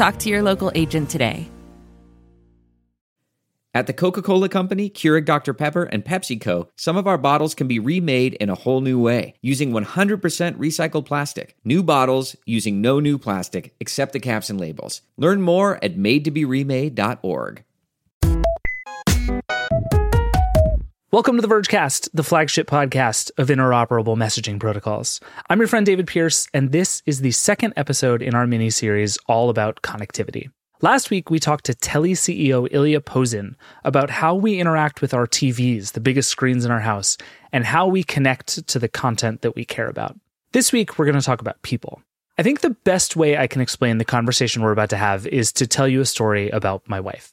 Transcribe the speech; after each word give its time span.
Talk 0.00 0.18
to 0.20 0.30
your 0.30 0.40
local 0.40 0.72
agent 0.74 1.10
today. 1.10 1.50
At 3.74 3.86
the 3.86 3.92
Coca 3.92 4.22
Cola 4.22 4.48
Company, 4.48 4.88
Keurig 4.88 5.26
Dr. 5.26 5.52
Pepper, 5.52 5.82
and 5.82 6.02
PepsiCo, 6.02 6.68
some 6.74 6.96
of 6.96 7.06
our 7.06 7.18
bottles 7.18 7.54
can 7.54 7.68
be 7.68 7.78
remade 7.78 8.32
in 8.40 8.48
a 8.48 8.54
whole 8.54 8.80
new 8.80 8.98
way 8.98 9.34
using 9.42 9.72
100% 9.72 10.18
recycled 10.56 11.04
plastic. 11.04 11.54
New 11.64 11.82
bottles 11.82 12.34
using 12.46 12.80
no 12.80 12.98
new 12.98 13.18
plastic 13.18 13.74
except 13.78 14.14
the 14.14 14.20
caps 14.20 14.48
and 14.48 14.58
labels. 14.58 15.02
Learn 15.18 15.42
more 15.42 15.78
at 15.84 15.98
madetoberemade.org. 15.98 17.64
Welcome 21.12 21.34
to 21.34 21.42
the 21.42 21.52
Vergecast, 21.52 22.08
the 22.14 22.22
flagship 22.22 22.68
podcast 22.68 23.32
of 23.36 23.48
interoperable 23.48 24.16
messaging 24.16 24.60
protocols. 24.60 25.18
I'm 25.48 25.58
your 25.58 25.66
friend 25.66 25.84
David 25.84 26.06
Pierce, 26.06 26.46
and 26.54 26.70
this 26.70 27.02
is 27.04 27.20
the 27.20 27.32
second 27.32 27.72
episode 27.76 28.22
in 28.22 28.36
our 28.36 28.46
mini 28.46 28.70
series 28.70 29.18
all 29.26 29.50
about 29.50 29.82
connectivity. 29.82 30.50
Last 30.82 31.10
week, 31.10 31.28
we 31.28 31.40
talked 31.40 31.64
to 31.64 31.74
Telly 31.74 32.12
CEO 32.12 32.68
Ilya 32.70 33.00
Pozin 33.00 33.56
about 33.82 34.08
how 34.08 34.36
we 34.36 34.60
interact 34.60 35.00
with 35.00 35.12
our 35.12 35.26
TVs, 35.26 35.94
the 35.94 36.00
biggest 36.00 36.28
screens 36.28 36.64
in 36.64 36.70
our 36.70 36.78
house, 36.78 37.18
and 37.52 37.64
how 37.64 37.88
we 37.88 38.04
connect 38.04 38.64
to 38.68 38.78
the 38.78 38.88
content 38.88 39.40
that 39.40 39.56
we 39.56 39.64
care 39.64 39.88
about. 39.88 40.16
This 40.52 40.70
week, 40.70 40.96
we're 40.96 41.06
going 41.06 41.18
to 41.18 41.26
talk 41.26 41.40
about 41.40 41.60
people. 41.62 42.00
I 42.38 42.44
think 42.44 42.60
the 42.60 42.70
best 42.84 43.16
way 43.16 43.36
I 43.36 43.48
can 43.48 43.60
explain 43.60 43.98
the 43.98 44.04
conversation 44.04 44.62
we're 44.62 44.70
about 44.70 44.90
to 44.90 44.96
have 44.96 45.26
is 45.26 45.50
to 45.54 45.66
tell 45.66 45.88
you 45.88 46.02
a 46.02 46.06
story 46.06 46.50
about 46.50 46.88
my 46.88 47.00
wife. 47.00 47.32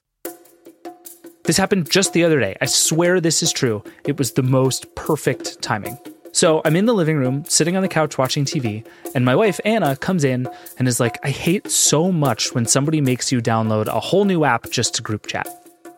This 1.47 1.55
happened 1.55 1.89
just 1.89 2.11
the 2.11 2.25
other 2.25 2.41
day. 2.41 2.57
I 2.59 2.65
swear 2.65 3.21
this 3.21 3.41
is 3.41 3.53
true. 3.53 3.81
It 4.05 4.17
was 4.17 4.33
the 4.33 4.43
most 4.43 4.93
perfect 4.95 5.61
timing. 5.61 5.97
So 6.33 6.61
I'm 6.65 6.75
in 6.75 6.87
the 6.87 6.93
living 6.93 7.15
room, 7.15 7.45
sitting 7.47 7.77
on 7.77 7.81
the 7.81 7.87
couch 7.87 8.17
watching 8.17 8.43
TV, 8.43 8.85
and 9.15 9.23
my 9.23 9.33
wife, 9.33 9.57
Anna, 9.63 9.95
comes 9.95 10.25
in 10.25 10.49
and 10.77 10.89
is 10.89 10.99
like, 10.99 11.17
I 11.23 11.29
hate 11.29 11.71
so 11.71 12.11
much 12.11 12.53
when 12.53 12.65
somebody 12.65 12.99
makes 12.99 13.31
you 13.31 13.41
download 13.41 13.87
a 13.87 13.97
whole 13.97 14.25
new 14.25 14.43
app 14.43 14.69
just 14.69 14.95
to 14.95 15.01
group 15.01 15.25
chat. 15.25 15.47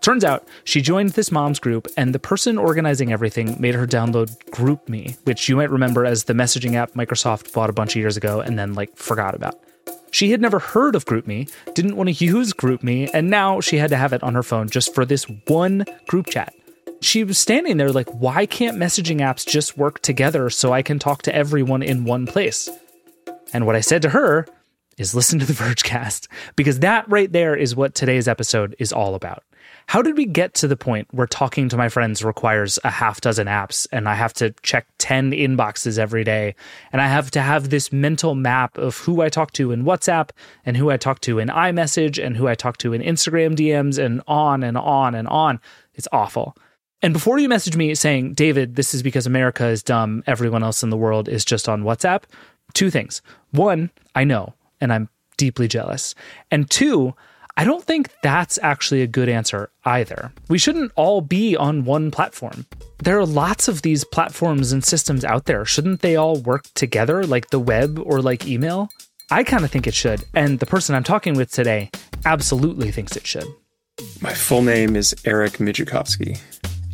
Turns 0.01 0.23
out 0.23 0.47
she 0.65 0.81
joined 0.81 1.09
this 1.09 1.31
mom's 1.31 1.59
group, 1.59 1.87
and 1.97 2.13
the 2.13 2.19
person 2.19 2.59
organizing 2.59 3.11
everything 3.11 3.59
made 3.59 3.73
her 3.73 3.87
download 3.87 4.37
GroupMe, 4.51 5.17
which 5.25 5.49
you 5.49 5.55
might 5.55 5.71
remember 5.71 6.05
as 6.05 6.25
the 6.25 6.33
messaging 6.33 6.75
app 6.75 6.93
Microsoft 6.93 7.51
bought 7.53 7.71
a 7.71 7.73
bunch 7.73 7.93
of 7.93 7.99
years 7.99 8.17
ago 8.17 8.39
and 8.39 8.59
then 8.59 8.75
like 8.75 8.95
forgot 8.95 9.33
about. 9.33 9.59
She 10.11 10.31
had 10.31 10.41
never 10.41 10.59
heard 10.59 10.95
of 10.95 11.05
GroupMe, 11.05 11.51
didn't 11.73 11.95
want 11.95 12.09
to 12.09 12.25
use 12.25 12.53
GroupMe, 12.53 13.09
and 13.13 13.29
now 13.29 13.61
she 13.61 13.77
had 13.77 13.89
to 13.91 13.97
have 13.97 14.13
it 14.13 14.23
on 14.23 14.35
her 14.35 14.43
phone 14.43 14.69
just 14.69 14.93
for 14.93 15.05
this 15.05 15.25
one 15.47 15.85
group 16.07 16.27
chat 16.27 16.53
she 17.01 17.23
was 17.23 17.37
standing 17.37 17.77
there 17.77 17.91
like, 17.91 18.09
why 18.09 18.45
can't 18.45 18.77
messaging 18.77 19.19
apps 19.19 19.47
just 19.47 19.77
work 19.77 20.01
together 20.01 20.49
so 20.49 20.73
I 20.73 20.81
can 20.81 20.99
talk 20.99 21.21
to 21.23 21.35
everyone 21.35 21.81
in 21.81 22.05
one 22.05 22.25
place? 22.25 22.69
And 23.53 23.65
what 23.65 23.75
I 23.75 23.81
said 23.81 24.01
to 24.03 24.09
her 24.09 24.47
is 24.97 25.15
listen 25.15 25.39
to 25.39 25.45
the 25.45 25.53
Vergecast, 25.53 26.27
because 26.55 26.79
that 26.79 27.09
right 27.09 27.31
there 27.31 27.55
is 27.55 27.75
what 27.75 27.95
today's 27.95 28.27
episode 28.27 28.75
is 28.79 28.91
all 28.91 29.15
about. 29.15 29.43
How 29.87 30.01
did 30.01 30.17
we 30.17 30.25
get 30.25 30.53
to 30.55 30.67
the 30.67 30.77
point 30.77 31.07
where 31.11 31.25
talking 31.25 31.67
to 31.69 31.77
my 31.77 31.89
friends 31.89 32.23
requires 32.23 32.77
a 32.83 32.91
half 32.91 33.21
dozen 33.21 33.47
apps 33.47 33.87
and 33.91 34.07
I 34.07 34.13
have 34.13 34.33
to 34.35 34.51
check 34.61 34.87
10 34.99 35.31
inboxes 35.31 35.97
every 35.97 36.23
day 36.23 36.55
and 36.91 37.01
I 37.01 37.07
have 37.07 37.31
to 37.31 37.41
have 37.41 37.69
this 37.69 37.91
mental 37.91 38.35
map 38.35 38.77
of 38.77 38.97
who 38.97 39.21
I 39.21 39.29
talk 39.29 39.51
to 39.53 39.71
in 39.71 39.83
WhatsApp 39.83 40.29
and 40.65 40.77
who 40.77 40.91
I 40.91 40.97
talk 40.97 41.21
to 41.21 41.39
in 41.39 41.47
iMessage 41.47 42.23
and 42.23 42.37
who 42.37 42.47
I 42.47 42.55
talk 42.55 42.77
to 42.77 42.93
in 42.93 43.01
Instagram 43.01 43.55
DMs 43.55 43.97
and 43.97 44.21
on 44.27 44.63
and 44.63 44.77
on 44.77 45.15
and 45.15 45.27
on? 45.27 45.59
It's 45.95 46.07
awful. 46.11 46.55
And 47.01 47.13
before 47.13 47.39
you 47.39 47.47
message 47.47 47.77
me 47.77 47.95
saying, 47.95 48.33
David, 48.33 48.75
this 48.75 48.93
is 48.93 49.01
because 49.01 49.25
America 49.25 49.65
is 49.65 49.81
dumb, 49.81 50.23
everyone 50.27 50.63
else 50.63 50.83
in 50.83 50.89
the 50.89 50.97
world 50.97 51.29
is 51.29 51.45
just 51.45 51.69
on 51.69 51.83
WhatsApp, 51.83 52.23
two 52.73 52.89
things. 52.89 53.21
One, 53.51 53.89
I 54.15 54.25
know, 54.25 54.53
and 54.81 54.91
I'm 54.91 55.09
deeply 55.37 55.67
jealous. 55.67 56.13
And 56.51 56.69
two, 56.69 57.15
I 57.59 57.65
don't 57.65 57.83
think 57.83 58.09
that's 58.23 58.57
actually 58.61 59.01
a 59.01 59.07
good 59.07 59.27
answer 59.27 59.69
either. 59.83 60.31
We 60.47 60.57
shouldn't 60.57 60.93
all 60.95 61.19
be 61.19 61.57
on 61.57 61.83
one 61.83 62.09
platform. 62.09 62.65
There 63.03 63.19
are 63.19 63.25
lots 63.25 63.67
of 63.67 63.81
these 63.81 64.05
platforms 64.05 64.71
and 64.71 64.81
systems 64.81 65.25
out 65.25 65.43
there. 65.43 65.65
Shouldn't 65.65 65.99
they 65.99 66.15
all 66.15 66.37
work 66.37 66.63
together, 66.73 67.25
like 67.25 67.49
the 67.49 67.59
web 67.59 67.99
or 67.99 68.21
like 68.21 68.47
email? 68.47 68.87
I 69.29 69.43
kind 69.43 69.65
of 69.65 69.71
think 69.71 69.87
it 69.87 69.93
should. 69.93 70.23
And 70.33 70.59
the 70.59 70.65
person 70.65 70.95
I'm 70.95 71.03
talking 71.03 71.35
with 71.35 71.51
today 71.51 71.91
absolutely 72.23 72.93
thinks 72.93 73.17
it 73.17 73.27
should. 73.27 73.47
My 74.21 74.33
full 74.33 74.61
name 74.61 74.95
is 74.95 75.13
Eric 75.25 75.57
Migicovsky. 75.57 76.39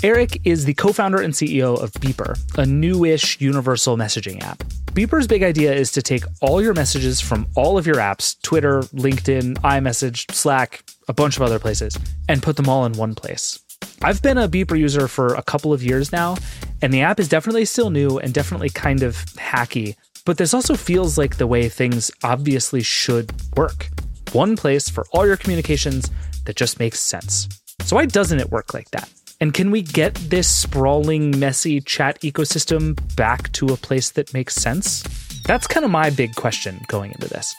Eric 0.01 0.41
is 0.45 0.65
the 0.65 0.73
co 0.73 0.91
founder 0.91 1.21
and 1.21 1.35
CEO 1.35 1.79
of 1.79 1.91
Beeper, 1.91 2.39
a 2.57 2.65
newish 2.65 3.39
universal 3.39 3.97
messaging 3.97 4.41
app. 4.41 4.63
Beeper's 4.95 5.27
big 5.27 5.43
idea 5.43 5.73
is 5.73 5.91
to 5.91 6.01
take 6.01 6.23
all 6.39 6.61
your 6.61 6.73
messages 6.73 7.19
from 7.19 7.47
all 7.57 7.77
of 7.77 7.85
your 7.85 7.97
apps 7.97 8.41
Twitter, 8.43 8.79
LinkedIn, 8.93 9.55
iMessage, 9.55 10.33
Slack, 10.33 10.85
a 11.09 11.13
bunch 11.13 11.35
of 11.35 11.41
other 11.41 11.59
places 11.59 11.99
and 12.29 12.41
put 12.41 12.55
them 12.55 12.69
all 12.69 12.85
in 12.85 12.93
one 12.93 13.13
place. 13.13 13.59
I've 14.01 14.21
been 14.21 14.37
a 14.37 14.47
Beeper 14.47 14.79
user 14.79 15.09
for 15.09 15.35
a 15.35 15.43
couple 15.43 15.73
of 15.73 15.83
years 15.83 16.13
now, 16.13 16.37
and 16.81 16.93
the 16.93 17.01
app 17.01 17.19
is 17.19 17.27
definitely 17.27 17.65
still 17.65 17.89
new 17.89 18.19
and 18.19 18.33
definitely 18.33 18.69
kind 18.69 19.03
of 19.03 19.17
hacky, 19.35 19.97
but 20.23 20.37
this 20.37 20.53
also 20.53 20.75
feels 20.75 21.17
like 21.17 21.35
the 21.35 21.45
way 21.45 21.67
things 21.67 22.09
obviously 22.23 22.81
should 22.81 23.33
work. 23.57 23.89
One 24.31 24.55
place 24.55 24.87
for 24.87 25.05
all 25.11 25.27
your 25.27 25.35
communications 25.35 26.09
that 26.45 26.55
just 26.55 26.79
makes 26.79 27.01
sense. 27.01 27.49
So, 27.81 27.97
why 27.97 28.05
doesn't 28.05 28.39
it 28.39 28.49
work 28.49 28.73
like 28.73 28.89
that? 28.91 29.09
And 29.41 29.53
can 29.53 29.69
we 29.69 29.81
get 29.81 30.15
this 30.15 30.49
sprawling, 30.49 31.37
messy 31.39 31.81
chat 31.81 32.19
ecosystem 32.21 32.97
back 33.15 33.51
to 33.53 33.67
a 33.67 33.77
place 33.77 34.11
that 34.11 34.33
makes 34.33 34.55
sense? 34.55 35.03
That's 35.45 35.67
kind 35.67 35.83
of 35.83 35.91
my 35.91 36.09
big 36.09 36.35
question 36.35 36.79
going 36.87 37.11
into 37.11 37.27
this. 37.27 37.53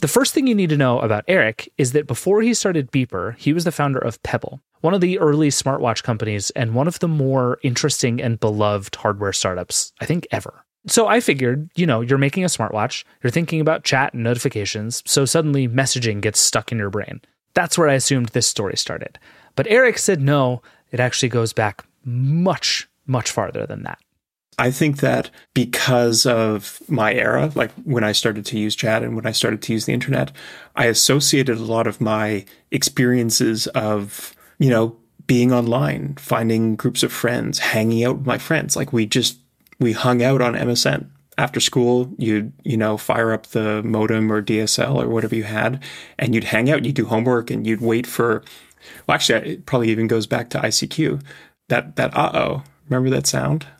The 0.00 0.08
first 0.08 0.34
thing 0.34 0.48
you 0.48 0.54
need 0.56 0.70
to 0.70 0.76
know 0.76 0.98
about 0.98 1.24
Eric 1.28 1.72
is 1.78 1.92
that 1.92 2.08
before 2.08 2.42
he 2.42 2.54
started 2.54 2.90
Beeper, 2.90 3.38
he 3.38 3.52
was 3.52 3.62
the 3.62 3.70
founder 3.70 4.00
of 4.00 4.20
Pebble, 4.24 4.60
one 4.80 4.94
of 4.94 5.00
the 5.00 5.16
early 5.20 5.48
smartwatch 5.48 6.02
companies 6.02 6.50
and 6.50 6.74
one 6.74 6.88
of 6.88 6.98
the 6.98 7.06
more 7.06 7.60
interesting 7.62 8.20
and 8.20 8.40
beloved 8.40 8.96
hardware 8.96 9.32
startups, 9.32 9.92
I 10.00 10.06
think, 10.06 10.26
ever. 10.32 10.64
So 10.88 11.06
I 11.06 11.20
figured, 11.20 11.70
you 11.76 11.86
know, 11.86 12.00
you're 12.00 12.18
making 12.18 12.42
a 12.42 12.48
smartwatch, 12.48 13.04
you're 13.22 13.30
thinking 13.30 13.60
about 13.60 13.84
chat 13.84 14.12
and 14.12 14.24
notifications, 14.24 15.04
so 15.06 15.24
suddenly 15.24 15.68
messaging 15.68 16.20
gets 16.20 16.40
stuck 16.40 16.72
in 16.72 16.78
your 16.78 16.90
brain. 16.90 17.20
That's 17.54 17.76
where 17.76 17.88
I 17.88 17.94
assumed 17.94 18.28
this 18.28 18.48
story 18.48 18.76
started. 18.76 19.18
But 19.54 19.66
Eric 19.66 19.98
said 19.98 20.20
no, 20.20 20.62
it 20.90 21.00
actually 21.00 21.28
goes 21.28 21.52
back 21.52 21.84
much, 22.04 22.88
much 23.06 23.30
farther 23.30 23.66
than 23.66 23.82
that. 23.82 23.98
I 24.58 24.70
think 24.70 24.98
that 24.98 25.30
because 25.54 26.26
of 26.26 26.82
my 26.88 27.14
era, 27.14 27.50
like 27.54 27.72
when 27.84 28.04
I 28.04 28.12
started 28.12 28.44
to 28.46 28.58
use 28.58 28.76
chat 28.76 29.02
and 29.02 29.16
when 29.16 29.26
I 29.26 29.32
started 29.32 29.62
to 29.62 29.72
use 29.72 29.86
the 29.86 29.94
internet, 29.94 30.30
I 30.76 30.86
associated 30.86 31.56
a 31.56 31.62
lot 31.62 31.86
of 31.86 32.00
my 32.00 32.44
experiences 32.70 33.66
of, 33.68 34.34
you 34.58 34.68
know, 34.68 34.96
being 35.26 35.52
online, 35.52 36.16
finding 36.16 36.76
groups 36.76 37.02
of 37.02 37.12
friends, 37.12 37.60
hanging 37.60 38.04
out 38.04 38.18
with 38.18 38.26
my 38.26 38.38
friends. 38.38 38.76
Like 38.76 38.92
we 38.92 39.06
just, 39.06 39.38
we 39.80 39.92
hung 39.92 40.22
out 40.22 40.42
on 40.42 40.54
MSN 40.54 41.08
after 41.38 41.60
school, 41.60 42.12
you'd, 42.18 42.52
you 42.64 42.76
know, 42.76 42.96
fire 42.96 43.32
up 43.32 43.48
the 43.48 43.82
modem 43.82 44.30
or 44.30 44.42
DSL 44.42 45.02
or 45.02 45.08
whatever 45.08 45.34
you 45.34 45.44
had, 45.44 45.82
and 46.18 46.34
you'd 46.34 46.44
hang 46.44 46.70
out, 46.70 46.84
you'd 46.84 46.94
do 46.94 47.06
homework, 47.06 47.50
and 47.50 47.66
you'd 47.66 47.80
wait 47.80 48.06
for, 48.06 48.42
well, 49.06 49.14
actually, 49.14 49.52
it 49.52 49.66
probably 49.66 49.90
even 49.90 50.06
goes 50.06 50.26
back 50.26 50.50
to 50.50 50.58
ICQ. 50.58 51.22
That, 51.68 51.96
that 51.96 52.14
uh 52.16 52.30
oh, 52.34 52.62
remember 52.88 53.10
that 53.10 53.26
sound? 53.26 53.66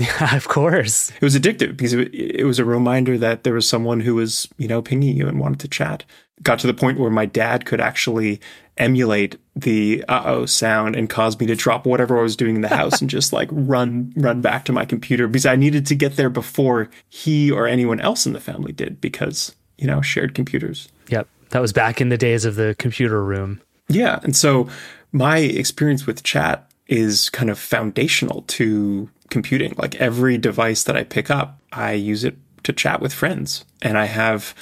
Yeah, 0.00 0.34
of 0.34 0.48
course. 0.48 1.10
It 1.10 1.22
was 1.22 1.38
addictive 1.38 1.76
because 1.76 1.92
it, 1.92 2.12
it 2.12 2.44
was 2.44 2.58
a 2.58 2.64
reminder 2.64 3.16
that 3.18 3.44
there 3.44 3.54
was 3.54 3.68
someone 3.68 4.00
who 4.00 4.16
was, 4.16 4.48
you 4.58 4.66
know, 4.66 4.82
pinging 4.82 5.16
you 5.16 5.28
and 5.28 5.38
wanted 5.38 5.60
to 5.60 5.68
chat. 5.68 6.04
Got 6.42 6.58
to 6.60 6.66
the 6.66 6.74
point 6.74 6.98
where 6.98 7.10
my 7.10 7.26
dad 7.26 7.64
could 7.64 7.80
actually 7.80 8.40
emulate 8.76 9.36
the 9.54 10.04
uh 10.08 10.22
oh 10.24 10.46
sound 10.46 10.96
and 10.96 11.08
cause 11.08 11.38
me 11.38 11.46
to 11.46 11.54
drop 11.54 11.86
whatever 11.86 12.18
I 12.18 12.22
was 12.22 12.34
doing 12.34 12.56
in 12.56 12.60
the 12.60 12.68
house 12.68 13.00
and 13.00 13.08
just 13.08 13.32
like 13.32 13.48
run 13.52 14.12
run 14.16 14.40
back 14.40 14.64
to 14.64 14.72
my 14.72 14.84
computer 14.84 15.28
because 15.28 15.46
I 15.46 15.54
needed 15.54 15.86
to 15.86 15.94
get 15.94 16.16
there 16.16 16.30
before 16.30 16.90
he 17.08 17.50
or 17.50 17.68
anyone 17.68 18.00
else 18.00 18.26
in 18.26 18.32
the 18.32 18.40
family 18.40 18.72
did 18.72 19.00
because, 19.00 19.54
you 19.78 19.86
know, 19.86 20.00
shared 20.00 20.34
computers. 20.34 20.88
Yep. 21.08 21.28
That 21.50 21.60
was 21.60 21.72
back 21.72 22.00
in 22.00 22.08
the 22.08 22.18
days 22.18 22.44
of 22.44 22.56
the 22.56 22.74
computer 22.78 23.22
room. 23.24 23.60
Yeah. 23.88 24.18
And 24.22 24.34
so 24.34 24.68
my 25.12 25.38
experience 25.38 26.06
with 26.06 26.24
chat 26.24 26.68
is 26.88 27.30
kind 27.30 27.50
of 27.50 27.58
foundational 27.58 28.42
to 28.42 29.08
computing. 29.30 29.74
Like 29.76 29.94
every 29.96 30.38
device 30.38 30.84
that 30.84 30.96
I 30.96 31.04
pick 31.04 31.30
up, 31.30 31.58
I 31.72 31.92
use 31.92 32.24
it 32.24 32.36
to 32.64 32.72
chat 32.72 33.00
with 33.00 33.12
friends. 33.12 33.64
And 33.82 33.96
I 33.98 34.06
have, 34.06 34.54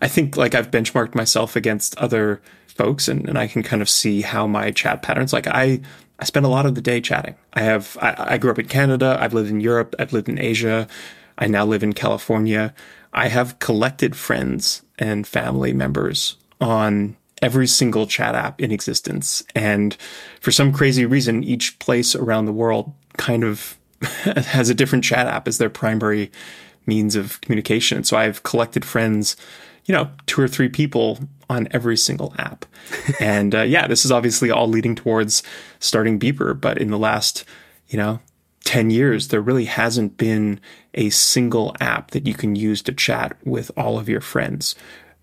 I 0.00 0.08
think 0.08 0.36
like 0.36 0.54
I've 0.54 0.70
benchmarked 0.70 1.14
myself 1.14 1.56
against 1.56 1.96
other 1.98 2.40
folks 2.66 3.08
and, 3.08 3.28
and 3.28 3.38
I 3.38 3.46
can 3.46 3.62
kind 3.62 3.82
of 3.82 3.88
see 3.88 4.22
how 4.22 4.46
my 4.46 4.70
chat 4.70 5.02
patterns, 5.02 5.32
like 5.32 5.46
I, 5.46 5.80
I 6.18 6.24
spend 6.24 6.46
a 6.46 6.50
lot 6.50 6.66
of 6.66 6.74
the 6.74 6.80
day 6.80 7.00
chatting. 7.00 7.34
I 7.52 7.60
have, 7.60 7.96
I, 8.00 8.14
I 8.34 8.38
grew 8.38 8.50
up 8.50 8.58
in 8.58 8.66
Canada. 8.66 9.18
I've 9.20 9.34
lived 9.34 9.50
in 9.50 9.60
Europe. 9.60 9.94
I've 9.98 10.12
lived 10.12 10.28
in 10.28 10.38
Asia. 10.38 10.86
I 11.38 11.46
now 11.46 11.64
live 11.64 11.82
in 11.82 11.92
California. 11.92 12.74
I 13.12 13.28
have 13.28 13.58
collected 13.58 14.16
friends 14.16 14.82
and 14.98 15.26
family 15.26 15.72
members 15.72 16.36
on 16.60 17.16
every 17.42 17.66
single 17.66 18.06
chat 18.06 18.34
app 18.34 18.60
in 18.60 18.70
existence. 18.70 19.42
And 19.54 19.96
for 20.40 20.52
some 20.52 20.72
crazy 20.72 21.06
reason, 21.06 21.42
each 21.42 21.78
place 21.78 22.14
around 22.14 22.44
the 22.44 22.52
world 22.52 22.92
kind 23.16 23.44
of 23.44 23.78
has 24.02 24.68
a 24.68 24.74
different 24.74 25.04
chat 25.04 25.26
app 25.26 25.48
as 25.48 25.58
their 25.58 25.70
primary 25.70 26.30
means 26.86 27.16
of 27.16 27.40
communication. 27.40 28.04
So 28.04 28.16
I've 28.16 28.42
collected 28.42 28.84
friends, 28.84 29.36
you 29.90 29.96
know, 29.96 30.08
two 30.26 30.40
or 30.40 30.46
three 30.46 30.68
people 30.68 31.18
on 31.48 31.66
every 31.72 31.96
single 31.96 32.32
app. 32.38 32.64
and 33.20 33.56
uh, 33.56 33.62
yeah, 33.62 33.88
this 33.88 34.04
is 34.04 34.12
obviously 34.12 34.48
all 34.48 34.68
leading 34.68 34.94
towards 34.94 35.42
starting 35.80 36.16
Beeper. 36.16 36.58
But 36.58 36.78
in 36.78 36.92
the 36.92 36.96
last, 36.96 37.44
you 37.88 37.98
know, 37.98 38.20
10 38.62 38.90
years, 38.90 39.28
there 39.28 39.40
really 39.40 39.64
hasn't 39.64 40.16
been 40.16 40.60
a 40.94 41.10
single 41.10 41.74
app 41.80 42.12
that 42.12 42.24
you 42.24 42.34
can 42.34 42.54
use 42.54 42.82
to 42.82 42.92
chat 42.92 43.36
with 43.44 43.72
all 43.76 43.98
of 43.98 44.08
your 44.08 44.20
friends. 44.20 44.76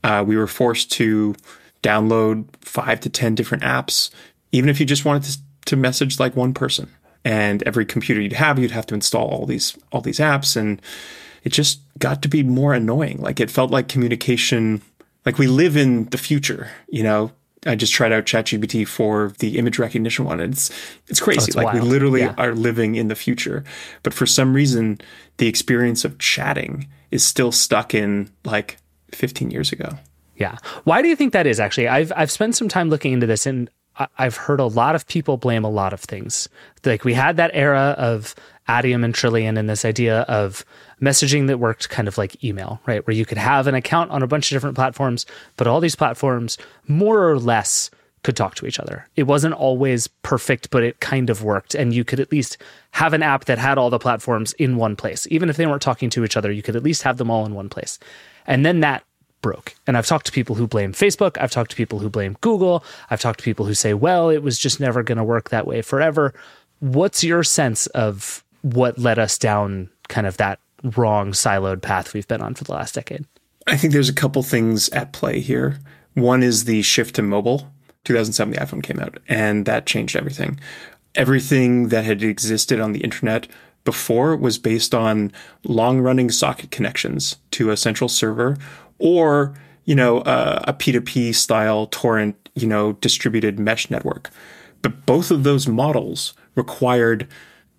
Uh, 0.03 0.21
we 0.27 0.35
were 0.35 0.47
forced 0.47 0.91
to 0.91 1.33
download 1.81 2.45
five 2.59 2.99
to 2.99 3.09
10 3.09 3.35
different 3.35 3.63
apps, 3.63 4.09
even 4.51 4.69
if 4.69 4.81
you 4.81 4.85
just 4.85 5.05
wanted 5.05 5.23
to, 5.31 5.39
to 5.67 5.77
message 5.77 6.19
like 6.19 6.35
one 6.35 6.53
person. 6.53 6.91
And 7.23 7.63
every 7.63 7.85
computer 7.85 8.19
you'd 8.19 8.33
have, 8.33 8.59
you'd 8.59 8.71
have 8.71 8.87
to 8.87 8.95
install 8.95 9.29
all 9.29 9.45
these 9.45 9.77
all 9.93 10.01
these 10.01 10.19
apps, 10.19 10.57
and 10.57 10.81
it 11.43 11.49
just 11.49 11.81
got 11.99 12.21
to 12.21 12.27
be 12.27 12.43
more 12.43 12.73
annoying. 12.73 13.21
Like 13.21 13.39
it 13.39 13.51
felt 13.51 13.71
like 13.71 13.87
communication, 13.87 14.81
like 15.25 15.37
we 15.37 15.47
live 15.47 15.77
in 15.77 16.05
the 16.05 16.17
future, 16.17 16.69
you 16.89 17.03
know. 17.03 17.31
I 17.65 17.75
just 17.75 17.91
tried 17.91 18.13
out 18.13 18.25
ChatGPT 18.25 18.87
for 18.87 19.33
the 19.39 19.57
image 19.57 19.77
recognition 19.79 20.23
one. 20.25 20.39
It's 20.39 20.69
it's 21.07 21.19
crazy. 21.19 21.41
Oh, 21.41 21.45
it's 21.45 21.55
like 21.55 21.65
wild. 21.65 21.81
we 21.81 21.89
literally 21.89 22.21
yeah. 22.21 22.35
are 22.37 22.53
living 22.53 22.95
in 22.95 23.07
the 23.07 23.15
future. 23.15 23.63
But 24.03 24.13
for 24.13 24.25
some 24.25 24.53
reason, 24.53 25.01
the 25.37 25.47
experience 25.47 26.05
of 26.05 26.17
chatting 26.19 26.87
is 27.11 27.25
still 27.25 27.51
stuck 27.51 27.93
in 27.93 28.29
like 28.45 28.77
15 29.11 29.51
years 29.51 29.71
ago. 29.71 29.89
Yeah. 30.37 30.57
Why 30.83 31.01
do 31.01 31.07
you 31.07 31.15
think 31.15 31.33
that 31.33 31.47
is 31.47 31.59
actually? 31.59 31.87
I've 31.87 32.13
I've 32.15 32.31
spent 32.31 32.55
some 32.55 32.69
time 32.69 32.89
looking 32.89 33.11
into 33.11 33.25
this 33.25 33.45
and 33.45 33.69
I've 34.17 34.35
heard 34.35 34.59
a 34.59 34.65
lot 34.65 34.95
of 34.95 35.07
people 35.07 35.37
blame 35.37 35.63
a 35.63 35.69
lot 35.69 35.93
of 35.93 35.99
things. 35.99 36.47
Like 36.85 37.03
we 37.03 37.13
had 37.13 37.37
that 37.37 37.51
era 37.53 37.95
of 37.97 38.35
Adium 38.69 39.03
and 39.03 39.13
Trillian 39.13 39.57
and 39.57 39.69
this 39.69 39.85
idea 39.85 40.21
of 40.21 40.63
messaging 41.01 41.47
that 41.47 41.59
worked 41.59 41.89
kind 41.89 42.07
of 42.07 42.17
like 42.17 42.43
email, 42.43 42.81
right? 42.85 43.05
Where 43.05 43.15
you 43.15 43.25
could 43.25 43.37
have 43.37 43.67
an 43.67 43.75
account 43.75 44.11
on 44.11 44.23
a 44.23 44.27
bunch 44.27 44.51
of 44.51 44.55
different 44.55 44.75
platforms, 44.75 45.25
but 45.55 45.67
all 45.67 45.79
these 45.79 45.95
platforms 45.95 46.57
more 46.87 47.29
or 47.29 47.37
less 47.37 47.89
could 48.23 48.35
talk 48.35 48.55
to 48.55 48.65
each 48.65 48.79
other. 48.79 49.07
It 49.15 49.23
wasn't 49.23 49.53
always 49.53 50.07
perfect, 50.07 50.69
but 50.69 50.83
it 50.83 50.99
kind 50.99 51.29
of 51.29 51.43
worked. 51.43 51.75
And 51.75 51.93
you 51.93 52.03
could 52.03 52.19
at 52.19 52.31
least 52.31 52.57
have 52.91 53.13
an 53.13 53.23
app 53.23 53.45
that 53.45 53.57
had 53.57 53.77
all 53.77 53.89
the 53.89 53.99
platforms 53.99 54.53
in 54.53 54.75
one 54.75 54.95
place. 54.95 55.27
Even 55.29 55.49
if 55.49 55.57
they 55.57 55.67
weren't 55.67 55.81
talking 55.81 56.09
to 56.09 56.25
each 56.25 56.35
other, 56.35 56.51
you 56.51 56.63
could 56.63 56.75
at 56.75 56.83
least 56.83 57.03
have 57.03 57.17
them 57.17 57.29
all 57.29 57.45
in 57.45 57.53
one 57.53 57.69
place. 57.69 57.99
And 58.45 58.65
then 58.65 58.79
that 58.81 59.03
broke. 59.41 59.75
And 59.85 59.95
I've 59.95 60.07
talked 60.07 60.25
to 60.25 60.31
people 60.31 60.55
who 60.55 60.67
blame 60.67 60.93
Facebook. 60.93 61.37
I've 61.39 61.51
talked 61.51 61.71
to 61.71 61.77
people 61.77 61.99
who 61.99 62.09
blame 62.09 62.35
Google. 62.41 62.83
I've 63.09 63.21
talked 63.21 63.39
to 63.39 63.45
people 63.45 63.65
who 63.65 63.75
say, 63.75 63.93
well, 63.93 64.29
it 64.29 64.43
was 64.43 64.57
just 64.57 64.79
never 64.79 65.03
going 65.03 65.19
to 65.19 65.23
work 65.23 65.51
that 65.51 65.67
way 65.67 65.81
forever. 65.81 66.33
What's 66.79 67.23
your 67.23 67.43
sense 67.43 67.87
of 67.87 68.43
what 68.61 68.97
led 68.97 69.19
us 69.19 69.37
down 69.37 69.89
kind 70.09 70.27
of 70.27 70.37
that 70.37 70.59
wrong 70.95 71.31
siloed 71.31 71.81
path 71.81 72.13
we've 72.13 72.27
been 72.27 72.41
on 72.41 72.53
for 72.53 72.63
the 72.63 72.73
last 72.73 72.95
decade? 72.95 73.25
I 73.67 73.77
think 73.77 73.93
there's 73.93 74.09
a 74.09 74.13
couple 74.13 74.43
things 74.43 74.89
at 74.89 75.13
play 75.13 75.39
here. 75.39 75.79
One 76.13 76.41
is 76.41 76.65
the 76.65 76.81
shift 76.81 77.15
to 77.15 77.21
mobile. 77.21 77.71
2007, 78.05 78.53
the 78.53 78.59
iPhone 78.59 78.81
came 78.81 78.99
out, 78.99 79.17
and 79.27 79.65
that 79.65 79.85
changed 79.85 80.15
everything. 80.15 80.59
Everything 81.15 81.89
that 81.89 82.05
had 82.05 82.23
existed 82.23 82.79
on 82.79 82.93
the 82.93 83.01
internet 83.01 83.47
before 83.83 84.35
was 84.35 84.57
based 84.57 84.93
on 84.93 85.31
long 85.63 85.99
running 85.99 86.29
socket 86.29 86.71
connections 86.71 87.37
to 87.51 87.71
a 87.71 87.77
central 87.77 88.09
server 88.09 88.57
or 88.99 89.53
you 89.85 89.95
know 89.95 90.19
uh, 90.19 90.61
a 90.67 90.73
P2P 90.73 91.33
style 91.33 91.87
torrent 91.87 92.49
you 92.53 92.67
know 92.67 92.93
distributed 92.93 93.59
mesh 93.59 93.89
network. 93.89 94.29
But 94.81 95.05
both 95.05 95.31
of 95.31 95.43
those 95.43 95.67
models 95.67 96.33
required 96.55 97.29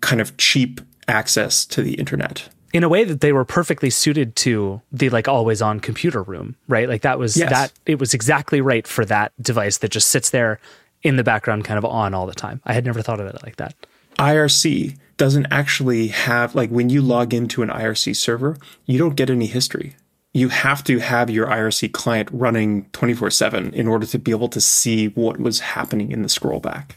kind 0.00 0.20
of 0.20 0.36
cheap 0.38 0.80
access 1.08 1.66
to 1.66 1.82
the 1.82 1.94
internet 1.94 2.48
in 2.72 2.84
a 2.84 2.88
way 2.88 3.04
that 3.04 3.20
they 3.20 3.32
were 3.32 3.44
perfectly 3.44 3.90
suited 3.90 4.36
to 4.36 4.80
the 4.92 5.10
like 5.10 5.28
always 5.28 5.62
on 5.62 5.80
computer 5.80 6.22
room, 6.22 6.56
right? 6.68 6.88
Like 6.88 7.02
that 7.02 7.18
was 7.18 7.36
yes. 7.36 7.50
that 7.50 7.72
it 7.86 7.98
was 7.98 8.14
exactly 8.14 8.60
right 8.60 8.86
for 8.86 9.04
that 9.06 9.32
device 9.40 9.78
that 9.78 9.90
just 9.90 10.08
sits 10.08 10.30
there 10.30 10.60
in 11.02 11.16
the 11.16 11.24
background 11.24 11.64
kind 11.64 11.78
of 11.78 11.84
on 11.84 12.14
all 12.14 12.26
the 12.26 12.34
time. 12.34 12.60
I 12.64 12.72
had 12.72 12.84
never 12.84 13.02
thought 13.02 13.20
of 13.20 13.26
it 13.26 13.42
like 13.42 13.56
that. 13.56 13.74
IRC 14.18 14.98
doesn't 15.16 15.46
actually 15.50 16.08
have 16.08 16.54
like 16.54 16.70
when 16.70 16.90
you 16.90 17.02
log 17.02 17.32
into 17.32 17.62
an 17.62 17.68
IRC 17.68 18.16
server, 18.16 18.58
you 18.86 18.98
don't 18.98 19.16
get 19.16 19.30
any 19.30 19.46
history 19.46 19.94
you 20.38 20.48
have 20.48 20.84
to 20.84 20.98
have 20.98 21.30
your 21.30 21.46
IRC 21.46 21.92
client 21.92 22.28
running 22.32 22.84
24 22.92 23.30
7 23.30 23.74
in 23.74 23.88
order 23.88 24.06
to 24.06 24.18
be 24.18 24.30
able 24.30 24.48
to 24.48 24.60
see 24.60 25.08
what 25.08 25.40
was 25.40 25.60
happening 25.60 26.12
in 26.12 26.22
the 26.22 26.28
scroll 26.28 26.60
back. 26.60 26.96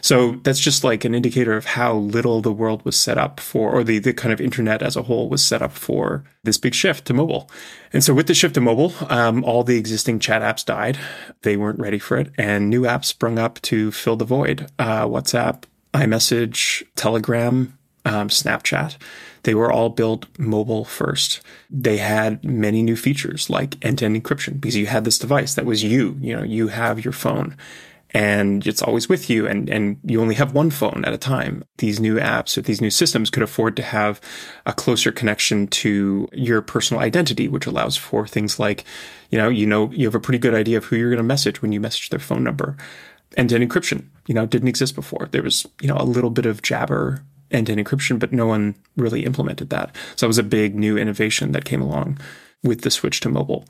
So 0.00 0.32
that's 0.42 0.60
just 0.60 0.84
like 0.84 1.04
an 1.04 1.14
indicator 1.14 1.56
of 1.56 1.66
how 1.66 1.94
little 1.94 2.40
the 2.40 2.52
world 2.52 2.84
was 2.84 2.96
set 2.96 3.18
up 3.18 3.40
for, 3.40 3.70
or 3.70 3.84
the, 3.84 3.98
the 3.98 4.12
kind 4.12 4.32
of 4.32 4.40
internet 4.40 4.82
as 4.82 4.96
a 4.96 5.02
whole 5.02 5.28
was 5.28 5.42
set 5.42 5.62
up 5.62 5.72
for 5.72 6.24
this 6.44 6.58
big 6.58 6.74
shift 6.74 7.06
to 7.06 7.14
mobile. 7.14 7.50
And 7.92 8.04
so 8.04 8.14
with 8.14 8.26
the 8.26 8.34
shift 8.34 8.54
to 8.54 8.60
mobile, 8.60 8.92
um, 9.08 9.44
all 9.44 9.64
the 9.64 9.78
existing 9.78 10.20
chat 10.20 10.42
apps 10.42 10.64
died. 10.64 10.98
They 11.42 11.56
weren't 11.56 11.80
ready 11.80 11.98
for 11.98 12.16
it. 12.16 12.32
And 12.38 12.70
new 12.70 12.82
apps 12.82 13.06
sprung 13.06 13.38
up 13.38 13.60
to 13.62 13.90
fill 13.90 14.16
the 14.16 14.24
void. 14.24 14.70
Uh, 14.78 15.06
WhatsApp, 15.06 15.64
iMessage, 15.94 16.84
Telegram, 16.94 17.78
um, 18.04 18.28
Snapchat. 18.28 18.96
They 19.44 19.54
were 19.54 19.72
all 19.72 19.88
built 19.88 20.26
mobile 20.38 20.84
first. 20.84 21.40
They 21.70 21.98
had 21.98 22.44
many 22.44 22.82
new 22.82 22.96
features 22.96 23.48
like 23.48 23.82
end-to-end 23.84 24.22
encryption 24.22 24.60
because 24.60 24.76
you 24.76 24.86
had 24.86 25.04
this 25.04 25.18
device 25.18 25.54
that 25.54 25.64
was 25.64 25.82
you. 25.82 26.16
You 26.20 26.36
know, 26.36 26.42
you 26.42 26.68
have 26.68 27.04
your 27.04 27.12
phone 27.12 27.56
and 28.10 28.66
it's 28.66 28.82
always 28.82 29.08
with 29.08 29.28
you 29.28 29.46
and, 29.46 29.68
and 29.68 29.98
you 30.04 30.20
only 30.20 30.34
have 30.34 30.54
one 30.54 30.70
phone 30.70 31.04
at 31.04 31.12
a 31.12 31.18
time. 31.18 31.64
These 31.76 32.00
new 32.00 32.16
apps 32.16 32.56
or 32.56 32.62
these 32.62 32.80
new 32.80 32.90
systems 32.90 33.28
could 33.28 33.42
afford 33.42 33.76
to 33.76 33.82
have 33.82 34.20
a 34.64 34.72
closer 34.72 35.12
connection 35.12 35.66
to 35.68 36.28
your 36.32 36.62
personal 36.62 37.02
identity, 37.02 37.48
which 37.48 37.66
allows 37.66 37.96
for 37.96 38.26
things 38.26 38.58
like, 38.58 38.84
you 39.30 39.38
know, 39.38 39.48
you 39.48 39.66
know, 39.66 39.90
you 39.90 40.06
have 40.06 40.14
a 40.14 40.20
pretty 40.20 40.38
good 40.38 40.54
idea 40.54 40.78
of 40.78 40.86
who 40.86 40.96
you're 40.96 41.10
going 41.10 41.18
to 41.18 41.22
message 41.22 41.60
when 41.60 41.72
you 41.72 41.80
message 41.80 42.08
their 42.08 42.18
phone 42.18 42.42
number. 42.42 42.76
End-to-end 43.36 43.68
encryption, 43.68 44.06
you 44.26 44.34
know, 44.34 44.46
didn't 44.46 44.68
exist 44.68 44.94
before. 44.94 45.28
There 45.30 45.42
was, 45.42 45.66
you 45.82 45.88
know, 45.88 45.96
a 45.98 46.04
little 46.04 46.30
bit 46.30 46.46
of 46.46 46.62
Jabber 46.62 47.22
end-to-end 47.50 47.86
encryption, 47.86 48.18
but 48.18 48.32
no 48.32 48.46
one 48.46 48.74
really 48.96 49.24
implemented 49.24 49.70
that. 49.70 49.94
So 50.16 50.26
it 50.26 50.28
was 50.28 50.38
a 50.38 50.42
big 50.42 50.74
new 50.74 50.96
innovation 50.96 51.52
that 51.52 51.64
came 51.64 51.82
along 51.82 52.18
with 52.62 52.82
the 52.82 52.90
switch 52.90 53.20
to 53.20 53.28
mobile. 53.28 53.64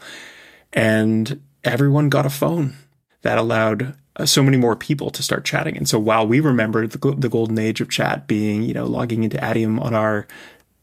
And 0.72 1.40
everyone 1.64 2.08
got 2.08 2.26
a 2.26 2.30
phone 2.30 2.76
that 3.22 3.38
allowed 3.38 3.94
uh, 4.16 4.26
so 4.26 4.42
many 4.42 4.56
more 4.56 4.76
people 4.76 5.10
to 5.10 5.22
start 5.22 5.44
chatting. 5.44 5.76
And 5.76 5.88
so 5.88 5.98
while 5.98 6.26
we 6.26 6.40
remember 6.40 6.87
the, 6.87 6.98
the 7.16 7.28
golden 7.28 7.58
age 7.58 7.80
of 7.80 7.88
chat 7.88 8.26
being, 8.26 8.62
you 8.62 8.75
know, 8.75 8.87
logging 8.87 9.25
into 9.25 9.37
Adium 9.38 9.80
on 9.80 9.94
our 9.94 10.26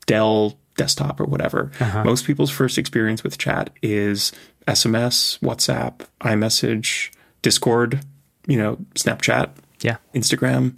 Dell 0.05 0.57
desktop 0.77 1.19
or 1.19 1.25
whatever, 1.25 1.71
uh-huh. 1.79 2.03
most 2.03 2.25
people's 2.25 2.51
first 2.51 2.77
experience 2.77 3.23
with 3.23 3.37
chat 3.37 3.69
is 3.81 4.31
SMS, 4.67 5.39
WhatsApp, 5.39 6.05
iMessage, 6.21 7.11
Discord, 7.41 8.01
you 8.47 8.57
know, 8.57 8.77
Snapchat, 8.95 9.51
yeah, 9.81 9.97
Instagram 10.13 10.77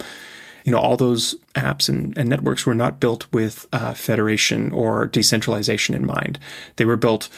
you 0.68 0.72
know, 0.72 0.78
all 0.80 0.98
those 0.98 1.34
apps 1.54 1.88
and, 1.88 2.16
and 2.18 2.28
networks 2.28 2.66
were 2.66 2.74
not 2.74 3.00
built 3.00 3.26
with 3.32 3.66
uh, 3.72 3.94
federation 3.94 4.70
or 4.72 5.06
decentralization 5.06 5.94
in 5.94 6.04
mind. 6.04 6.38
They 6.76 6.84
were 6.84 6.98
built 6.98 7.30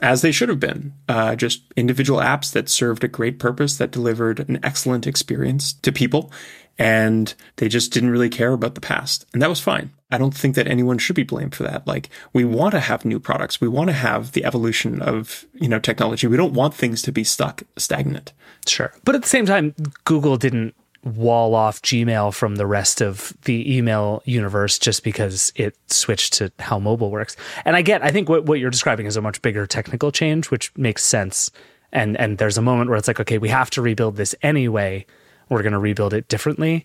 as 0.00 0.22
they 0.22 0.32
should 0.32 0.48
have 0.48 0.60
been, 0.60 0.94
uh, 1.08 1.34
just 1.34 1.62
individual 1.76 2.20
apps 2.20 2.52
that 2.52 2.68
served 2.68 3.04
a 3.04 3.08
great 3.08 3.38
purpose, 3.38 3.76
that 3.78 3.90
delivered 3.90 4.40
an 4.40 4.60
excellent 4.62 5.06
experience 5.06 5.72
to 5.72 5.92
people, 5.92 6.32
and 6.78 7.34
they 7.56 7.68
just 7.68 7.92
didn't 7.92 8.10
really 8.10 8.28
care 8.28 8.52
about 8.52 8.76
the 8.76 8.80
past. 8.80 9.26
And 9.32 9.42
that 9.42 9.48
was 9.48 9.60
fine. 9.60 9.90
I 10.10 10.18
don't 10.18 10.34
think 10.34 10.54
that 10.54 10.68
anyone 10.68 10.98
should 10.98 11.16
be 11.16 11.24
blamed 11.24 11.54
for 11.54 11.64
that. 11.64 11.86
Like, 11.86 12.08
we 12.32 12.44
want 12.44 12.72
to 12.72 12.80
have 12.80 13.04
new 13.04 13.18
products. 13.18 13.60
We 13.60 13.68
want 13.68 13.88
to 13.88 13.94
have 13.94 14.32
the 14.32 14.44
evolution 14.44 15.02
of, 15.02 15.44
you 15.54 15.68
know, 15.68 15.80
technology. 15.80 16.26
We 16.28 16.36
don't 16.36 16.54
want 16.54 16.74
things 16.74 17.02
to 17.02 17.12
be 17.12 17.24
stuck 17.24 17.64
stagnant. 17.76 18.32
Sure. 18.66 18.92
But 19.04 19.16
at 19.16 19.22
the 19.22 19.28
same 19.28 19.46
time, 19.46 19.74
Google 20.04 20.36
didn't 20.36 20.74
wall 21.16 21.54
off 21.54 21.82
Gmail 21.82 22.34
from 22.34 22.56
the 22.56 22.66
rest 22.66 23.00
of 23.00 23.32
the 23.44 23.76
email 23.76 24.22
universe 24.24 24.78
just 24.78 25.02
because 25.02 25.52
it 25.56 25.76
switched 25.86 26.34
to 26.34 26.52
how 26.58 26.78
mobile 26.78 27.10
works. 27.10 27.36
And 27.64 27.76
I 27.76 27.82
get, 27.82 28.02
I 28.02 28.10
think 28.10 28.28
what, 28.28 28.44
what 28.44 28.60
you're 28.60 28.70
describing 28.70 29.06
is 29.06 29.16
a 29.16 29.22
much 29.22 29.42
bigger 29.42 29.66
technical 29.66 30.12
change, 30.12 30.50
which 30.50 30.74
makes 30.76 31.04
sense. 31.04 31.50
And 31.92 32.16
and 32.18 32.38
there's 32.38 32.58
a 32.58 32.62
moment 32.62 32.90
where 32.90 32.98
it's 32.98 33.08
like, 33.08 33.20
okay, 33.20 33.38
we 33.38 33.48
have 33.48 33.70
to 33.70 33.82
rebuild 33.82 34.16
this 34.16 34.34
anyway. 34.42 35.06
We're 35.48 35.62
going 35.62 35.72
to 35.72 35.78
rebuild 35.78 36.12
it 36.12 36.28
differently. 36.28 36.84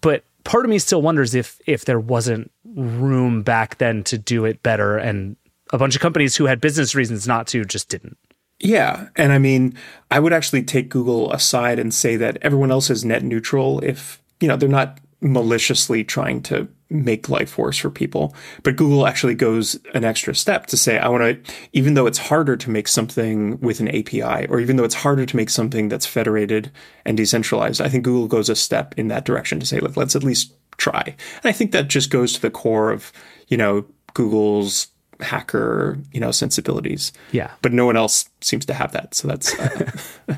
But 0.00 0.24
part 0.44 0.64
of 0.64 0.70
me 0.70 0.78
still 0.78 1.02
wonders 1.02 1.34
if 1.34 1.60
if 1.66 1.84
there 1.84 2.00
wasn't 2.00 2.50
room 2.64 3.42
back 3.42 3.78
then 3.78 4.02
to 4.04 4.16
do 4.16 4.44
it 4.46 4.62
better 4.62 4.96
and 4.96 5.36
a 5.72 5.78
bunch 5.78 5.94
of 5.94 6.00
companies 6.00 6.36
who 6.36 6.46
had 6.46 6.60
business 6.60 6.94
reasons 6.94 7.28
not 7.28 7.46
to 7.48 7.64
just 7.64 7.88
didn't. 7.88 8.16
Yeah. 8.60 9.08
And 9.16 9.32
I 9.32 9.38
mean, 9.38 9.74
I 10.10 10.20
would 10.20 10.32
actually 10.32 10.62
take 10.62 10.90
Google 10.90 11.32
aside 11.32 11.78
and 11.78 11.92
say 11.92 12.16
that 12.16 12.38
everyone 12.42 12.70
else 12.70 12.90
is 12.90 13.04
net 13.04 13.22
neutral 13.22 13.80
if, 13.80 14.22
you 14.38 14.48
know, 14.48 14.56
they're 14.56 14.68
not 14.68 15.00
maliciously 15.22 16.04
trying 16.04 16.42
to 16.42 16.68
make 16.88 17.28
life 17.28 17.56
worse 17.56 17.78
for 17.78 17.90
people. 17.90 18.34
But 18.62 18.76
Google 18.76 19.06
actually 19.06 19.34
goes 19.34 19.78
an 19.94 20.04
extra 20.04 20.34
step 20.34 20.66
to 20.66 20.76
say, 20.76 20.98
I 20.98 21.08
want 21.08 21.44
to, 21.44 21.52
even 21.72 21.94
though 21.94 22.06
it's 22.06 22.18
harder 22.18 22.56
to 22.56 22.70
make 22.70 22.88
something 22.88 23.60
with 23.60 23.80
an 23.80 23.88
API, 23.88 24.46
or 24.48 24.60
even 24.60 24.76
though 24.76 24.84
it's 24.84 24.94
harder 24.94 25.24
to 25.24 25.36
make 25.36 25.50
something 25.50 25.88
that's 25.88 26.06
federated 26.06 26.70
and 27.04 27.16
decentralized, 27.16 27.80
I 27.80 27.88
think 27.88 28.04
Google 28.04 28.28
goes 28.28 28.48
a 28.48 28.56
step 28.56 28.94
in 28.96 29.08
that 29.08 29.24
direction 29.24 29.60
to 29.60 29.66
say, 29.66 29.78
Let, 29.78 29.96
let's 29.96 30.16
at 30.16 30.24
least 30.24 30.54
try. 30.76 31.02
And 31.02 31.44
I 31.44 31.52
think 31.52 31.72
that 31.72 31.88
just 31.88 32.10
goes 32.10 32.32
to 32.32 32.40
the 32.40 32.50
core 32.50 32.90
of, 32.90 33.12
you 33.48 33.56
know, 33.56 33.84
Google's 34.14 34.88
hacker, 35.20 35.98
you 36.12 36.20
know, 36.20 36.30
sensibilities. 36.30 37.12
Yeah. 37.32 37.50
But 37.62 37.72
no 37.72 37.86
one 37.86 37.96
else 37.96 38.28
seems 38.40 38.66
to 38.66 38.74
have 38.74 38.92
that. 38.92 39.14
So 39.14 39.28
that's. 39.28 39.58
Uh, 39.58 39.90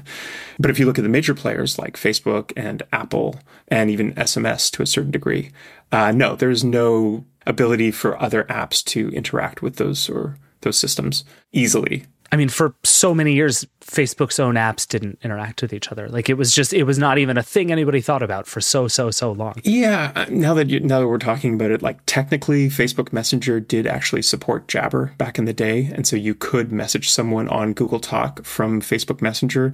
but 0.58 0.70
if 0.70 0.78
you 0.78 0.86
look 0.86 0.98
at 0.98 1.02
the 1.02 1.08
major 1.08 1.34
players 1.34 1.78
like 1.78 1.96
Facebook 1.96 2.52
and 2.56 2.82
Apple 2.92 3.38
and 3.68 3.90
even 3.90 4.14
SMS 4.14 4.70
to 4.72 4.82
a 4.82 4.86
certain 4.86 5.10
degree, 5.10 5.50
uh, 5.90 6.12
no, 6.12 6.36
there's 6.36 6.64
no 6.64 7.24
ability 7.46 7.90
for 7.90 8.20
other 8.20 8.44
apps 8.44 8.84
to 8.84 9.10
interact 9.10 9.62
with 9.62 9.76
those 9.76 10.08
or 10.08 10.38
those 10.62 10.78
systems 10.78 11.24
easily. 11.52 12.06
I 12.32 12.36
mean, 12.36 12.48
for 12.48 12.74
so 12.82 13.14
many 13.14 13.34
years, 13.34 13.66
Facebook's 13.82 14.40
own 14.40 14.54
apps 14.54 14.88
didn't 14.88 15.18
interact 15.22 15.60
with 15.60 15.74
each 15.74 15.92
other. 15.92 16.08
Like 16.08 16.30
it 16.30 16.34
was 16.34 16.54
just, 16.54 16.72
it 16.72 16.84
was 16.84 16.98
not 16.98 17.18
even 17.18 17.36
a 17.36 17.42
thing 17.42 17.70
anybody 17.70 18.00
thought 18.00 18.22
about 18.22 18.46
for 18.46 18.62
so, 18.62 18.88
so, 18.88 19.10
so 19.10 19.32
long. 19.32 19.60
Yeah. 19.64 20.12
Uh, 20.16 20.26
now 20.30 20.54
that 20.54 20.70
you, 20.70 20.80
now 20.80 21.00
that 21.00 21.08
we're 21.08 21.18
talking 21.18 21.54
about 21.54 21.70
it, 21.70 21.82
like 21.82 21.98
technically, 22.06 22.68
Facebook 22.68 23.12
Messenger 23.12 23.60
did 23.60 23.86
actually 23.86 24.22
support 24.22 24.66
Jabber 24.66 25.12
back 25.18 25.38
in 25.38 25.44
the 25.44 25.52
day, 25.52 25.90
and 25.94 26.06
so 26.06 26.16
you 26.16 26.34
could 26.34 26.72
message 26.72 27.10
someone 27.10 27.48
on 27.48 27.74
Google 27.74 28.00
Talk 28.00 28.44
from 28.46 28.80
Facebook 28.80 29.20
Messenger. 29.20 29.72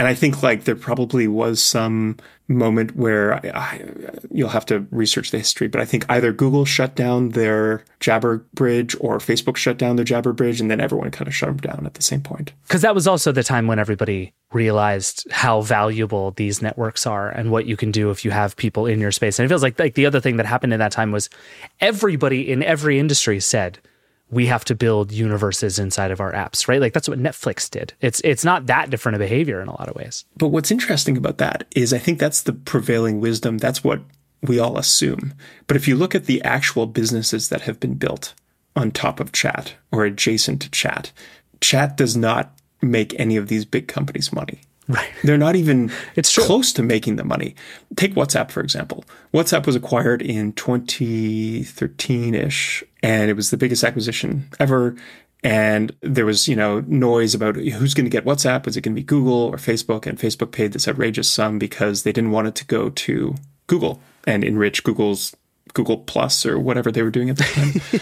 And 0.00 0.08
I 0.08 0.14
think 0.14 0.42
like 0.42 0.64
there 0.64 0.76
probably 0.76 1.28
was 1.28 1.62
some 1.62 2.16
moment 2.48 2.96
where 2.96 3.34
I, 3.34 3.50
I, 3.54 3.84
you'll 4.30 4.48
have 4.48 4.64
to 4.66 4.86
research 4.90 5.30
the 5.30 5.36
history, 5.36 5.68
but 5.68 5.78
I 5.78 5.84
think 5.84 6.06
either 6.08 6.32
Google 6.32 6.64
shut 6.64 6.94
down 6.94 7.28
their 7.32 7.84
Jabber 8.00 8.38
bridge 8.54 8.96
or 8.98 9.18
Facebook 9.18 9.56
shut 9.56 9.76
down 9.76 9.96
their 9.96 10.04
Jabber 10.06 10.32
bridge, 10.32 10.58
and 10.58 10.70
then 10.70 10.80
everyone 10.80 11.10
kind 11.10 11.28
of 11.28 11.34
shut 11.34 11.48
them 11.48 11.58
down 11.58 11.84
at 11.84 11.92
the 11.92 12.02
same 12.02 12.22
point. 12.22 12.54
Because 12.62 12.80
that 12.80 12.94
was 12.94 13.06
also 13.06 13.30
the 13.30 13.42
time 13.42 13.66
when 13.66 13.78
everybody 13.78 14.32
realized 14.54 15.30
how 15.30 15.60
valuable 15.60 16.30
these 16.30 16.62
networks 16.62 17.06
are 17.06 17.28
and 17.28 17.50
what 17.50 17.66
you 17.66 17.76
can 17.76 17.90
do 17.90 18.08
if 18.08 18.24
you 18.24 18.30
have 18.30 18.56
people 18.56 18.86
in 18.86 19.00
your 19.00 19.12
space. 19.12 19.38
And 19.38 19.44
it 19.44 19.50
feels 19.50 19.62
like 19.62 19.78
like 19.78 19.96
the 19.96 20.06
other 20.06 20.18
thing 20.18 20.38
that 20.38 20.46
happened 20.46 20.72
in 20.72 20.78
that 20.78 20.92
time 20.92 21.12
was 21.12 21.28
everybody 21.78 22.50
in 22.50 22.62
every 22.62 22.98
industry 22.98 23.38
said 23.38 23.78
we 24.30 24.46
have 24.46 24.64
to 24.66 24.74
build 24.74 25.12
universes 25.12 25.78
inside 25.78 26.10
of 26.10 26.20
our 26.20 26.32
apps, 26.32 26.68
right? 26.68 26.80
Like 26.80 26.92
that's 26.92 27.08
what 27.08 27.18
Netflix 27.18 27.68
did. 27.70 27.92
It's 28.00 28.20
it's 28.24 28.44
not 28.44 28.66
that 28.66 28.90
different 28.90 29.16
a 29.16 29.18
behavior 29.18 29.60
in 29.60 29.68
a 29.68 29.72
lot 29.72 29.88
of 29.88 29.96
ways. 29.96 30.24
But 30.36 30.48
what's 30.48 30.70
interesting 30.70 31.16
about 31.16 31.38
that 31.38 31.66
is 31.74 31.92
I 31.92 31.98
think 31.98 32.18
that's 32.18 32.42
the 32.42 32.52
prevailing 32.52 33.20
wisdom. 33.20 33.58
That's 33.58 33.82
what 33.82 34.00
we 34.42 34.58
all 34.58 34.78
assume. 34.78 35.34
But 35.66 35.76
if 35.76 35.86
you 35.86 35.96
look 35.96 36.14
at 36.14 36.26
the 36.26 36.42
actual 36.42 36.86
businesses 36.86 37.48
that 37.48 37.62
have 37.62 37.80
been 37.80 37.94
built 37.94 38.34
on 38.76 38.90
top 38.90 39.20
of 39.20 39.32
chat 39.32 39.74
or 39.92 40.04
adjacent 40.04 40.62
to 40.62 40.70
chat, 40.70 41.12
chat 41.60 41.96
does 41.96 42.16
not 42.16 42.52
make 42.80 43.18
any 43.18 43.36
of 43.36 43.48
these 43.48 43.64
big 43.64 43.88
companies 43.88 44.32
money. 44.32 44.60
Right. 44.88 45.10
They're 45.22 45.38
not 45.38 45.56
even 45.56 45.92
it's 46.16 46.32
true. 46.32 46.44
close 46.44 46.72
to 46.74 46.82
making 46.82 47.16
the 47.16 47.24
money. 47.24 47.54
Take 47.96 48.14
WhatsApp, 48.14 48.50
for 48.50 48.60
example. 48.60 49.04
WhatsApp 49.32 49.66
was 49.66 49.76
acquired 49.76 50.22
in 50.22 50.52
2013 50.54 52.34
ish, 52.34 52.82
and 53.02 53.30
it 53.30 53.34
was 53.34 53.50
the 53.50 53.56
biggest 53.56 53.84
acquisition 53.84 54.48
ever. 54.58 54.96
And 55.42 55.96
there 56.02 56.26
was, 56.26 56.48
you 56.48 56.56
know, 56.56 56.80
noise 56.86 57.34
about 57.34 57.56
who's 57.56 57.94
going 57.94 58.04
to 58.04 58.10
get 58.10 58.26
WhatsApp. 58.26 58.66
Was 58.66 58.76
it 58.76 58.82
going 58.82 58.94
to 58.94 59.00
be 59.00 59.04
Google 59.04 59.32
or 59.32 59.56
Facebook? 59.56 60.06
And 60.06 60.18
Facebook 60.18 60.52
paid 60.52 60.72
this 60.72 60.86
outrageous 60.86 61.30
sum 61.30 61.58
because 61.58 62.02
they 62.02 62.12
didn't 62.12 62.30
want 62.30 62.48
it 62.48 62.54
to 62.56 62.66
go 62.66 62.90
to 62.90 63.34
Google 63.66 64.02
and 64.26 64.44
enrich 64.44 64.84
Google's 64.84 65.34
Google 65.72 65.98
Plus 65.98 66.44
or 66.44 66.58
whatever 66.58 66.92
they 66.92 67.02
were 67.02 67.10
doing 67.10 67.30
at 67.30 67.38
the 67.38 67.44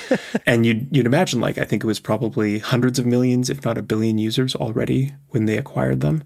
time. 0.09 0.19
and 0.47 0.67
you'd, 0.67 0.88
you'd 0.95 1.07
imagine, 1.07 1.40
like, 1.40 1.59
I 1.59 1.64
think 1.64 1.85
it 1.85 1.87
was 1.87 2.00
probably 2.00 2.59
hundreds 2.59 2.99
of 2.99 3.07
millions, 3.07 3.50
if 3.50 3.64
not 3.64 3.78
a 3.78 3.83
billion 3.83 4.19
users 4.19 4.57
already 4.57 5.14
when 5.28 5.45
they 5.45 5.59
acquired 5.59 6.00
them. 6.00 6.25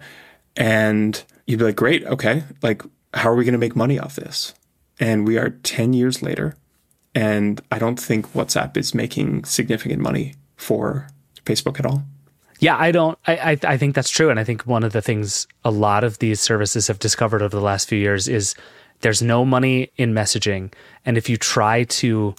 And 0.57 1.23
you'd 1.47 1.59
be 1.59 1.64
like, 1.64 1.76
great, 1.76 2.05
okay, 2.05 2.45
like, 2.62 2.83
how 3.14 3.31
are 3.31 3.35
we 3.35 3.45
going 3.45 3.52
to 3.52 3.59
make 3.59 3.76
money 3.76 3.99
off 3.99 4.17
this? 4.17 4.55
And 4.99 5.26
we 5.26 5.37
are 5.37 5.50
10 5.50 5.93
years 5.93 6.23
later, 6.23 6.57
and 7.14 7.61
I 7.71 7.78
don't 7.78 7.99
think 8.00 8.33
WhatsApp 8.33 8.76
is 8.76 8.95
making 8.95 9.45
significant 9.45 10.00
money 10.00 10.35
for 10.57 11.09
Facebook 11.45 11.78
at 11.78 11.87
all. 11.87 12.04
Yeah, 12.59 12.76
I 12.76 12.92
don't. 12.92 13.19
I, 13.26 13.37
I, 13.37 13.59
I 13.64 13.76
think 13.76 13.95
that's 13.95 14.11
true, 14.11 14.31
and 14.31 14.38
I 14.38 14.45
think 14.45 14.66
one 14.66 14.85
of 14.85 14.92
the 14.92 15.02
things 15.02 15.49
a 15.64 15.71
lot 15.71 16.04
of 16.04 16.19
these 16.19 16.40
services 16.40 16.87
have 16.87 17.00
discovered 17.00 17.42
over 17.42 17.57
the 17.57 17.62
last 17.62 17.88
few 17.88 17.99
years 17.99 18.28
is 18.28 18.54
there's 19.00 19.21
no 19.21 19.45
money 19.45 19.90
in 19.97 20.12
messaging, 20.12 20.73
and 21.04 21.19
if 21.19 21.28
you 21.28 21.37
try 21.37 21.85
to 21.85 22.37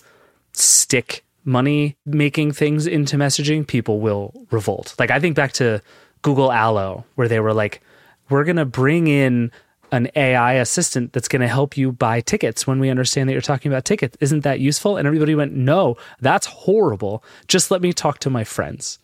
stick 0.54 1.26
money 1.44 1.98
making 2.06 2.54
things 2.54 2.88
into 2.88 3.18
messaging, 3.18 3.68
people 3.68 4.00
will 4.00 4.34
revolt. 4.50 4.96
Like 4.98 5.12
I 5.12 5.20
think 5.20 5.36
back 5.36 5.52
to 5.54 5.82
Google 6.22 6.54
Allo, 6.54 7.04
where 7.16 7.28
they 7.28 7.42
were 7.42 7.54
like, 7.54 7.82
"We're 8.30 8.46
to 8.46 8.66
bring 8.66 9.08
in 9.08 9.52
an 9.94 10.10
AI 10.16 10.54
assistant 10.54 11.14
that's 11.14 11.28
going 11.28 11.42
to 11.42 11.48
help 11.48 11.78
you 11.78 11.92
buy 11.92 12.20
tickets 12.20 12.66
when 12.66 12.80
we 12.80 12.90
understand 12.90 13.30
that 13.30 13.34
you're 13.34 13.42
talking 13.42 13.72
about 13.72 13.86
tickets. 13.86 14.18
Isn't 14.20 14.42
that 14.42 14.60
useful? 14.60 14.98
And 14.98 15.06
everybody 15.06 15.36
went, 15.36 15.54
no, 15.54 15.96
that's 16.20 16.48
horrible. 16.48 17.24
Just 17.48 17.70
let 17.70 17.82
me 17.82 17.94
talk 17.94 18.18
to 18.20 18.32
my 18.32 18.44
friends. 18.44 18.98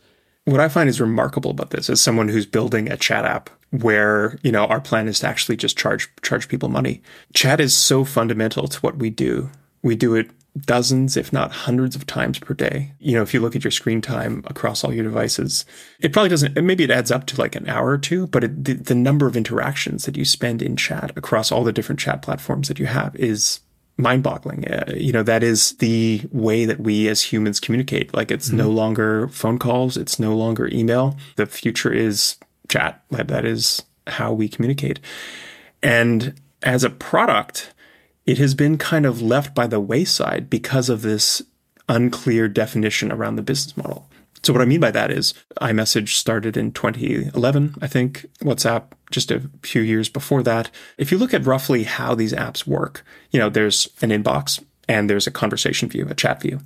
What 0.46 0.60
I 0.60 0.68
find 0.68 0.90
is 0.90 1.00
remarkable 1.00 1.52
about 1.52 1.70
this 1.70 1.92
as 1.92 2.02
someone 2.02 2.28
who's 2.28 2.48
building 2.48 2.92
a 2.92 2.98
chat 2.98 3.24
app 3.24 3.52
where, 3.70 4.40
you 4.42 4.52
know, 4.52 4.66
our 4.66 4.82
plan 4.82 5.08
is 5.08 5.20
to 5.20 5.28
actually 5.28 5.58
just 5.58 5.78
charge 5.78 6.10
charge 6.24 6.48
people 6.48 6.70
money. 6.70 7.04
Chat 7.36 7.60
is 7.60 7.76
so 7.76 8.04
fundamental 8.04 8.68
to 8.68 8.80
what 8.80 8.98
we 8.98 9.12
do. 9.12 9.52
We 9.82 9.96
do 9.96 10.16
it 10.16 10.30
dozens, 10.58 11.16
if 11.16 11.32
not 11.32 11.52
hundreds 11.52 11.96
of 11.96 12.06
times 12.06 12.40
per 12.40 12.54
day. 12.54 12.94
You 13.00 13.14
know, 13.14 13.22
if 13.22 13.34
you 13.34 13.40
look 13.40 13.56
at 13.56 13.64
your 13.64 13.72
screen 13.72 14.02
time 14.02 14.44
across 14.48 14.84
all 14.84 14.94
your 14.94 15.04
devices, 15.04 15.66
it 16.00 16.12
probably 16.12 16.30
doesn't, 16.30 16.62
maybe 16.62 16.84
it 16.84 16.92
adds 16.92 17.12
up 17.12 17.26
to 17.28 17.40
like 17.40 17.56
an 17.56 17.70
hour 17.70 17.90
or 17.90 17.98
two, 17.98 18.28
but 18.28 18.44
it, 18.44 18.66
the, 18.66 18.74
the 18.74 18.96
number 18.96 19.28
of 19.28 19.38
interactions 19.38 20.06
that 20.06 20.18
you 20.18 20.26
spend 20.26 20.62
in 20.62 20.76
chat 20.76 21.12
across 21.16 21.52
all 21.52 21.64
the 21.64 21.72
different 21.72 22.00
chat 22.00 22.22
platforms 22.22 22.68
that 22.68 22.80
you 22.80 22.88
have 22.88 23.16
is 23.16 23.60
mind 23.98 24.24
boggling. 24.24 24.66
Uh, 24.68 24.92
you 24.96 25.12
know, 25.12 25.24
that 25.24 25.44
is 25.44 25.74
the 25.78 26.22
way 26.32 26.66
that 26.66 26.80
we 26.80 27.08
as 27.08 27.22
humans 27.22 27.60
communicate. 27.60 28.14
Like 28.14 28.32
it's 28.32 28.48
mm-hmm. 28.48 28.58
no 28.58 28.70
longer 28.70 29.28
phone 29.28 29.60
calls. 29.60 29.98
It's 29.98 30.20
no 30.20 30.36
longer 30.36 30.70
email. 30.72 31.18
The 31.36 31.46
future 31.46 31.94
is 31.94 32.38
chat. 32.70 33.04
That 33.12 33.46
is 33.46 33.84
how 34.08 34.34
we 34.34 34.50
communicate. 34.50 35.00
And 35.84 36.40
as 36.64 36.84
a 36.84 36.90
product, 36.90 37.74
it 38.26 38.38
has 38.38 38.54
been 38.54 38.78
kind 38.78 39.06
of 39.06 39.22
left 39.22 39.56
by 39.56 39.68
the 39.68 39.80
wayside 39.80 40.50
because 40.50 40.90
of 40.90 41.02
this 41.02 41.42
unclear 41.88 42.48
definition 42.48 43.12
around 43.12 43.36
the 43.36 43.42
business 43.42 43.76
model. 43.76 44.10
So 44.44 44.54
what 44.54 44.62
I 44.62 44.66
mean 44.66 44.80
by 44.80 44.92
that 44.92 45.12
is 45.12 45.34
iMessage 45.62 46.10
started 46.10 46.56
in 46.56 46.72
2011, 46.72 47.76
I 47.82 47.88
think, 47.88 48.26
WhatsApp 48.42 48.84
just 49.12 49.32
a 49.32 49.50
few 49.64 49.82
years 49.82 50.08
before 50.08 50.44
that. 50.44 50.72
If 50.98 51.12
you 51.12 51.18
look 51.18 51.34
at 51.34 51.46
roughly 51.46 51.84
how 51.84 52.16
these 52.16 52.34
apps 52.34 52.66
work, 52.66 53.04
you 53.32 53.40
know, 53.40 53.50
there's 53.50 53.90
an 54.02 54.12
inbox 54.12 54.64
and 54.88 55.10
there's 55.10 55.28
a 55.28 55.32
conversation 55.32 55.90
view, 55.90 56.08
a 56.10 56.16
chat 56.16 56.42
view. 56.42 56.60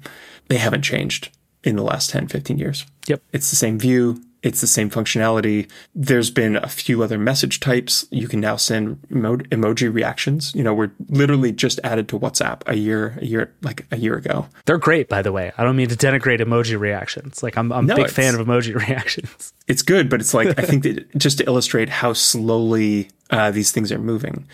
They 0.49 0.57
haven't 0.57 0.83
changed 0.83 1.35
in 1.63 1.75
the 1.75 1.83
last 1.83 2.09
10, 2.09 2.27
15 2.27 2.57
years. 2.57 2.85
Yep. 3.07 3.21
It's 3.31 3.49
the 3.49 3.55
same 3.55 3.79
view. 3.79 4.21
It's 4.43 4.59
the 4.59 4.67
same 4.67 4.89
functionality. 4.89 5.69
There's 5.95 6.29
been 6.29 6.57
a 6.57 6.67
few 6.67 7.01
other 7.01 7.17
message 7.17 7.61
types. 7.61 8.05
You 8.11 8.27
can 8.27 8.41
now 8.41 8.57
send 8.57 8.99
emo- 9.09 9.37
emoji 9.37 9.91
reactions. 9.91 10.53
You 10.53 10.63
know, 10.63 10.73
we're 10.73 10.91
literally 11.07 11.53
just 11.53 11.79
added 11.83 12.09
to 12.09 12.19
WhatsApp 12.19 12.61
a 12.67 12.75
year, 12.75 13.17
a 13.21 13.25
year, 13.25 13.53
like 13.61 13.85
a 13.89 13.97
year 13.97 14.15
ago. 14.15 14.47
They're 14.65 14.77
great, 14.77 15.07
by 15.07 15.21
the 15.21 15.31
way. 15.31 15.53
I 15.57 15.63
don't 15.63 15.77
mean 15.77 15.87
to 15.87 15.95
denigrate 15.95 16.41
emoji 16.41 16.77
reactions. 16.77 17.41
Like 17.41 17.57
I'm, 17.57 17.71
I'm 17.71 17.85
no, 17.85 17.93
a 17.93 17.97
big 17.97 18.09
fan 18.09 18.35
of 18.35 18.45
emoji 18.45 18.75
reactions. 18.87 19.53
It's 19.67 19.81
good, 19.81 20.09
but 20.09 20.19
it's 20.19 20.33
like 20.33 20.59
I 20.59 20.63
think 20.63 20.83
that 20.83 21.17
just 21.17 21.37
to 21.37 21.45
illustrate 21.45 21.87
how 21.87 22.11
slowly 22.11 23.09
uh, 23.29 23.49
these 23.51 23.71
things 23.71 23.93
are 23.93 23.99
moving, 23.99 24.45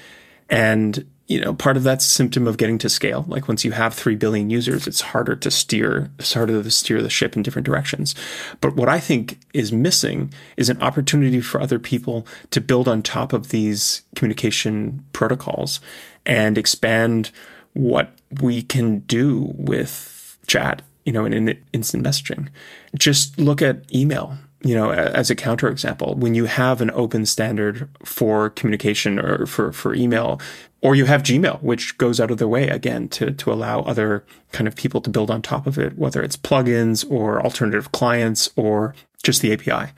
and 0.49 1.03
you 1.29 1.39
know, 1.39 1.53
part 1.53 1.77
of 1.77 1.83
that's 1.83 2.05
a 2.05 2.09
symptom 2.09 2.47
of 2.47 2.57
getting 2.57 2.79
to 2.79 2.89
scale. 2.89 3.23
Like 3.27 3.47
once 3.47 3.63
you 3.63 3.71
have 3.71 3.93
3 3.93 4.15
billion 4.15 4.49
users, 4.49 4.87
it's 4.87 5.01
harder 5.01 5.35
to 5.35 5.51
steer, 5.51 6.09
it's 6.17 6.33
harder 6.33 6.61
to 6.61 6.71
steer 6.71 7.03
the 7.03 7.09
ship 7.09 7.37
in 7.37 7.43
different 7.43 7.67
directions. 7.67 8.15
But 8.61 8.75
what 8.75 8.89
I 8.89 8.99
think 8.99 9.39
is 9.53 9.71
missing 9.71 10.33
is 10.57 10.69
an 10.69 10.81
opportunity 10.81 11.39
for 11.39 11.61
other 11.61 11.77
people 11.77 12.25
to 12.49 12.59
build 12.59 12.87
on 12.87 13.03
top 13.03 13.31
of 13.31 13.49
these 13.49 14.01
communication 14.15 15.05
protocols 15.13 15.79
and 16.25 16.57
expand 16.57 17.29
what 17.73 18.11
we 18.41 18.63
can 18.63 18.99
do 19.01 19.53
with 19.55 20.35
chat, 20.47 20.81
you 21.05 21.13
know, 21.13 21.25
in, 21.25 21.33
in 21.33 21.63
instant 21.73 22.03
messaging. 22.03 22.49
Just 22.97 23.39
look 23.39 23.61
at 23.61 23.85
email 23.93 24.35
you 24.61 24.75
know, 24.75 24.91
as 24.91 25.29
a 25.29 25.35
counterexample, 25.35 26.17
when 26.17 26.35
you 26.35 26.45
have 26.45 26.81
an 26.81 26.91
open 26.91 27.25
standard 27.25 27.89
for 28.03 28.49
communication 28.49 29.17
or 29.17 29.45
for, 29.45 29.71
for 29.71 29.93
email, 29.93 30.41
or 30.81 30.95
you 30.95 31.05
have 31.05 31.23
Gmail, 31.23 31.61
which 31.61 31.97
goes 31.97 32.19
out 32.19 32.31
of 32.31 32.37
their 32.37 32.47
way 32.47 32.67
again 32.67 33.09
to, 33.09 33.31
to 33.31 33.51
allow 33.51 33.81
other 33.81 34.23
kind 34.51 34.67
of 34.67 34.75
people 34.75 35.01
to 35.01 35.09
build 35.09 35.29
on 35.31 35.41
top 35.41 35.67
of 35.67 35.77
it, 35.77 35.97
whether 35.97 36.21
it's 36.21 36.37
plugins 36.37 37.09
or 37.09 37.41
alternative 37.41 37.91
clients 37.91 38.49
or 38.55 38.95
just 39.23 39.41
the 39.41 39.53
API. 39.53 39.91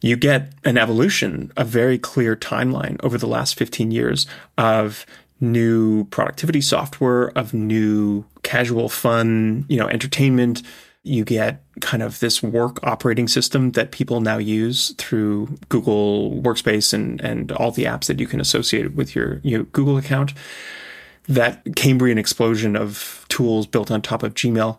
You 0.00 0.16
get 0.16 0.52
an 0.64 0.78
evolution, 0.78 1.52
a 1.56 1.64
very 1.64 1.98
clear 1.98 2.34
timeline 2.34 3.02
over 3.02 3.16
the 3.16 3.26
last 3.26 3.58
15 3.58 3.90
years 3.90 4.26
of 4.58 5.06
new 5.40 6.04
productivity 6.04 6.60
software, 6.60 7.28
of 7.36 7.54
new 7.54 8.24
casual 8.42 8.88
fun, 8.88 9.64
you 9.68 9.76
know, 9.78 9.88
entertainment, 9.88 10.62
you 11.04 11.24
get 11.24 11.64
kind 11.80 12.02
of 12.02 12.20
this 12.20 12.42
work 12.42 12.78
operating 12.84 13.26
system 13.26 13.72
that 13.72 13.90
people 13.90 14.20
now 14.20 14.38
use 14.38 14.94
through 14.98 15.46
Google 15.68 16.40
Workspace 16.42 16.92
and, 16.92 17.20
and 17.20 17.50
all 17.52 17.72
the 17.72 17.84
apps 17.84 18.06
that 18.06 18.20
you 18.20 18.26
can 18.26 18.40
associate 18.40 18.94
with 18.94 19.14
your, 19.14 19.40
your 19.42 19.64
Google 19.64 19.96
account. 19.98 20.32
That 21.28 21.62
Cambrian 21.76 22.18
explosion 22.18 22.76
of 22.76 23.24
tools 23.28 23.66
built 23.66 23.90
on 23.90 24.02
top 24.02 24.22
of 24.22 24.34
Gmail 24.34 24.78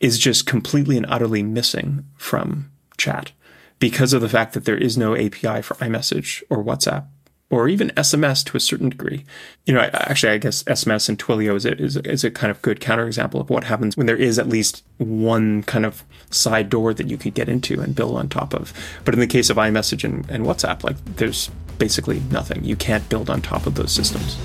is 0.00 0.18
just 0.18 0.46
completely 0.46 0.96
and 0.96 1.06
utterly 1.08 1.42
missing 1.42 2.04
from 2.16 2.70
chat 2.96 3.32
because 3.78 4.12
of 4.12 4.20
the 4.20 4.28
fact 4.28 4.54
that 4.54 4.64
there 4.64 4.76
is 4.76 4.98
no 4.98 5.14
API 5.14 5.62
for 5.62 5.74
iMessage 5.76 6.42
or 6.50 6.62
WhatsApp 6.64 7.06
or 7.50 7.68
even 7.68 7.88
SMS 7.90 8.44
to 8.44 8.56
a 8.56 8.60
certain 8.60 8.90
degree. 8.90 9.24
You 9.64 9.74
know, 9.74 9.80
actually, 9.80 10.32
I 10.32 10.38
guess 10.38 10.62
SMS 10.64 11.08
and 11.08 11.18
Twilio 11.18 11.54
is 11.54 11.64
a, 11.64 11.80
is 11.80 11.96
a, 11.96 12.10
is 12.10 12.24
a 12.24 12.30
kind 12.30 12.50
of 12.50 12.60
good 12.60 12.80
counterexample 12.80 13.40
of 13.40 13.48
what 13.48 13.64
happens 13.64 13.96
when 13.96 14.06
there 14.06 14.16
is 14.16 14.38
at 14.38 14.48
least 14.48 14.84
one 14.98 15.62
kind 15.62 15.86
of 15.86 16.04
side 16.30 16.68
door 16.68 16.92
that 16.92 17.08
you 17.08 17.16
could 17.16 17.34
get 17.34 17.48
into 17.48 17.80
and 17.80 17.94
build 17.94 18.16
on 18.16 18.28
top 18.28 18.52
of. 18.52 18.72
But 19.04 19.14
in 19.14 19.20
the 19.20 19.26
case 19.26 19.48
of 19.48 19.56
iMessage 19.56 20.04
and, 20.04 20.28
and 20.30 20.44
WhatsApp, 20.44 20.84
like 20.84 21.02
there's 21.16 21.50
basically 21.78 22.20
nothing. 22.30 22.64
You 22.64 22.76
can't 22.76 23.08
build 23.08 23.30
on 23.30 23.40
top 23.40 23.66
of 23.66 23.76
those 23.76 23.92
systems. 23.92 24.38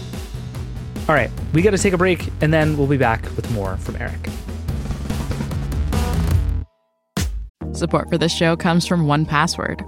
All 1.09 1.15
right, 1.15 1.31
we 1.51 1.61
got 1.61 1.71
to 1.71 1.77
take 1.77 1.91
a 1.91 1.97
break, 1.97 2.29
and 2.39 2.53
then 2.53 2.77
we'll 2.77 2.87
be 2.87 2.95
back 2.95 3.23
with 3.35 3.51
more 3.51 3.75
from 3.77 3.97
Eric. 3.97 4.29
Support 7.73 8.09
for 8.09 8.17
this 8.17 8.33
show 8.33 8.55
comes 8.55 8.87
from 8.87 9.05
1Password. 9.07 9.81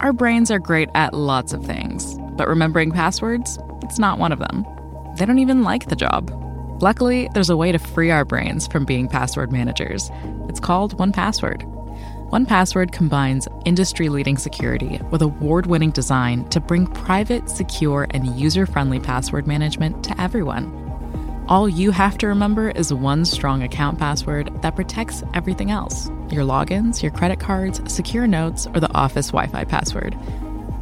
Our 0.00 0.14
brains 0.14 0.50
are 0.50 0.58
great 0.58 0.88
at 0.94 1.12
lots 1.12 1.52
of 1.52 1.62
things 1.66 2.15
but 2.36 2.48
remembering 2.48 2.90
passwords, 2.90 3.58
it's 3.82 3.98
not 3.98 4.18
one 4.18 4.32
of 4.32 4.38
them. 4.38 4.64
They 5.16 5.26
don't 5.26 5.38
even 5.38 5.62
like 5.62 5.88
the 5.88 5.96
job. 5.96 6.30
Luckily, 6.82 7.28
there's 7.32 7.50
a 7.50 7.56
way 7.56 7.72
to 7.72 7.78
free 7.78 8.10
our 8.10 8.24
brains 8.24 8.66
from 8.66 8.84
being 8.84 9.08
password 9.08 9.50
managers. 9.50 10.10
It's 10.48 10.60
called 10.60 10.98
1Password. 10.98 11.62
1Password 12.30 12.92
combines 12.92 13.48
industry 13.64 14.08
leading 14.08 14.36
security 14.36 15.00
with 15.10 15.22
award 15.22 15.66
winning 15.66 15.92
design 15.92 16.46
to 16.48 16.60
bring 16.60 16.86
private, 16.86 17.48
secure, 17.48 18.06
and 18.10 18.38
user 18.38 18.66
friendly 18.66 19.00
password 19.00 19.46
management 19.46 20.04
to 20.04 20.20
everyone. 20.20 20.82
All 21.48 21.68
you 21.68 21.92
have 21.92 22.18
to 22.18 22.26
remember 22.26 22.70
is 22.70 22.92
one 22.92 23.24
strong 23.24 23.62
account 23.62 24.00
password 24.00 24.50
that 24.62 24.74
protects 24.74 25.22
everything 25.34 25.70
else 25.70 26.10
your 26.28 26.44
logins, 26.44 27.00
your 27.00 27.12
credit 27.12 27.38
cards, 27.38 27.80
secure 27.86 28.26
notes, 28.26 28.66
or 28.74 28.80
the 28.80 28.92
office 28.92 29.28
Wi 29.28 29.46
Fi 29.46 29.62
password. 29.64 30.18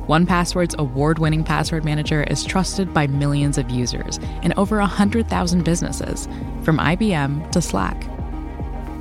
1Password's 0.07 0.75
award 0.79 1.19
winning 1.19 1.43
password 1.43 1.85
manager 1.85 2.25
is 2.25 2.45
trusted 2.45 2.93
by 2.93 3.07
millions 3.07 3.57
of 3.57 3.71
users 3.71 4.19
in 4.43 4.53
over 4.57 4.79
100,000 4.79 5.65
businesses, 5.65 6.29
from 6.63 6.79
IBM 6.79 7.51
to 7.53 7.63
Slack. 7.63 8.07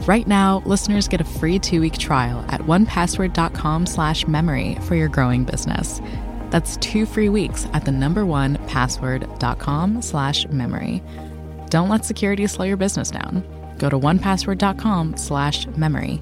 Right 0.07 0.27
now, 0.27 0.62
listeners 0.65 1.07
get 1.07 1.22
a 1.22 1.25
free 1.25 1.60
two 1.60 1.81
week 1.81 1.98
trial 1.98 2.45
at 2.50 2.62
onepassword.com 2.62 3.86
slash 3.86 4.27
memory 4.27 4.77
for 4.81 4.95
your 4.95 5.10
growing 5.10 5.43
business. 5.43 6.01
That's 6.50 6.77
two 6.77 7.05
free 7.05 7.29
weeks 7.29 7.67
at 7.74 7.83
the 7.83 7.91
number 7.91 8.25
one 8.25 8.55
password.com 8.67 10.01
slash 10.01 10.48
memory. 10.48 11.03
Don't 11.69 11.89
let 11.89 12.05
security 12.05 12.48
slow 12.48 12.65
your 12.65 12.77
business 12.77 13.12
down. 13.12 13.43
Go 13.77 13.89
to 13.89 13.98
onepassword.com 13.98 15.17
slash 15.17 15.67
memory. 15.67 16.22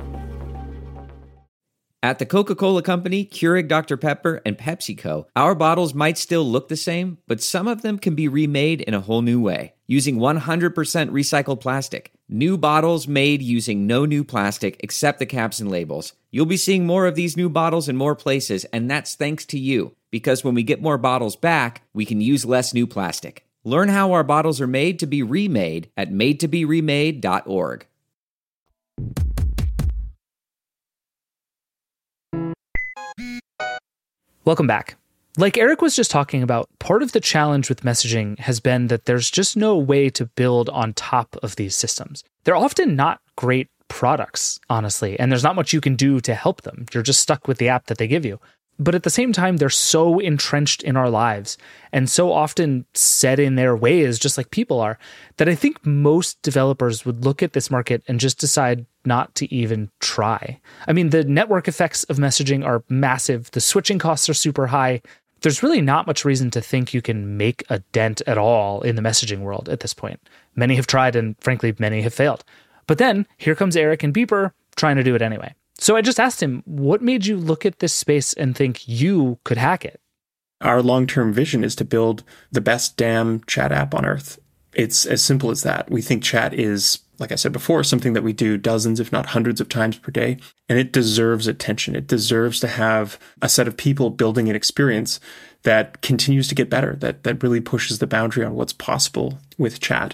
At 2.03 2.17
the 2.17 2.25
Coca 2.25 2.55
Cola 2.55 2.81
Company, 2.81 3.25
Keurig 3.25 3.67
Dr. 3.67 3.95
Pepper, 3.95 4.41
and 4.43 4.57
PepsiCo, 4.57 5.25
our 5.35 5.53
bottles 5.53 5.93
might 5.93 6.17
still 6.17 6.43
look 6.43 6.67
the 6.67 6.75
same, 6.75 7.19
but 7.27 7.43
some 7.43 7.67
of 7.67 7.83
them 7.83 7.99
can 7.99 8.15
be 8.15 8.27
remade 8.27 8.81
in 8.81 8.95
a 8.95 9.01
whole 9.01 9.21
new 9.21 9.39
way 9.39 9.75
using 9.85 10.17
100% 10.17 10.73
recycled 10.73 11.59
plastic. 11.59 12.11
New 12.27 12.57
bottles 12.57 13.07
made 13.07 13.43
using 13.43 13.85
no 13.85 14.05
new 14.05 14.23
plastic 14.23 14.77
except 14.79 15.19
the 15.19 15.27
caps 15.27 15.59
and 15.59 15.69
labels. 15.69 16.13
You'll 16.31 16.47
be 16.47 16.57
seeing 16.57 16.87
more 16.87 17.05
of 17.05 17.13
these 17.13 17.37
new 17.37 17.49
bottles 17.49 17.87
in 17.87 17.97
more 17.97 18.15
places, 18.15 18.65
and 18.65 18.89
that's 18.89 19.13
thanks 19.13 19.45
to 19.47 19.59
you, 19.59 19.95
because 20.09 20.43
when 20.43 20.55
we 20.55 20.63
get 20.63 20.81
more 20.81 20.97
bottles 20.97 21.35
back, 21.35 21.83
we 21.93 22.05
can 22.05 22.19
use 22.19 22.45
less 22.45 22.73
new 22.73 22.87
plastic. 22.87 23.45
Learn 23.63 23.89
how 23.89 24.13
our 24.13 24.23
bottles 24.23 24.59
are 24.59 24.65
made 24.65 24.97
to 24.99 25.05
be 25.05 25.21
remade 25.21 25.91
at 25.95 26.09
madetoberemade.org. 26.09 27.85
Welcome 34.43 34.65
back. 34.65 34.95
Like 35.37 35.55
Eric 35.55 35.83
was 35.83 35.95
just 35.95 36.09
talking 36.09 36.41
about, 36.41 36.67
part 36.79 37.03
of 37.03 37.11
the 37.11 37.19
challenge 37.19 37.69
with 37.69 37.83
messaging 37.83 38.39
has 38.39 38.59
been 38.59 38.87
that 38.87 39.05
there's 39.05 39.29
just 39.29 39.55
no 39.55 39.77
way 39.77 40.09
to 40.09 40.25
build 40.25 40.67
on 40.69 40.93
top 40.93 41.35
of 41.43 41.57
these 41.57 41.75
systems. 41.75 42.23
They're 42.43 42.55
often 42.55 42.95
not 42.95 43.21
great 43.35 43.69
products, 43.87 44.59
honestly, 44.67 45.19
and 45.19 45.31
there's 45.31 45.43
not 45.43 45.55
much 45.55 45.73
you 45.73 45.79
can 45.79 45.95
do 45.95 46.19
to 46.21 46.33
help 46.33 46.63
them. 46.63 46.87
You're 46.91 47.03
just 47.03 47.21
stuck 47.21 47.47
with 47.47 47.59
the 47.59 47.69
app 47.69 47.85
that 47.85 47.99
they 47.99 48.07
give 48.07 48.25
you. 48.25 48.39
But 48.81 48.95
at 48.95 49.03
the 49.03 49.11
same 49.11 49.31
time, 49.31 49.57
they're 49.57 49.69
so 49.69 50.17
entrenched 50.17 50.81
in 50.81 50.97
our 50.97 51.07
lives 51.07 51.55
and 51.91 52.09
so 52.09 52.33
often 52.33 52.83
set 52.95 53.39
in 53.39 53.53
their 53.53 53.75
ways, 53.75 54.17
just 54.17 54.39
like 54.39 54.49
people 54.49 54.79
are, 54.79 54.97
that 55.37 55.47
I 55.47 55.53
think 55.53 55.85
most 55.85 56.41
developers 56.41 57.05
would 57.05 57.23
look 57.23 57.43
at 57.43 57.53
this 57.53 57.69
market 57.69 58.01
and 58.07 58.19
just 58.19 58.39
decide 58.39 58.87
not 59.05 59.35
to 59.35 59.53
even 59.53 59.91
try. 59.99 60.59
I 60.87 60.93
mean, 60.93 61.11
the 61.11 61.23
network 61.23 61.67
effects 61.67 62.05
of 62.05 62.17
messaging 62.17 62.65
are 62.65 62.83
massive, 62.89 63.51
the 63.51 63.61
switching 63.61 63.99
costs 63.99 64.27
are 64.29 64.33
super 64.33 64.65
high. 64.65 65.03
There's 65.41 65.61
really 65.61 65.81
not 65.81 66.07
much 66.07 66.25
reason 66.25 66.49
to 66.51 66.61
think 66.61 66.91
you 66.91 67.03
can 67.03 67.37
make 67.37 67.63
a 67.69 67.79
dent 67.91 68.23
at 68.25 68.39
all 68.39 68.81
in 68.81 68.95
the 68.95 69.03
messaging 69.03 69.41
world 69.41 69.69
at 69.69 69.81
this 69.81 69.93
point. 69.93 70.19
Many 70.55 70.75
have 70.75 70.87
tried, 70.87 71.15
and 71.15 71.35
frankly, 71.39 71.75
many 71.77 72.01
have 72.01 72.15
failed. 72.15 72.43
But 72.87 72.97
then 72.97 73.27
here 73.37 73.53
comes 73.53 73.77
Eric 73.77 74.01
and 74.01 74.11
Beeper 74.11 74.53
trying 74.75 74.95
to 74.95 75.03
do 75.03 75.13
it 75.13 75.21
anyway. 75.21 75.53
So 75.81 75.95
I 75.95 76.01
just 76.01 76.19
asked 76.19 76.43
him, 76.43 76.61
what 76.65 77.01
made 77.01 77.25
you 77.25 77.35
look 77.35 77.65
at 77.65 77.79
this 77.79 77.91
space 77.91 78.33
and 78.33 78.55
think 78.55 78.87
you 78.87 79.39
could 79.43 79.57
hack 79.57 79.83
it? 79.83 79.99
Our 80.61 80.83
long 80.83 81.07
term 81.07 81.33
vision 81.33 81.63
is 81.63 81.75
to 81.77 81.85
build 81.85 82.23
the 82.51 82.61
best 82.61 82.97
damn 82.97 83.43
chat 83.45 83.71
app 83.71 83.95
on 83.95 84.05
earth. 84.05 84.37
It's 84.75 85.07
as 85.07 85.23
simple 85.23 85.49
as 85.49 85.63
that. 85.63 85.89
We 85.89 86.03
think 86.03 86.21
chat 86.21 86.53
is, 86.53 86.99
like 87.17 87.31
I 87.31 87.35
said 87.35 87.51
before, 87.51 87.83
something 87.83 88.13
that 88.13 88.21
we 88.21 88.31
do 88.31 88.59
dozens, 88.59 88.99
if 88.99 89.11
not 89.11 89.25
hundreds 89.25 89.59
of 89.59 89.69
times 89.69 89.97
per 89.97 90.11
day, 90.11 90.37
and 90.69 90.77
it 90.77 90.93
deserves 90.93 91.47
attention. 91.47 91.95
It 91.95 92.05
deserves 92.05 92.59
to 92.59 92.67
have 92.67 93.17
a 93.41 93.49
set 93.49 93.67
of 93.67 93.75
people 93.75 94.11
building 94.11 94.49
an 94.49 94.55
experience 94.55 95.19
that 95.63 96.03
continues 96.03 96.47
to 96.49 96.55
get 96.55 96.69
better, 96.69 96.95
that, 96.97 97.23
that 97.23 97.41
really 97.41 97.59
pushes 97.59 97.97
the 97.97 98.07
boundary 98.07 98.45
on 98.45 98.53
what's 98.53 98.71
possible 98.71 99.39
with 99.57 99.79
chat. 99.79 100.13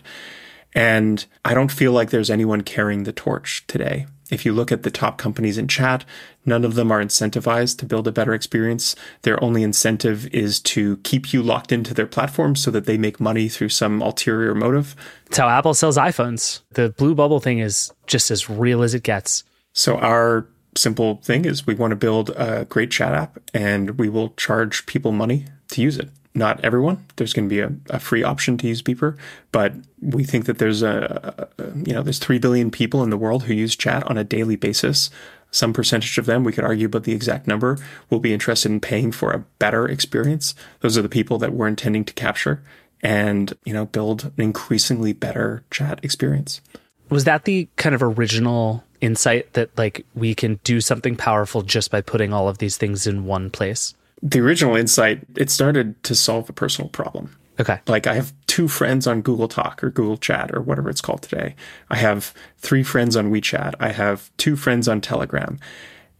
And 0.74 1.26
I 1.44 1.54
don't 1.54 1.72
feel 1.72 1.92
like 1.92 2.10
there's 2.10 2.32
anyone 2.32 2.62
carrying 2.62 3.04
the 3.04 3.12
torch 3.12 3.68
today. 3.68 4.08
If 4.30 4.46
you 4.46 4.54
look 4.54 4.72
at 4.72 4.84
the 4.84 4.92
top 4.92 5.18
companies 5.18 5.58
in 5.58 5.68
chat, 5.68 6.04
none 6.46 6.66
of 6.66 6.76
them 6.76 6.92
are 6.92 7.04
incentivized 7.04 7.78
to 7.80 7.86
build 7.86 8.08
a 8.08 8.12
better 8.12 8.34
experience. 8.34 8.96
Their 9.22 9.42
only 9.44 9.64
incentive 9.64 10.28
is 10.34 10.60
to 10.62 10.98
keep 10.98 11.32
you 11.34 11.42
locked 11.42 11.72
into 11.72 11.94
their 11.94 12.08
platform 12.08 12.56
so 12.56 12.70
that 12.72 12.86
they 12.86 12.98
make 12.98 13.20
money 13.20 13.48
through 13.48 13.70
some 13.70 14.02
ulterior 14.02 14.54
motive. 14.54 14.96
It's 15.28 15.38
how 15.38 15.48
Apple 15.48 15.74
sells 15.74 15.98
iPhones. 15.98 16.62
The 16.72 16.90
blue 16.90 17.16
bubble 17.16 17.40
thing 17.40 17.60
is 17.60 17.92
just 18.06 18.32
as 18.32 18.50
real 18.50 18.84
as 18.84 18.94
it 18.94 19.04
gets. 19.04 19.44
So 19.74 19.98
our 19.98 20.48
simple 20.76 21.16
thing 21.24 21.46
is 21.46 21.66
we 21.66 21.76
want 21.76 21.92
to 21.92 21.96
build 21.96 22.30
a 22.32 22.66
great 22.66 22.92
chat 22.92 23.14
app 23.14 23.40
and 23.54 23.98
we 23.98 24.10
will 24.10 24.30
charge 24.38 24.86
people 24.86 25.12
money 25.12 25.46
to 25.70 25.82
use 25.82 25.98
it 25.98 26.10
not 26.38 26.64
everyone. 26.64 27.06
There's 27.16 27.34
going 27.34 27.50
to 27.50 27.54
be 27.54 27.60
a, 27.62 27.72
a, 27.90 28.00
free 28.00 28.24
option 28.24 28.58
to 28.60 28.68
use 28.68 28.82
Beeper, 28.82 29.18
but 29.52 29.74
we 30.02 30.24
think 30.24 30.46
that 30.46 30.60
there's 30.60 30.82
a, 30.84 31.50
a, 31.58 31.64
you 31.76 31.94
know 31.94 32.04
there's 32.04 32.20
three 32.20 32.40
billion 32.40 32.72
people 32.72 33.04
in 33.04 33.10
the 33.10 33.18
world 33.18 33.44
who 33.44 33.54
use 33.54 33.76
chat 33.76 34.04
on 34.04 34.18
a 34.18 34.24
daily 34.24 34.56
basis. 34.56 35.10
Some 35.50 35.74
percentage 35.74 36.18
of 36.18 36.26
them, 36.26 36.44
we 36.44 36.52
could 36.52 36.64
argue 36.64 36.88
about 36.88 37.04
the 37.04 37.14
exact 37.14 37.48
number, 37.48 37.78
will 38.10 38.20
be 38.20 38.34
interested 38.34 38.72
in 38.72 38.80
paying 38.80 39.12
for 39.12 39.32
a 39.32 39.40
better 39.60 39.88
experience. 39.88 40.54
Those 40.82 40.98
are 40.98 41.02
the 41.02 41.10
people 41.10 41.38
that 41.40 41.54
we're 41.54 41.70
intending 41.70 42.04
to 42.06 42.14
capture 42.14 42.62
and 43.02 43.54
you 43.66 43.74
know 43.74 43.86
build 43.86 44.26
an 44.26 44.34
increasingly 44.38 45.14
better 45.14 45.64
chat 45.72 46.00
experience. 46.04 46.62
Was 47.10 47.24
that 47.24 47.46
the 47.46 47.68
kind 47.78 47.96
of 47.96 48.04
original 48.04 48.84
insight 49.00 49.54
that 49.54 49.76
like 49.78 50.06
we 50.14 50.36
can 50.36 50.60
do 50.64 50.82
something 50.82 51.16
powerful 51.16 51.62
just 51.62 51.90
by 51.90 52.02
putting 52.02 52.34
all 52.34 52.48
of 52.48 52.58
these 52.58 52.78
things 52.78 53.08
in 53.08 53.26
one 53.26 53.50
place? 53.50 53.96
The 54.22 54.40
original 54.40 54.76
insight, 54.76 55.22
it 55.36 55.50
started 55.50 56.02
to 56.04 56.16
solve 56.16 56.50
a 56.50 56.54
personal 56.54 56.90
problem. 56.90 57.36
Okay. 57.60 57.80
Like 57.88 58.08
I 58.08 58.14
have 58.14 58.34
two 58.46 58.68
friends 58.68 59.08
on 59.08 59.22
Google 59.22 59.48
Talk 59.48 59.84
or 59.84 59.90
Google 59.90 60.18
Chat 60.18 60.52
or 60.54 60.62
whatever 60.62 60.90
it's 60.90 61.02
called 61.02 61.24
today. 61.24 61.56
I 61.90 61.96
have 61.98 62.34
three 62.58 62.84
friends 62.84 63.16
on 63.16 63.32
WeChat. 63.32 63.76
I 63.80 63.92
have 63.92 64.30
two 64.38 64.56
friends 64.56 64.88
on 64.88 65.02
Telegram. 65.02 65.60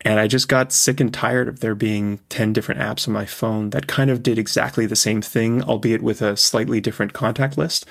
And 0.02 0.20
I 0.20 0.28
just 0.28 0.48
got 0.48 0.72
sick 0.72 1.00
and 1.00 1.14
tired 1.14 1.48
of 1.48 1.60
there 1.60 1.76
being 1.76 2.20
10 2.30 2.54
different 2.54 2.82
apps 2.82 3.08
on 3.08 3.14
my 3.14 3.26
phone 3.26 3.72
that 3.72 3.88
kind 3.88 4.10
of 4.10 4.24
did 4.24 4.38
exactly 4.38 4.86
the 4.86 4.96
same 4.96 5.22
thing, 5.22 5.64
albeit 5.64 6.04
with 6.04 6.22
a 6.22 6.38
slightly 6.38 6.80
different 6.80 7.14
contact 7.14 7.58
list. 7.58 7.86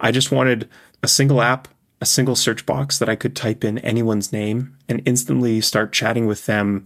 I 0.00 0.10
just 0.10 0.32
wanted 0.32 0.68
a 1.02 1.08
single 1.08 1.42
app, 1.42 1.68
a 2.00 2.06
single 2.06 2.36
search 2.36 2.64
box 2.64 2.98
that 2.98 3.08
I 3.08 3.16
could 3.16 3.36
type 3.36 3.64
in 3.64 3.78
anyone's 3.78 4.32
name 4.32 4.76
and 4.88 5.02
instantly 5.04 5.60
start 5.60 5.92
chatting 5.92 6.26
with 6.26 6.46
them 6.46 6.84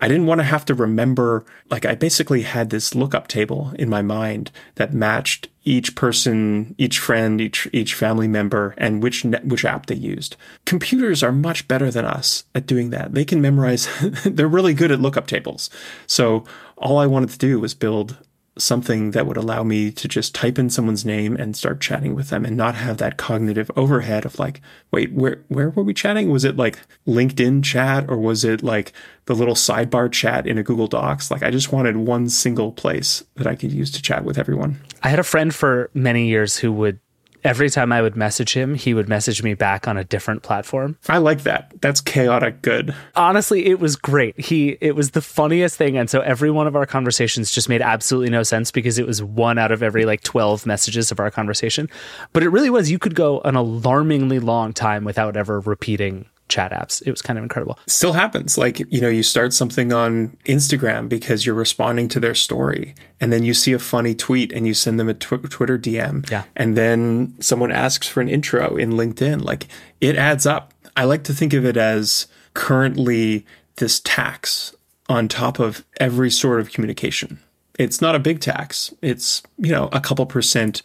I 0.00 0.08
didn't 0.08 0.26
want 0.26 0.40
to 0.40 0.44
have 0.44 0.64
to 0.66 0.74
remember, 0.74 1.44
like, 1.70 1.86
I 1.86 1.94
basically 1.94 2.42
had 2.42 2.70
this 2.70 2.94
lookup 2.94 3.28
table 3.28 3.72
in 3.78 3.88
my 3.88 4.02
mind 4.02 4.50
that 4.74 4.92
matched 4.92 5.48
each 5.64 5.94
person, 5.94 6.74
each 6.78 6.98
friend, 6.98 7.40
each, 7.40 7.68
each 7.72 7.94
family 7.94 8.28
member, 8.28 8.74
and 8.76 9.02
which, 9.02 9.24
net, 9.24 9.46
which 9.46 9.64
app 9.64 9.86
they 9.86 9.94
used. 9.94 10.36
Computers 10.66 11.22
are 11.22 11.32
much 11.32 11.66
better 11.68 11.90
than 11.90 12.04
us 12.04 12.44
at 12.54 12.66
doing 12.66 12.90
that. 12.90 13.14
They 13.14 13.24
can 13.24 13.40
memorize, 13.40 13.88
they're 14.24 14.48
really 14.48 14.74
good 14.74 14.90
at 14.90 15.00
lookup 15.00 15.26
tables. 15.26 15.70
So 16.06 16.44
all 16.76 16.98
I 16.98 17.06
wanted 17.06 17.30
to 17.30 17.38
do 17.38 17.60
was 17.60 17.74
build 17.74 18.18
something 18.56 19.10
that 19.10 19.26
would 19.26 19.36
allow 19.36 19.62
me 19.64 19.90
to 19.90 20.06
just 20.06 20.34
type 20.34 20.58
in 20.58 20.70
someone's 20.70 21.04
name 21.04 21.36
and 21.36 21.56
start 21.56 21.80
chatting 21.80 22.14
with 22.14 22.28
them 22.28 22.44
and 22.44 22.56
not 22.56 22.74
have 22.74 22.98
that 22.98 23.16
cognitive 23.16 23.70
overhead 23.76 24.24
of 24.24 24.38
like, 24.38 24.60
wait, 24.92 25.12
where 25.12 25.42
where 25.48 25.70
were 25.70 25.82
we 25.82 25.94
chatting? 25.94 26.30
Was 26.30 26.44
it 26.44 26.56
like 26.56 26.78
LinkedIn 27.06 27.64
chat 27.64 28.08
or 28.08 28.16
was 28.16 28.44
it 28.44 28.62
like 28.62 28.92
the 29.26 29.34
little 29.34 29.54
sidebar 29.54 30.10
chat 30.10 30.46
in 30.46 30.58
a 30.58 30.62
Google 30.62 30.86
Docs? 30.86 31.30
Like 31.30 31.42
I 31.42 31.50
just 31.50 31.72
wanted 31.72 31.96
one 31.96 32.28
single 32.28 32.72
place 32.72 33.24
that 33.34 33.46
I 33.46 33.56
could 33.56 33.72
use 33.72 33.90
to 33.92 34.02
chat 34.02 34.24
with 34.24 34.38
everyone. 34.38 34.80
I 35.02 35.08
had 35.08 35.18
a 35.18 35.24
friend 35.24 35.54
for 35.54 35.90
many 35.92 36.28
years 36.28 36.56
who 36.56 36.72
would 36.72 37.00
every 37.44 37.70
time 37.70 37.92
I 37.92 38.02
would 38.02 38.16
message 38.16 38.54
him, 38.54 38.74
he 38.74 38.94
would 38.94 39.08
message 39.08 39.42
me 39.42 39.54
back 39.54 39.86
on 39.86 39.96
a 39.96 40.04
different 40.04 40.42
platform. 40.42 40.98
I 41.08 41.18
like 41.18 41.42
that. 41.42 41.72
That's 41.80 42.00
chaotic 42.00 42.62
good. 42.62 42.94
Honestly, 43.14 43.66
it 43.66 43.78
was 43.78 43.96
great. 43.96 44.38
He 44.40 44.78
it 44.80 44.96
was 44.96 45.10
the 45.10 45.20
funniest 45.20 45.76
thing 45.76 45.96
and 45.96 46.08
so 46.08 46.20
every 46.20 46.50
one 46.50 46.66
of 46.66 46.74
our 46.74 46.86
conversations 46.86 47.50
just 47.50 47.68
made 47.68 47.82
absolutely 47.82 48.30
no 48.30 48.42
sense 48.42 48.70
because 48.70 48.98
it 48.98 49.06
was 49.06 49.22
one 49.22 49.58
out 49.58 49.70
of 49.70 49.82
every 49.82 50.04
like 50.04 50.22
12 50.22 50.66
messages 50.66 51.12
of 51.12 51.20
our 51.20 51.30
conversation. 51.30 51.88
But 52.32 52.42
it 52.42 52.48
really 52.48 52.70
was 52.70 52.90
you 52.90 52.98
could 52.98 53.14
go 53.14 53.40
an 53.40 53.54
alarmingly 53.54 54.38
long 54.38 54.72
time 54.72 55.04
without 55.04 55.36
ever 55.36 55.60
repeating 55.60 56.26
chat 56.54 56.70
apps. 56.70 57.02
It 57.04 57.10
was 57.10 57.20
kind 57.20 57.38
of 57.38 57.42
incredible. 57.42 57.78
Still 57.86 58.12
happens. 58.12 58.56
Like, 58.56 58.78
you 58.92 59.00
know, 59.00 59.08
you 59.08 59.24
start 59.24 59.52
something 59.52 59.92
on 59.92 60.36
Instagram 60.46 61.08
because 61.08 61.44
you're 61.44 61.54
responding 61.54 62.08
to 62.08 62.20
their 62.20 62.34
story 62.34 62.94
and 63.20 63.32
then 63.32 63.42
you 63.42 63.54
see 63.54 63.72
a 63.72 63.78
funny 63.78 64.14
tweet 64.14 64.52
and 64.52 64.66
you 64.66 64.72
send 64.72 65.00
them 65.00 65.08
a 65.08 65.14
tw- 65.14 65.50
Twitter 65.50 65.76
DM. 65.76 66.30
Yeah. 66.30 66.44
And 66.54 66.76
then 66.76 67.34
someone 67.40 67.72
asks 67.72 68.06
for 68.06 68.20
an 68.20 68.28
intro 68.28 68.76
in 68.76 68.92
LinkedIn. 68.92 69.42
Like, 69.44 69.66
it 70.00 70.16
adds 70.16 70.46
up. 70.46 70.72
I 70.96 71.04
like 71.04 71.24
to 71.24 71.34
think 71.34 71.52
of 71.52 71.64
it 71.64 71.76
as 71.76 72.28
currently 72.54 73.44
this 73.76 74.00
tax 74.00 74.74
on 75.08 75.26
top 75.26 75.58
of 75.58 75.84
every 75.98 76.30
sort 76.30 76.60
of 76.60 76.70
communication. 76.70 77.40
It's 77.78 78.00
not 78.00 78.14
a 78.14 78.20
big 78.20 78.40
tax. 78.40 78.94
It's, 79.02 79.42
you 79.58 79.72
know, 79.72 79.88
a 79.92 80.00
couple 80.00 80.24
percent 80.26 80.82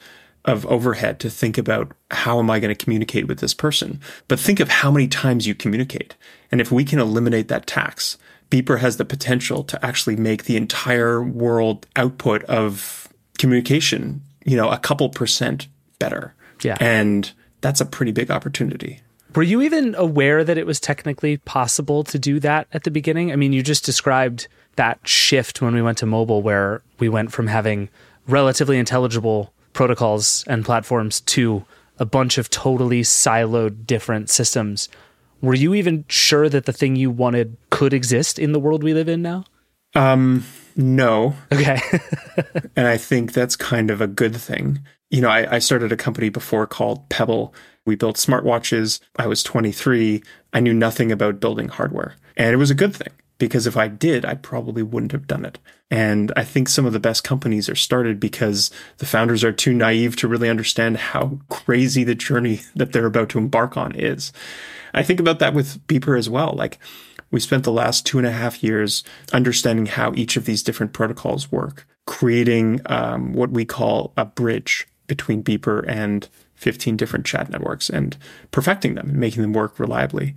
of 0.49 0.65
overhead 0.65 1.19
to 1.19 1.29
think 1.29 1.57
about 1.57 1.91
how 2.11 2.39
am 2.39 2.49
I 2.49 2.59
going 2.59 2.75
to 2.75 2.83
communicate 2.83 3.27
with 3.27 3.39
this 3.39 3.53
person? 3.53 4.01
But 4.27 4.39
think 4.39 4.59
of 4.59 4.69
how 4.69 4.91
many 4.91 5.07
times 5.07 5.47
you 5.47 5.55
communicate. 5.55 6.15
And 6.51 6.59
if 6.59 6.71
we 6.71 6.83
can 6.83 6.99
eliminate 6.99 7.47
that 7.47 7.67
tax, 7.67 8.17
Beeper 8.49 8.79
has 8.79 8.97
the 8.97 9.05
potential 9.05 9.63
to 9.63 9.85
actually 9.85 10.15
make 10.15 10.45
the 10.45 10.57
entire 10.57 11.23
world 11.23 11.85
output 11.95 12.43
of 12.45 13.07
communication, 13.37 14.21
you 14.43 14.57
know, 14.57 14.69
a 14.69 14.77
couple 14.77 15.09
percent 15.09 15.67
better. 15.99 16.33
Yeah. 16.63 16.77
And 16.79 17.31
that's 17.61 17.81
a 17.81 17.85
pretty 17.85 18.11
big 18.11 18.31
opportunity. 18.31 19.01
Were 19.35 19.43
you 19.43 19.61
even 19.61 19.93
aware 19.95 20.43
that 20.43 20.57
it 20.57 20.65
was 20.65 20.79
technically 20.79 21.37
possible 21.37 22.03
to 22.05 22.17
do 22.17 22.39
that 22.39 22.67
at 22.73 22.83
the 22.83 22.91
beginning? 22.91 23.31
I 23.31 23.35
mean, 23.35 23.53
you 23.53 23.61
just 23.61 23.85
described 23.85 24.47
that 24.75 24.99
shift 25.07 25.61
when 25.61 25.75
we 25.75 25.81
went 25.81 25.99
to 25.99 26.07
mobile 26.07 26.41
where 26.41 26.81
we 26.97 27.09
went 27.09 27.31
from 27.31 27.47
having 27.47 27.89
relatively 28.27 28.79
intelligible 28.79 29.53
protocols 29.79 30.43
and 30.45 30.65
platforms 30.65 31.21
to 31.21 31.63
a 31.99 32.05
bunch 32.05 32.37
of 32.37 32.49
totally 32.49 33.01
siloed 33.01 33.87
different 33.87 34.29
systems. 34.29 34.89
Were 35.39 35.53
you 35.53 35.73
even 35.73 36.03
sure 36.09 36.49
that 36.49 36.65
the 36.65 36.73
thing 36.73 36.97
you 36.97 37.09
wanted 37.09 37.55
could 37.69 37.93
exist 37.93 38.37
in 38.37 38.51
the 38.51 38.59
world 38.59 38.83
we 38.83 38.93
live 38.93 39.07
in 39.07 39.21
now? 39.21 39.45
Um, 39.95 40.43
no. 40.75 41.33
Okay. 41.49 41.79
and 42.75 42.87
I 42.87 42.97
think 42.97 43.31
that's 43.31 43.55
kind 43.55 43.89
of 43.89 44.01
a 44.01 44.07
good 44.07 44.35
thing. 44.35 44.81
You 45.11 45.21
know, 45.21 45.29
I, 45.29 45.55
I 45.55 45.59
started 45.59 45.93
a 45.93 45.97
company 45.97 46.27
before 46.27 46.67
called 46.67 47.07
Pebble. 47.07 47.53
We 47.85 47.95
built 47.95 48.17
smartwatches. 48.17 48.99
I 49.15 49.27
was 49.27 49.43
23. 49.43 50.21
I 50.51 50.59
knew 50.59 50.73
nothing 50.73 51.09
about 51.09 51.39
building 51.39 51.69
hardware. 51.69 52.15
And 52.35 52.51
it 52.51 52.57
was 52.57 52.69
a 52.69 52.75
good 52.75 52.93
thing 52.93 53.13
because 53.39 53.65
if 53.65 53.75
I 53.75 53.87
did, 53.87 54.25
I 54.25 54.35
probably 54.35 54.83
wouldn't 54.83 55.13
have 55.13 55.25
done 55.25 55.45
it. 55.45 55.57
And 55.89 56.31
I 56.35 56.43
think 56.43 56.69
some 56.69 56.85
of 56.85 56.93
the 56.93 56.99
best 56.99 57.23
companies 57.23 57.67
are 57.67 57.75
started 57.75 58.19
because 58.19 58.69
the 58.97 59.05
founders 59.05 59.43
are 59.43 59.51
too 59.51 59.73
naive 59.73 60.15
to 60.17 60.27
really 60.27 60.49
understand 60.49 60.97
how 60.97 61.39
crazy 61.49 62.03
the 62.03 62.13
journey 62.13 62.61
that 62.75 62.91
they're 62.91 63.07
about 63.07 63.29
to 63.29 63.39
embark 63.39 63.77
on 63.77 63.95
is. 63.95 64.31
I 64.93 65.01
think 65.01 65.19
about 65.19 65.39
that 65.39 65.53
with 65.53 65.85
Beeper 65.87 66.17
as 66.17 66.29
well. 66.29 66.53
Like 66.55 66.77
we 67.31 67.39
spent 67.39 67.63
the 67.63 67.71
last 67.71 68.05
two 68.05 68.17
and 68.17 68.27
a 68.27 68.31
half 68.31 68.63
years 68.63 69.03
understanding 69.33 69.85
how 69.85 70.13
each 70.15 70.35
of 70.35 70.45
these 70.45 70.63
different 70.63 70.93
protocols 70.93 71.51
work, 71.51 71.87
creating 72.05 72.81
um, 72.87 73.33
what 73.33 73.51
we 73.51 73.65
call 73.65 74.13
a 74.17 74.25
bridge 74.25 74.87
between 75.07 75.43
Beeper 75.43 75.87
and 75.87 76.27
15 76.55 76.97
different 76.97 77.25
chat 77.25 77.49
networks 77.49 77.89
and 77.89 78.17
perfecting 78.51 78.95
them 78.95 79.09
and 79.09 79.17
making 79.17 79.41
them 79.41 79.53
work 79.53 79.79
reliably. 79.79 80.35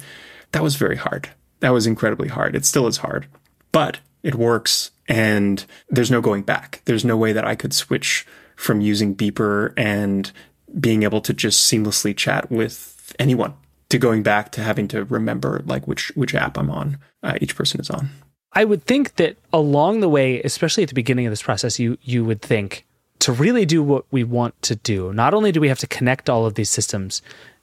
That 0.52 0.62
was 0.62 0.76
very 0.76 0.96
hard. 0.96 1.30
That 1.62 1.70
was 1.70 1.86
incredibly 1.86 2.28
hard. 2.28 2.56
It 2.56 2.66
still 2.66 2.88
is 2.88 2.98
hard, 2.98 3.28
but 3.70 4.00
it 4.24 4.34
works 4.34 4.90
and 5.08 5.64
there's 5.88 6.10
no 6.10 6.20
going 6.20 6.42
back. 6.42 6.82
There's 6.86 7.04
no 7.04 7.16
way 7.16 7.32
that 7.32 7.44
I 7.44 7.54
could 7.54 7.72
switch 7.72 8.26
from 8.56 8.80
using 8.80 9.14
Beeper 9.14 9.72
and 9.76 10.30
being 10.80 11.04
able 11.04 11.20
to 11.20 11.32
just 11.32 11.70
seamlessly 11.70 12.16
chat 12.16 12.50
with 12.50 13.14
anyone 13.18 13.54
to 13.90 13.98
going 13.98 14.22
back 14.22 14.50
to 14.52 14.62
having 14.62 14.88
to 14.88 15.04
remember 15.04 15.62
like 15.64 15.86
which 15.86 16.10
which 16.16 16.34
app 16.34 16.58
I'm 16.58 16.70
on. 16.70 16.98
Uh, 17.22 17.38
each 17.40 17.54
person 17.54 17.80
is 17.80 17.90
on. 17.90 18.10
I 18.54 18.64
would 18.64 18.84
think 18.84 19.16
that 19.16 19.36
along 19.52 20.00
the 20.00 20.08
way, 20.08 20.42
especially 20.42 20.82
at 20.82 20.88
the 20.88 20.94
beginning 20.94 21.26
of 21.26 21.30
this 21.30 21.42
process, 21.42 21.78
you 21.78 21.96
you 22.02 22.24
would 22.24 22.42
think 22.42 22.86
to 23.20 23.32
really 23.32 23.64
do 23.64 23.84
what 23.84 24.04
we 24.10 24.24
want 24.24 24.60
to 24.62 24.74
do. 24.74 25.12
Not 25.12 25.32
only 25.32 25.52
do 25.52 25.60
we 25.60 25.68
have 25.68 25.78
to 25.78 25.86
connect 25.86 26.28
all 26.28 26.44
of 26.44 26.54
these 26.54 26.70
systems, 26.70 27.22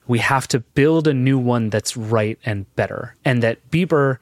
we 0.10 0.20
have 0.20 0.48
to 0.50 0.60
build 0.60 1.08
a 1.08 1.14
new 1.14 1.38
one 1.38 1.70
that's 1.70 1.96
right 1.96 2.38
and 2.44 2.66
better, 2.76 3.16
and 3.24 3.42
that 3.44 3.70
Beeper 3.70 4.18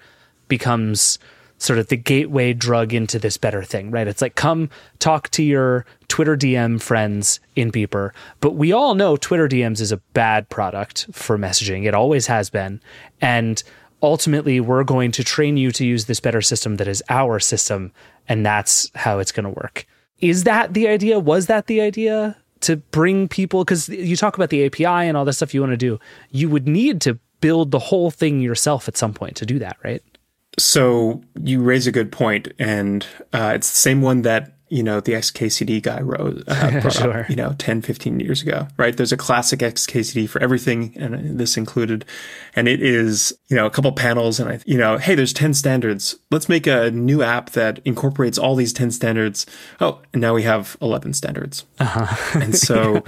becomes 0.49 1.17
sort 1.59 1.79
of 1.79 1.87
the 1.87 1.95
gateway 1.97 2.53
drug 2.53 2.93
into 2.93 3.17
this 3.17 3.37
better 3.37 3.63
thing, 3.63 3.89
right? 3.89 4.07
It's 4.07 4.21
like 4.21 4.35
come 4.35 4.69
talk 4.99 5.29
to 5.29 5.41
your 5.41 5.85
Twitter 6.07 6.37
DM 6.37 6.81
friends 6.81 7.39
in 7.55 7.71
Beeper. 7.71 8.11
But 8.41 8.55
we 8.55 8.71
all 8.71 8.95
know 8.95 9.17
Twitter 9.17 9.47
DMs 9.47 9.81
is 9.81 9.91
a 9.91 9.97
bad 10.13 10.49
product 10.49 11.07
for 11.13 11.37
messaging. 11.37 11.85
It 11.85 11.95
always 11.95 12.27
has 12.27 12.49
been. 12.49 12.81
And 13.21 13.63
ultimately, 14.03 14.59
we're 14.59 14.83
going 14.83 15.11
to 15.13 15.23
train 15.23 15.57
you 15.57 15.71
to 15.71 15.85
use 15.85 16.05
this 16.05 16.19
better 16.19 16.41
system 16.41 16.75
that 16.75 16.87
is 16.87 17.01
our 17.09 17.39
system. 17.39 17.91
And 18.27 18.45
that's 18.45 18.91
how 18.93 19.19
it's 19.19 19.31
going 19.31 19.45
to 19.45 19.49
work. 19.49 19.87
Is 20.19 20.43
that 20.43 20.73
the 20.73 20.87
idea? 20.87 21.17
Was 21.17 21.47
that 21.47 21.67
the 21.67 21.81
idea 21.81 22.37
to 22.61 22.77
bring 22.77 23.27
people? 23.27 23.63
Because 23.63 23.89
you 23.89 24.15
talk 24.15 24.35
about 24.35 24.49
the 24.49 24.65
API 24.65 24.85
and 24.85 25.15
all 25.15 25.25
that 25.25 25.33
stuff 25.33 25.53
you 25.53 25.61
want 25.61 25.73
to 25.73 25.77
do. 25.77 25.99
You 26.31 26.49
would 26.49 26.67
need 26.67 27.01
to 27.01 27.19
build 27.41 27.71
the 27.71 27.79
whole 27.79 28.11
thing 28.11 28.41
yourself 28.41 28.87
at 28.87 28.97
some 28.97 29.13
point 29.13 29.35
to 29.37 29.45
do 29.45 29.59
that, 29.59 29.77
right? 29.83 30.03
So 30.59 31.21
you 31.43 31.61
raise 31.61 31.85
a 31.85 31.91
good 31.91 32.11
point, 32.11 32.47
and 32.57 33.05
uh, 33.31 33.53
it's 33.55 33.71
the 33.71 33.77
same 33.77 34.01
one 34.01 34.23
that 34.23 34.56
you 34.69 34.83
know 34.83 34.99
the 34.99 35.13
XKCD 35.13 35.81
guy 35.81 36.01
wrote, 36.01 36.43
uh, 36.47 36.89
sure. 36.89 37.21
up, 37.21 37.29
you 37.29 37.35
know, 37.35 37.55
10, 37.57 37.81
15 37.81 38.19
years 38.19 38.41
ago, 38.41 38.67
right? 38.77 38.95
There's 38.95 39.11
a 39.11 39.17
classic 39.17 39.59
XKCD 39.59 40.29
for 40.29 40.41
everything, 40.41 40.93
and 40.95 41.39
this 41.39 41.57
included, 41.57 42.05
and 42.55 42.67
it 42.67 42.81
is 42.81 43.37
you 43.47 43.55
know 43.55 43.65
a 43.65 43.69
couple 43.69 43.91
panels, 43.91 44.39
and 44.39 44.49
I 44.49 44.59
you 44.65 44.77
know, 44.77 44.97
hey, 44.97 45.15
there's 45.15 45.33
10 45.33 45.53
standards. 45.53 46.15
Let's 46.31 46.49
make 46.49 46.67
a 46.67 46.91
new 46.91 47.21
app 47.21 47.51
that 47.51 47.79
incorporates 47.85 48.37
all 48.37 48.55
these 48.55 48.73
10 48.73 48.91
standards. 48.91 49.45
Oh, 49.79 50.01
and 50.13 50.21
now 50.21 50.33
we 50.33 50.43
have 50.43 50.77
11 50.81 51.13
standards, 51.13 51.65
uh-huh. 51.79 52.39
and 52.39 52.55
so 52.55 53.03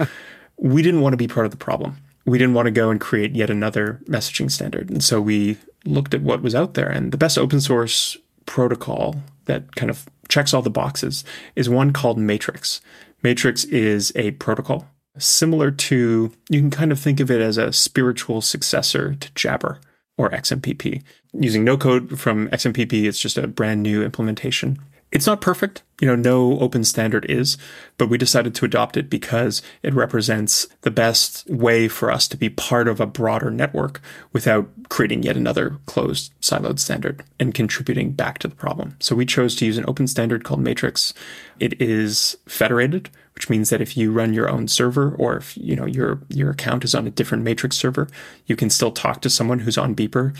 we 0.56 0.82
didn't 0.82 1.00
want 1.00 1.12
to 1.12 1.18
be 1.18 1.28
part 1.28 1.46
of 1.46 1.50
the 1.50 1.58
problem 1.58 1.96
we 2.26 2.38
didn't 2.38 2.54
want 2.54 2.66
to 2.66 2.70
go 2.70 2.90
and 2.90 3.00
create 3.00 3.34
yet 3.34 3.50
another 3.50 4.00
messaging 4.06 4.50
standard. 4.50 4.90
And 4.90 5.02
so 5.02 5.20
we 5.20 5.56
looked 5.84 6.14
at 6.14 6.22
what 6.22 6.42
was 6.42 6.54
out 6.54 6.74
there. 6.74 6.88
And 6.88 7.12
the 7.12 7.18
best 7.18 7.38
open 7.38 7.60
source 7.60 8.16
protocol 8.46 9.16
that 9.50 9.74
kind 9.76 9.90
of 9.90 10.06
checks 10.28 10.54
all 10.54 10.62
the 10.62 10.70
boxes 10.70 11.24
is 11.56 11.68
one 11.68 11.92
called 11.92 12.18
Matrix. 12.18 12.80
Matrix 13.22 13.64
is 13.64 14.12
a 14.14 14.30
protocol 14.32 14.86
similar 15.18 15.70
to, 15.70 16.32
you 16.48 16.60
can 16.60 16.70
kind 16.70 16.92
of 16.92 16.98
think 16.98 17.20
of 17.20 17.30
it 17.30 17.40
as 17.40 17.58
a 17.58 17.72
spiritual 17.72 18.40
successor 18.40 19.14
to 19.14 19.34
Jabber 19.34 19.80
or 20.16 20.30
XMPP. 20.30 21.02
Using 21.32 21.64
no 21.64 21.76
code 21.76 22.18
from 22.18 22.48
XMPP, 22.48 23.04
it's 23.04 23.20
just 23.20 23.38
a 23.38 23.46
brand 23.46 23.82
new 23.82 24.02
implementation. 24.02 24.78
It's 25.12 25.26
not 25.26 25.40
perfect. 25.40 25.82
You 26.00 26.06
know, 26.06 26.14
no 26.14 26.58
open 26.60 26.84
standard 26.84 27.26
is, 27.28 27.58
but 27.98 28.08
we 28.08 28.16
decided 28.16 28.54
to 28.54 28.64
adopt 28.64 28.96
it 28.96 29.10
because 29.10 29.60
it 29.82 29.92
represents 29.92 30.68
the 30.82 30.90
best 30.90 31.48
way 31.50 31.88
for 31.88 32.10
us 32.10 32.28
to 32.28 32.36
be 32.36 32.48
part 32.48 32.88
of 32.88 33.00
a 33.00 33.06
broader 33.06 33.50
network 33.50 34.00
without 34.32 34.70
creating 34.88 35.24
yet 35.24 35.36
another 35.36 35.78
closed 35.86 36.32
siloed 36.40 36.78
standard 36.78 37.22
and 37.38 37.54
contributing 37.54 38.12
back 38.12 38.38
to 38.38 38.48
the 38.48 38.54
problem. 38.54 38.96
So 39.00 39.16
we 39.16 39.26
chose 39.26 39.56
to 39.56 39.66
use 39.66 39.78
an 39.78 39.84
open 39.88 40.06
standard 40.06 40.44
called 40.44 40.60
Matrix. 40.60 41.12
It 41.58 41.80
is 41.80 42.38
federated, 42.46 43.10
which 43.34 43.50
means 43.50 43.68
that 43.70 43.82
if 43.82 43.96
you 43.96 44.12
run 44.12 44.32
your 44.32 44.48
own 44.48 44.68
server 44.68 45.14
or 45.16 45.36
if, 45.36 45.56
you 45.58 45.74
know, 45.74 45.86
your 45.86 46.20
your 46.28 46.50
account 46.50 46.84
is 46.84 46.94
on 46.94 47.06
a 47.06 47.10
different 47.10 47.44
Matrix 47.44 47.76
server, 47.76 48.08
you 48.46 48.56
can 48.56 48.70
still 48.70 48.92
talk 48.92 49.20
to 49.22 49.30
someone 49.30 49.58
who's 49.58 49.76
on 49.76 49.94
Beeper. 49.94 50.36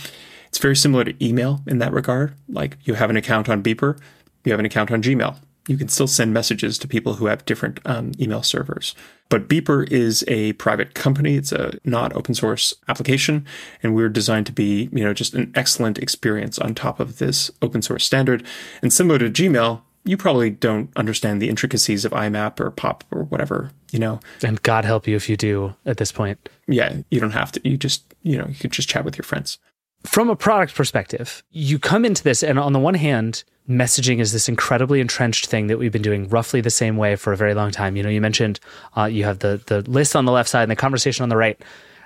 It's 0.48 0.58
very 0.58 0.76
similar 0.76 1.04
to 1.04 1.24
email 1.24 1.60
in 1.66 1.78
that 1.78 1.92
regard. 1.92 2.34
Like 2.48 2.78
you 2.84 2.94
have 2.94 3.10
an 3.10 3.16
account 3.16 3.48
on 3.48 3.62
Beeper, 3.62 4.00
you 4.44 4.52
have 4.52 4.60
an 4.60 4.66
account 4.66 4.90
on 4.90 5.02
Gmail. 5.02 5.36
You 5.68 5.76
can 5.76 5.88
still 5.88 6.06
send 6.06 6.32
messages 6.32 6.78
to 6.78 6.88
people 6.88 7.14
who 7.14 7.26
have 7.26 7.44
different 7.44 7.80
um, 7.84 8.12
email 8.18 8.42
servers. 8.42 8.94
But 9.28 9.48
Beeper 9.48 9.88
is 9.90 10.24
a 10.26 10.54
private 10.54 10.94
company. 10.94 11.36
It's 11.36 11.52
a 11.52 11.78
not 11.84 12.14
open 12.16 12.34
source 12.34 12.74
application, 12.88 13.46
and 13.82 13.94
we're 13.94 14.08
designed 14.08 14.46
to 14.46 14.52
be, 14.52 14.88
you 14.92 15.04
know, 15.04 15.14
just 15.14 15.34
an 15.34 15.52
excellent 15.54 15.98
experience 15.98 16.58
on 16.58 16.74
top 16.74 16.98
of 16.98 17.18
this 17.18 17.50
open 17.62 17.82
source 17.82 18.04
standard. 18.04 18.44
And 18.82 18.92
similar 18.92 19.18
to 19.18 19.30
Gmail, 19.30 19.82
you 20.04 20.16
probably 20.16 20.50
don't 20.50 20.90
understand 20.96 21.40
the 21.40 21.48
intricacies 21.48 22.04
of 22.04 22.12
IMAP 22.12 22.58
or 22.58 22.70
POP 22.70 23.04
or 23.12 23.24
whatever, 23.24 23.70
you 23.92 23.98
know. 23.98 24.18
And 24.42 24.60
God 24.62 24.84
help 24.84 25.06
you 25.06 25.14
if 25.14 25.28
you 25.28 25.36
do 25.36 25.74
at 25.84 25.98
this 25.98 26.10
point. 26.10 26.48
Yeah, 26.66 26.96
you 27.10 27.20
don't 27.20 27.32
have 27.32 27.52
to. 27.52 27.68
You 27.68 27.76
just, 27.76 28.14
you 28.22 28.38
know, 28.38 28.46
you 28.48 28.54
could 28.54 28.72
just 28.72 28.88
chat 28.88 29.04
with 29.04 29.18
your 29.18 29.24
friends. 29.24 29.58
From 30.04 30.30
a 30.30 30.36
product 30.36 30.74
perspective, 30.74 31.42
you 31.50 31.78
come 31.78 32.06
into 32.06 32.24
this, 32.24 32.42
and 32.42 32.58
on 32.58 32.72
the 32.72 32.78
one 32.78 32.94
hand, 32.94 33.44
messaging 33.68 34.18
is 34.18 34.32
this 34.32 34.48
incredibly 34.48 35.00
entrenched 35.00 35.46
thing 35.46 35.68
that 35.68 35.78
we've 35.78 35.92
been 35.92 36.02
doing 36.02 36.28
roughly 36.28 36.60
the 36.60 36.70
same 36.70 36.96
way 36.96 37.16
for 37.16 37.32
a 37.32 37.36
very 37.36 37.54
long 37.54 37.70
time. 37.70 37.96
You 37.96 38.02
know, 38.02 38.08
you 38.08 38.20
mentioned 38.20 38.60
uh, 38.96 39.04
you 39.04 39.24
have 39.24 39.40
the 39.40 39.62
the 39.66 39.82
list 39.82 40.16
on 40.16 40.24
the 40.24 40.32
left 40.32 40.48
side 40.48 40.62
and 40.62 40.70
the 40.70 40.76
conversation 40.76 41.22
on 41.22 41.28
the 41.28 41.36
right. 41.36 41.60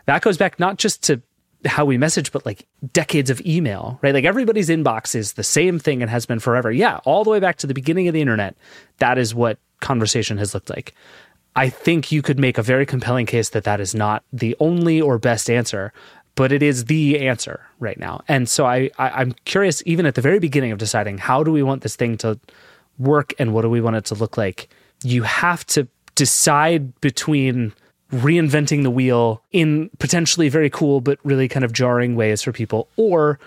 That 0.07 0.23
goes 0.23 0.37
back 0.37 0.61
not 0.61 0.77
just 0.77 1.03
to 1.05 1.23
how 1.67 1.85
we 1.85 1.97
message, 1.97 2.33
but 2.33 2.45
like 2.45 2.67
decades 2.93 3.31
of 3.31 3.41
email, 3.47 3.99
right? 4.03 4.13
Like 4.15 4.25
everybody's 4.25 4.69
inbox 4.69 5.15
is 5.15 5.35
the 5.35 5.43
same 5.45 5.79
thing 5.79 6.03
and 6.03 6.11
has 6.11 6.27
been 6.27 6.39
forever. 6.39 6.71
Yeah, 6.71 6.99
all 7.05 7.25
the 7.25 7.31
way 7.31 7.41
back 7.41 7.57
to 7.59 7.67
the 7.67 7.75
beginning 7.75 8.09
of 8.09 8.15
the 8.15 8.21
internet. 8.21 8.57
That 8.99 9.19
is 9.19 9.35
what 9.35 9.59
conversation 9.81 10.37
has 10.39 10.55
looked 10.55 10.71
like. 10.71 10.95
I 11.57 11.69
think 11.69 12.11
you 12.11 12.21
could 12.21 12.39
make 12.39 12.59
a 12.59 12.63
very 12.63 12.85
compelling 12.85 13.27
case 13.27 13.51
that 13.51 13.65
that 13.65 13.81
is 13.81 13.95
not 13.95 14.25
the 14.33 14.57
only 14.59 15.01
or 15.01 15.19
best 15.19 15.49
answer, 15.49 15.93
but 16.35 16.53
it 16.53 16.63
is 16.63 16.87
the 16.87 17.27
answer 17.27 17.61
right 17.79 17.99
now. 17.99 18.23
And 18.29 18.49
so 18.49 18.67
I, 18.67 18.91
I 18.99 19.23
am 19.23 19.33
curious, 19.45 19.83
even 19.87 20.07
at 20.07 20.15
the 20.15 20.21
very 20.21 20.39
beginning 20.39 20.73
of 20.73 20.79
deciding 20.79 21.19
how 21.19 21.43
do 21.43 21.53
we 21.53 21.63
want 21.63 21.83
this 21.83 21.97
thing 21.97 22.17
to 22.19 22.39
work 22.99 23.35
and 23.39 23.53
what 23.53 23.63
do 23.63 23.71
we 23.71 23.81
want 23.81 23.97
it 23.97 24.05
to 24.07 24.15
look 24.15 24.37
like, 24.37 24.69
you 25.03 25.23
have 25.23 25.65
to 25.67 25.87
decide 26.15 26.99
between 27.01 27.73
reinventing 28.13 28.83
the 28.83 28.91
wheel 28.91 29.43
in 29.53 29.91
potentially 29.99 30.49
very 30.49 30.71
cool 30.71 31.01
but 31.01 31.19
really 31.25 31.49
kind 31.49 31.65
of 31.65 31.73
jarring 31.73 32.15
ways 32.15 32.43
for 32.43 32.53
people 32.53 32.89
or 32.97 33.41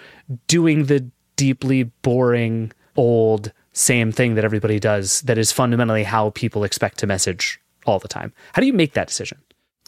doing 0.48 0.86
the 0.86 1.10
deeply 1.38 1.84
boring 1.84 2.72
old 2.98 3.54
same 3.72 4.12
thing 4.12 4.36
that 4.36 4.44
everybody 4.44 4.80
does 4.80 5.22
that 5.22 5.38
is 5.38 5.52
fundamentally 5.52 6.04
how 6.04 6.32
people 6.32 6.64
expect 6.64 6.98
to 6.98 7.08
message 7.08 7.62
all 7.86 8.00
the 8.00 8.08
time. 8.08 8.34
How 8.54 8.60
do 8.60 8.66
you 8.66 8.74
make 8.74 8.94
that 8.94 9.08
decision? 9.08 9.38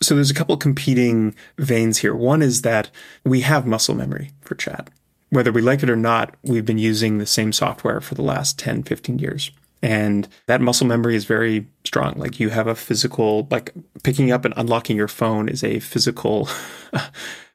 So 0.02 0.16
there's 0.16 0.32
a 0.32 0.36
couple 0.36 0.56
competing 0.58 1.36
veins 1.58 1.98
here. 1.98 2.16
One 2.16 2.42
is 2.42 2.62
that 2.62 2.90
we 3.26 3.42
have 3.42 3.66
muscle 3.66 3.96
memory 3.96 4.32
for 4.42 4.56
chat. 4.56 4.90
Whether 5.30 5.52
we 5.52 5.62
like 5.62 5.84
it 5.84 5.90
or 5.90 5.96
not, 5.96 6.36
we've 6.44 6.66
been 6.66 6.78
using 6.78 7.18
the 7.18 7.26
same 7.26 7.54
software 7.54 8.02
for 8.02 8.16
the 8.16 8.22
last 8.22 8.58
10, 8.58 8.84
15 8.84 9.20
years. 9.20 9.52
And 9.82 10.28
that 10.48 10.62
muscle 10.62 10.88
memory 10.88 11.16
is 11.16 11.26
very 11.26 11.68
strong. 11.86 12.14
Like 12.18 12.40
you 12.40 12.50
have 12.50 12.68
a 12.68 12.76
physical, 12.76 13.48
like 13.52 13.74
picking 14.04 14.32
up 14.32 14.46
and 14.46 14.54
unlocking 14.58 14.98
your 14.98 15.08
phone 15.08 15.48
is 15.48 15.64
a 15.64 15.80
physical 15.80 16.50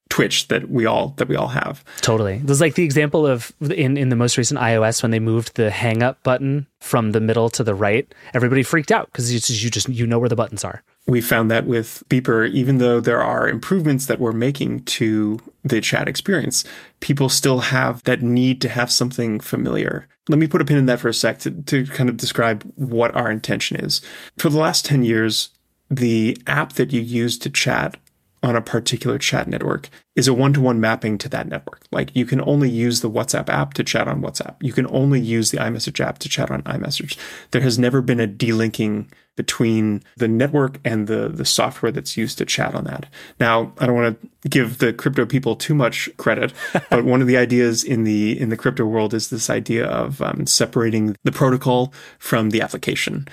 twitch 0.09 0.49
that 0.49 0.71
we 0.71 0.87
all 0.87 1.09
that 1.17 1.29
we 1.29 1.37
all 1.37 1.49
have. 1.49 1.85
Totally. 2.01 2.39
There's 2.39 2.61
like 2.61 2.77
the 2.77 2.85
example 2.85 3.27
of 3.27 3.53
in 3.61 3.97
in 3.97 4.09
the 4.09 4.17
most 4.17 4.39
recent 4.39 4.61
iOS 4.61 5.03
when 5.03 5.11
they 5.11 5.19
moved 5.19 5.57
the 5.57 5.71
hang 5.71 6.03
up 6.03 6.23
button 6.23 6.67
from 6.81 7.13
the 7.13 7.21
middle 7.21 7.51
to 7.51 7.65
the 7.65 7.75
right, 7.75 8.11
everybody 8.33 8.63
freaked 8.63 8.93
out 8.93 9.07
because 9.07 9.33
you 9.33 9.41
just 9.41 9.63
you 9.63 9.71
just 9.71 9.89
you 9.89 10.07
know 10.07 10.19
where 10.19 10.29
the 10.29 10.37
buttons 10.37 10.65
are 10.65 10.83
we 11.07 11.21
found 11.21 11.51
that 11.51 11.67
with 11.67 12.03
Beeper, 12.09 12.51
even 12.51 12.79
though 12.79 12.99
there 13.01 13.23
are 13.23 13.49
improvements 13.49 14.07
that 14.07 14.21
we're 14.21 14.33
making 14.33 14.85
to 14.85 15.39
the 15.63 15.81
chat 15.81 16.09
experience, 16.09 16.65
people 17.01 17.29
still 17.29 17.59
have 17.59 18.03
that 18.05 18.23
need 18.23 18.61
to 18.63 18.69
have 18.69 18.91
something 18.91 19.39
familiar. 19.41 20.09
Let 20.29 20.39
me 20.39 20.47
put 20.47 20.63
a 20.63 20.65
pin 20.65 20.79
in 20.79 20.87
that 20.87 21.01
for 21.01 21.09
a 21.09 21.15
sec 21.15 21.41
to, 21.41 21.51
to 21.51 21.85
kind 21.87 22.09
of 22.09 22.17
describe 22.17 22.63
what 22.77 23.15
our 23.15 23.31
intention 23.31 23.77
is. 23.77 24.01
For 24.39 24.49
the 24.49 24.59
last 24.59 24.87
10 24.87 25.03
years, 25.03 25.51
the 25.91 26.39
app 26.47 26.73
that 26.75 26.93
you 26.93 27.01
use 27.01 27.39
to 27.39 27.51
chat 27.51 27.99
on 28.45 28.55
a 28.55 28.61
particular 28.61 29.17
chat 29.17 29.49
network 29.49 29.89
is 30.15 30.29
a 30.29 30.35
one 30.35 30.53
to 30.53 30.61
one 30.61 30.79
mapping 30.79 31.17
to 31.17 31.31
that 31.31 31.49
network. 31.49 31.87
Like 31.91 32.15
you 32.15 32.27
can 32.27 32.43
only 32.43 32.69
use 32.69 33.01
the 33.01 33.11
WhatsApp 33.11 33.49
app 33.49 33.73
to 33.75 33.83
chat 33.83 34.07
on 34.07 34.21
WhatsApp. 34.21 34.57
You 34.61 34.75
can 34.75 34.87
only 34.89 35.19
use 35.19 35.51
the 35.51 35.57
iMessage 35.57 35.99
app 35.99 36.19
to 36.19 36.29
chat 36.29 36.51
on 36.51 36.63
iMessage. 36.65 37.17
There 37.53 37.63
has 37.63 37.79
never 37.79 38.03
been 38.03 38.21
a 38.21 38.29
delinking 38.29 39.11
between 39.35 40.03
the 40.19 40.29
network 40.29 40.79
and 40.85 41.07
the, 41.07 41.31
the 41.31 41.47
software 41.47 41.91
that's 41.91 42.19
used 42.19 42.37
to 42.37 42.45
chat 42.45 42.75
on 42.75 42.85
that. 42.85 43.07
Now, 43.41 43.73
I 43.79 43.87
don't 43.87 43.97
want 43.97 44.21
to 44.21 44.49
give 44.49 44.77
the 44.77 44.93
crypto 44.93 45.25
people 45.25 45.57
too 45.57 45.75
much 45.75 46.11
credit, 46.19 46.53
but 46.91 47.07
one 47.07 47.23
of 47.23 47.27
the 47.27 47.39
ideas 47.39 47.83
in 47.83 48.05
the 48.05 48.39
in 48.39 48.51
the 48.51 48.59
crypto 48.59 48.85
world 48.85 49.15
is 49.15 49.31
this 49.31 49.49
idea 49.49 49.87
of 49.87 50.21
um, 50.21 50.47
separating 50.47 51.17
the 51.25 51.33
protocol 51.33 51.95
from 52.19 52.51
the 52.51 52.61
application. 52.61 53.27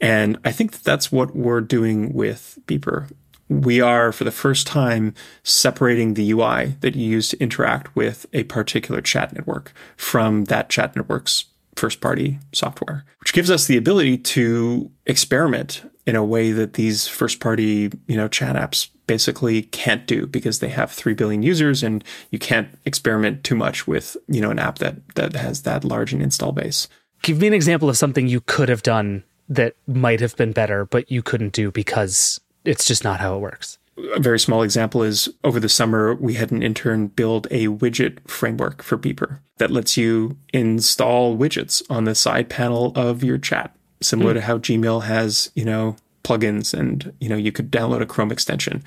And 0.00 0.38
I 0.44 0.52
think 0.52 0.72
that 0.72 0.82
that's 0.82 1.12
what 1.12 1.36
we're 1.36 1.60
doing 1.60 2.12
with 2.12 2.58
Beeper 2.66 3.10
we 3.48 3.80
are 3.80 4.12
for 4.12 4.24
the 4.24 4.30
first 4.30 4.66
time 4.66 5.14
separating 5.42 6.14
the 6.14 6.30
UI 6.32 6.76
that 6.80 6.96
you 6.96 7.08
use 7.08 7.28
to 7.28 7.40
interact 7.40 7.94
with 7.94 8.26
a 8.32 8.44
particular 8.44 9.00
chat 9.00 9.32
network 9.32 9.72
from 9.96 10.44
that 10.44 10.68
chat 10.68 10.96
network's 10.96 11.44
first 11.76 12.00
party 12.00 12.38
software, 12.52 13.04
which 13.20 13.32
gives 13.32 13.50
us 13.50 13.66
the 13.66 13.76
ability 13.76 14.18
to 14.18 14.90
experiment 15.04 15.88
in 16.06 16.16
a 16.16 16.24
way 16.24 16.52
that 16.52 16.74
these 16.74 17.06
first 17.06 17.40
party, 17.40 17.90
you 18.06 18.16
know, 18.16 18.28
chat 18.28 18.56
apps 18.56 18.88
basically 19.06 19.62
can't 19.62 20.06
do 20.06 20.26
because 20.26 20.60
they 20.60 20.68
have 20.68 20.90
3 20.90 21.14
billion 21.14 21.42
users 21.42 21.82
and 21.82 22.02
you 22.30 22.38
can't 22.38 22.68
experiment 22.84 23.44
too 23.44 23.54
much 23.54 23.86
with, 23.86 24.16
you 24.28 24.40
know, 24.40 24.50
an 24.50 24.58
app 24.58 24.78
that 24.78 24.96
that 25.14 25.34
has 25.34 25.62
that 25.62 25.84
large 25.84 26.12
an 26.12 26.22
install 26.22 26.52
base. 26.52 26.88
Give 27.22 27.40
me 27.40 27.46
an 27.46 27.54
example 27.54 27.88
of 27.88 27.96
something 27.96 28.26
you 28.26 28.40
could 28.40 28.68
have 28.68 28.82
done 28.82 29.24
that 29.48 29.74
might 29.86 30.20
have 30.20 30.36
been 30.36 30.52
better 30.52 30.84
but 30.84 31.10
you 31.10 31.22
couldn't 31.22 31.52
do 31.52 31.70
because 31.70 32.40
it's 32.66 32.84
just 32.84 33.04
not 33.04 33.20
how 33.20 33.34
it 33.36 33.40
works. 33.40 33.78
A 34.14 34.20
very 34.20 34.38
small 34.38 34.62
example 34.62 35.02
is 35.02 35.28
over 35.42 35.58
the 35.58 35.70
summer, 35.70 36.14
we 36.14 36.34
had 36.34 36.50
an 36.50 36.62
intern 36.62 37.06
build 37.06 37.46
a 37.50 37.68
widget 37.68 38.18
framework 38.28 38.82
for 38.82 38.98
Beeper 38.98 39.38
that 39.56 39.70
lets 39.70 39.96
you 39.96 40.36
install 40.52 41.36
widgets 41.36 41.82
on 41.88 42.04
the 42.04 42.14
side 42.14 42.50
panel 42.50 42.92
of 42.94 43.24
your 43.24 43.38
chat, 43.38 43.74
similar 44.02 44.32
mm. 44.32 44.34
to 44.34 44.40
how 44.42 44.58
Gmail 44.58 45.04
has, 45.04 45.50
you 45.54 45.64
know, 45.64 45.96
plugins 46.24 46.78
and, 46.78 47.12
you 47.20 47.28
know, 47.28 47.36
you 47.36 47.52
could 47.52 47.70
download 47.70 48.02
a 48.02 48.06
Chrome 48.06 48.30
extension. 48.30 48.84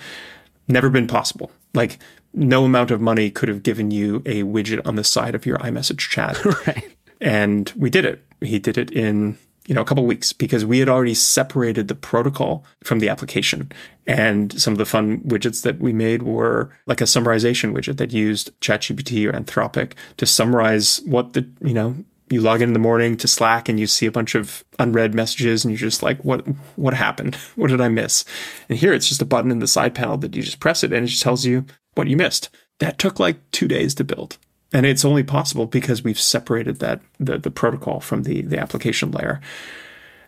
Never 0.68 0.92
been 0.92 1.08
possible. 1.08 1.52
Like, 1.74 1.98
no 2.34 2.66
amount 2.66 2.92
of 2.92 3.02
money 3.02 3.32
could 3.32 3.50
have 3.50 3.64
given 3.64 3.90
you 3.90 4.18
a 4.28 4.44
widget 4.44 4.86
on 4.86 4.96
the 4.96 5.04
side 5.04 5.34
of 5.34 5.46
your 5.46 5.58
iMessage 5.58 5.98
chat. 6.10 6.44
right. 6.68 6.96
And 7.20 7.72
we 7.76 7.90
did 7.90 8.06
it. 8.06 8.24
He 8.42 8.60
did 8.60 8.78
it 8.78 8.92
in 8.92 9.38
you 9.68 9.76
know, 9.76 9.82
a 9.82 9.86
couple 9.86 10.06
weeks 10.06 10.34
because 10.34 10.66
we 10.66 10.80
had 10.80 10.90
already 10.90 11.14
separated 11.14 11.88
the 11.88 11.96
protocol 11.96 12.66
from 12.84 13.00
the 13.00 13.10
application. 13.10 13.72
And 14.08 14.60
some 14.60 14.74
of 14.74 14.80
the 14.80 14.86
fun 14.86 15.20
widgets 15.20 15.62
that 15.62 15.80
we 15.80 15.94
made 15.94 16.24
were 16.24 16.76
like 16.88 17.02
a 17.02 17.06
summarization 17.06 17.74
widget 17.74 17.98
that 17.98 18.12
used 18.12 18.60
ChatGPT 18.62 19.28
or 19.28 19.34
Anthropic 19.34 19.94
to 20.18 20.26
summarize 20.26 21.02
what 21.06 21.34
the, 21.34 21.48
you 21.62 21.74
know, 21.74 21.96
you 22.32 22.42
log 22.42 22.62
in 22.62 22.70
in 22.70 22.74
the 22.74 22.80
morning 22.80 23.18
to 23.18 23.28
Slack 23.28 23.70
and 23.70 23.80
you 23.80 23.88
see 23.88 24.06
a 24.06 24.12
bunch 24.12 24.36
of 24.36 24.64
unread 24.78 25.14
messages 25.14 25.64
and 25.64 25.72
you're 25.72 25.90
just 25.90 26.04
like, 26.04 26.24
what, 26.24 26.46
what 26.76 26.94
happened? 26.94 27.36
What 27.56 27.70
did 27.70 27.82
I 27.82 27.90
miss? 27.90 28.24
And 28.70 28.78
here 28.78 28.94
it's 28.94 29.10
just 29.10 29.22
a 29.22 29.26
button 29.26 29.52
in 29.52 29.60
the 29.60 29.68
side 29.68 29.94
panel 29.94 30.18
that 30.18 30.36
you 30.36 30.42
just 30.42 30.60
press 30.60 30.84
it 30.84 30.94
and 30.94 31.04
it 31.04 31.10
just 31.10 31.24
tells 31.24 31.46
you 31.46 31.66
what 31.96 32.08
you 32.08 32.16
missed. 32.16 32.50
That 32.80 32.98
took 32.98 33.20
like 33.20 33.38
two 33.52 33.68
days 33.68 33.94
to 33.96 34.04
build. 34.04 34.38
And 34.72 34.86
it's 34.86 35.06
only 35.06 35.24
possible 35.24 35.66
because 35.66 36.04
we've 36.04 36.20
separated 36.20 36.80
that 36.80 37.02
the, 37.20 37.38
the 37.38 37.52
protocol 37.52 38.00
from 38.00 38.24
the, 38.24 38.42
the 38.42 38.60
application 38.60 39.12
layer. 39.12 39.42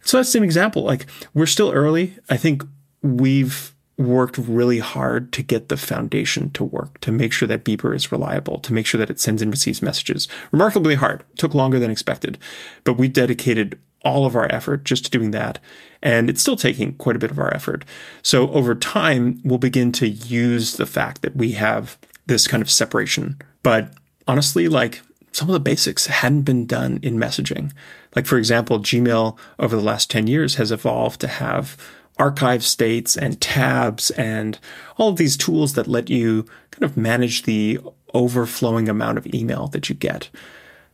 So 0.01 0.17
that's 0.17 0.33
an 0.35 0.43
example. 0.43 0.83
Like 0.83 1.05
we're 1.33 1.45
still 1.45 1.71
early. 1.71 2.17
I 2.29 2.37
think 2.37 2.63
we've 3.03 3.73
worked 3.97 4.37
really 4.37 4.79
hard 4.79 5.31
to 5.33 5.43
get 5.43 5.69
the 5.69 5.77
foundation 5.77 6.49
to 6.51 6.63
work, 6.63 6.99
to 7.01 7.11
make 7.11 7.31
sure 7.31 7.47
that 7.47 7.63
Beeper 7.63 7.95
is 7.95 8.11
reliable, 8.11 8.57
to 8.59 8.73
make 8.73 8.87
sure 8.87 8.97
that 8.97 9.11
it 9.11 9.19
sends 9.19 9.41
and 9.41 9.51
receives 9.51 9.81
messages. 9.81 10.27
Remarkably 10.51 10.95
hard. 10.95 11.23
Took 11.37 11.53
longer 11.53 11.77
than 11.77 11.91
expected, 11.91 12.39
but 12.83 12.97
we 12.97 13.07
dedicated 13.07 13.79
all 14.03 14.25
of 14.25 14.35
our 14.35 14.51
effort 14.51 14.83
just 14.83 15.05
to 15.05 15.11
doing 15.11 15.31
that. 15.31 15.59
And 16.01 16.29
it's 16.29 16.41
still 16.41 16.55
taking 16.55 16.93
quite 16.93 17.15
a 17.15 17.19
bit 17.19 17.29
of 17.29 17.37
our 17.37 17.53
effort. 17.53 17.85
So 18.23 18.49
over 18.51 18.73
time, 18.73 19.39
we'll 19.43 19.59
begin 19.59 19.91
to 19.93 20.09
use 20.09 20.77
the 20.77 20.87
fact 20.87 21.21
that 21.21 21.35
we 21.35 21.51
have 21.51 21.99
this 22.25 22.47
kind 22.47 22.63
of 22.63 22.71
separation. 22.71 23.37
But 23.61 23.93
honestly, 24.31 24.69
like 24.69 25.01
some 25.33 25.49
of 25.49 25.53
the 25.53 25.59
basics 25.59 26.05
hadn't 26.05 26.43
been 26.43 26.65
done 26.65 27.01
in 27.03 27.17
messaging. 27.17 27.73
Like, 28.15 28.25
for 28.25 28.37
example, 28.37 28.79
Gmail 28.79 29.37
over 29.59 29.75
the 29.75 29.81
last 29.81 30.09
10 30.09 30.27
years 30.27 30.55
has 30.55 30.71
evolved 30.71 31.19
to 31.19 31.27
have 31.27 31.77
archive 32.17 32.63
states 32.63 33.17
and 33.17 33.41
tabs 33.41 34.09
and 34.11 34.57
all 34.95 35.09
of 35.09 35.17
these 35.17 35.35
tools 35.35 35.73
that 35.73 35.85
let 35.85 36.09
you 36.09 36.43
kind 36.71 36.83
of 36.83 36.95
manage 36.95 37.43
the 37.43 37.77
overflowing 38.13 38.87
amount 38.87 39.17
of 39.17 39.27
email 39.33 39.67
that 39.67 39.89
you 39.89 39.95
get. 39.95 40.29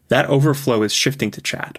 That 0.08 0.26
overflow 0.26 0.82
is 0.82 0.94
shifting 0.94 1.30
to 1.32 1.42
chat. 1.42 1.78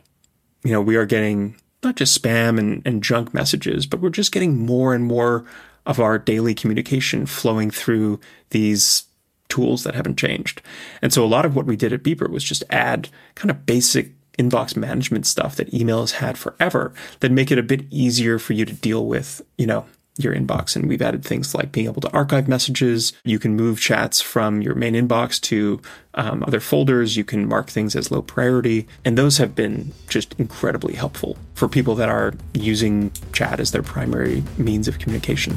You 0.62 0.71
know, 0.71 0.81
we 0.81 0.94
are 0.94 1.07
getting 1.07 1.57
not 1.83 1.97
just 1.97 2.21
spam 2.21 2.57
and, 2.57 2.83
and 2.87 3.03
junk 3.03 3.35
messages, 3.35 3.85
but 3.85 4.01
we're 4.01 4.11
just 4.11 4.31
getting 4.31 4.64
more 4.64 4.94
and 4.94 5.05
more 5.05 5.44
of 5.87 5.99
our 5.99 6.21
daily 6.21 6.55
communication 6.55 7.27
flowing 7.27 7.71
through 7.71 8.21
these 8.51 9.08
tools 9.48 9.84
that 9.84 9.94
haven't 9.94 10.18
changed. 10.18 10.62
And 11.02 11.12
so 11.12 11.24
a 11.24 11.26
lot 11.26 11.44
of 11.44 11.56
what 11.56 11.66
we 11.66 11.76
did 11.76 11.92
at 11.92 12.02
Beeper 12.02 12.28
was 12.28 12.44
just 12.44 12.64
add 12.70 13.08
kind 13.34 13.50
of 13.50 13.66
basic 13.66 14.12
inbox 14.38 14.76
management 14.76 15.26
stuff 15.26 15.56
that 15.56 15.74
email 15.74 16.00
has 16.00 16.12
had 16.12 16.38
forever 16.38 16.92
that 17.20 17.32
make 17.32 17.50
it 17.50 17.58
a 17.58 17.62
bit 17.62 17.84
easier 17.90 18.38
for 18.38 18.52
you 18.52 18.64
to 18.64 18.72
deal 18.72 19.06
with, 19.06 19.42
you 19.56 19.66
know, 19.66 19.84
your 20.18 20.34
inbox. 20.34 20.74
And 20.74 20.88
we've 20.88 21.00
added 21.00 21.24
things 21.24 21.54
like 21.54 21.72
being 21.72 21.87
able 21.87 22.00
to 22.02 22.11
archive 22.12 22.48
messages. 22.48 23.12
You 23.24 23.38
can 23.38 23.54
move 23.54 23.80
chats 23.80 24.20
from 24.20 24.62
your 24.62 24.74
main 24.74 24.94
inbox 24.94 25.40
to 25.42 25.80
um, 26.14 26.42
other 26.46 26.61
folders. 26.61 27.16
You 27.16 27.24
can 27.24 27.48
mark 27.48 27.70
things 27.70 27.94
as 27.94 28.11
low 28.11 28.22
priority. 28.22 28.88
And 29.04 29.16
those 29.16 29.38
have 29.38 29.54
been 29.54 29.92
just 30.08 30.34
incredibly 30.38 30.94
helpful 30.94 31.38
for 31.54 31.68
people 31.68 31.94
that 31.96 32.08
are 32.08 32.34
using 32.52 33.12
chat 33.32 33.61
as 33.61 33.70
their 33.70 33.82
primary 33.82 34.42
means 34.56 34.88
of 34.88 34.98
communication. 34.98 35.56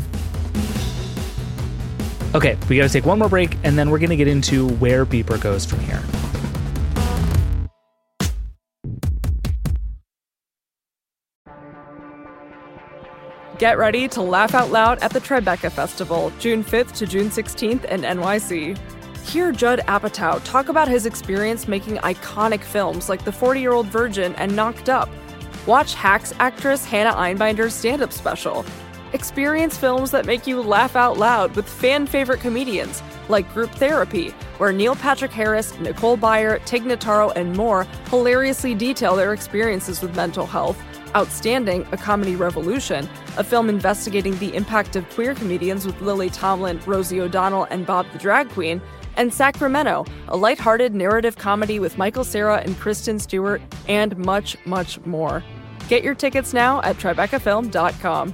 Okay, 2.33 2.57
we 2.69 2.77
got 2.77 2.83
to 2.83 2.89
take 2.89 3.05
one 3.05 3.19
more 3.19 3.27
break 3.27 3.57
and 3.65 3.77
then 3.77 3.89
we're 3.89 3.99
going 3.99 4.09
to 4.09 4.15
get 4.15 4.29
into 4.29 4.69
where 4.75 5.05
Beeper 5.05 5.39
goes 5.39 5.65
from 5.65 5.79
here. 5.79 6.01
Get 13.57 13.77
ready 13.77 14.07
to 14.07 14.21
laugh 14.21 14.55
out 14.55 14.71
loud 14.71 14.99
at 15.03 15.11
the 15.11 15.19
Tribeca 15.19 15.71
Festival, 15.71 16.31
June 16.39 16.63
5th 16.63 16.93
to 16.93 17.05
June 17.05 17.29
16th 17.29 17.85
in 17.85 18.01
NYC. 18.01 18.75
Hear 19.25 19.51
Judd 19.51 19.81
Apatow 19.87 20.41
talk 20.43 20.69
about 20.69 20.87
his 20.87 21.05
experience 21.05 21.67
making 21.67 21.97
iconic 21.97 22.61
films 22.61 23.07
like 23.07 23.23
The 23.23 23.31
40 23.31 23.59
Year 23.59 23.73
Old 23.73 23.87
Virgin 23.87 24.33
and 24.35 24.55
Knocked 24.55 24.89
Up. 24.89 25.09
Watch 25.67 25.93
Hacks 25.93 26.33
actress 26.39 26.85
Hannah 26.85 27.13
Einbinder's 27.13 27.75
stand 27.75 28.01
up 28.01 28.11
special. 28.11 28.65
Experience 29.13 29.77
films 29.77 30.11
that 30.11 30.25
make 30.25 30.47
you 30.47 30.61
laugh 30.61 30.95
out 30.95 31.17
loud 31.17 31.55
with 31.55 31.67
fan 31.67 32.07
favorite 32.07 32.39
comedians 32.39 33.03
like 33.29 33.51
Group 33.53 33.71
Therapy, 33.71 34.29
where 34.57 34.71
Neil 34.71 34.95
Patrick 34.95 35.31
Harris, 35.31 35.77
Nicole 35.79 36.17
Byer, 36.17 36.63
Tig 36.65 36.83
Notaro, 36.83 37.31
and 37.35 37.55
more 37.55 37.85
hilariously 38.09 38.73
detail 38.73 39.15
their 39.15 39.33
experiences 39.33 40.01
with 40.01 40.15
mental 40.15 40.45
health 40.45 40.81
Outstanding, 41.15 41.85
A 41.91 41.97
Comedy 41.97 42.35
Revolution, 42.35 43.07
a 43.37 43.43
film 43.43 43.69
investigating 43.69 44.37
the 44.37 44.55
impact 44.55 44.95
of 44.95 45.09
queer 45.09 45.35
comedians 45.35 45.85
with 45.85 45.99
Lily 46.01 46.29
Tomlin, 46.29 46.79
Rosie 46.85 47.19
O'Donnell, 47.19 47.65
and 47.65 47.85
Bob 47.85 48.05
the 48.13 48.19
Drag 48.19 48.49
Queen, 48.49 48.81
and 49.17 49.33
Sacramento, 49.33 50.05
a 50.29 50.37
lighthearted 50.37 50.95
narrative 50.95 51.37
comedy 51.37 51.79
with 51.79 51.97
Michael 51.97 52.23
Cera 52.23 52.57
and 52.57 52.79
Kristen 52.79 53.19
Stewart, 53.19 53.61
and 53.89 54.17
much, 54.17 54.55
much 54.65 55.03
more. 55.05 55.43
Get 55.89 56.03
your 56.03 56.15
tickets 56.15 56.53
now 56.53 56.81
at 56.81 56.95
TribecaFilm.com. 56.95 58.33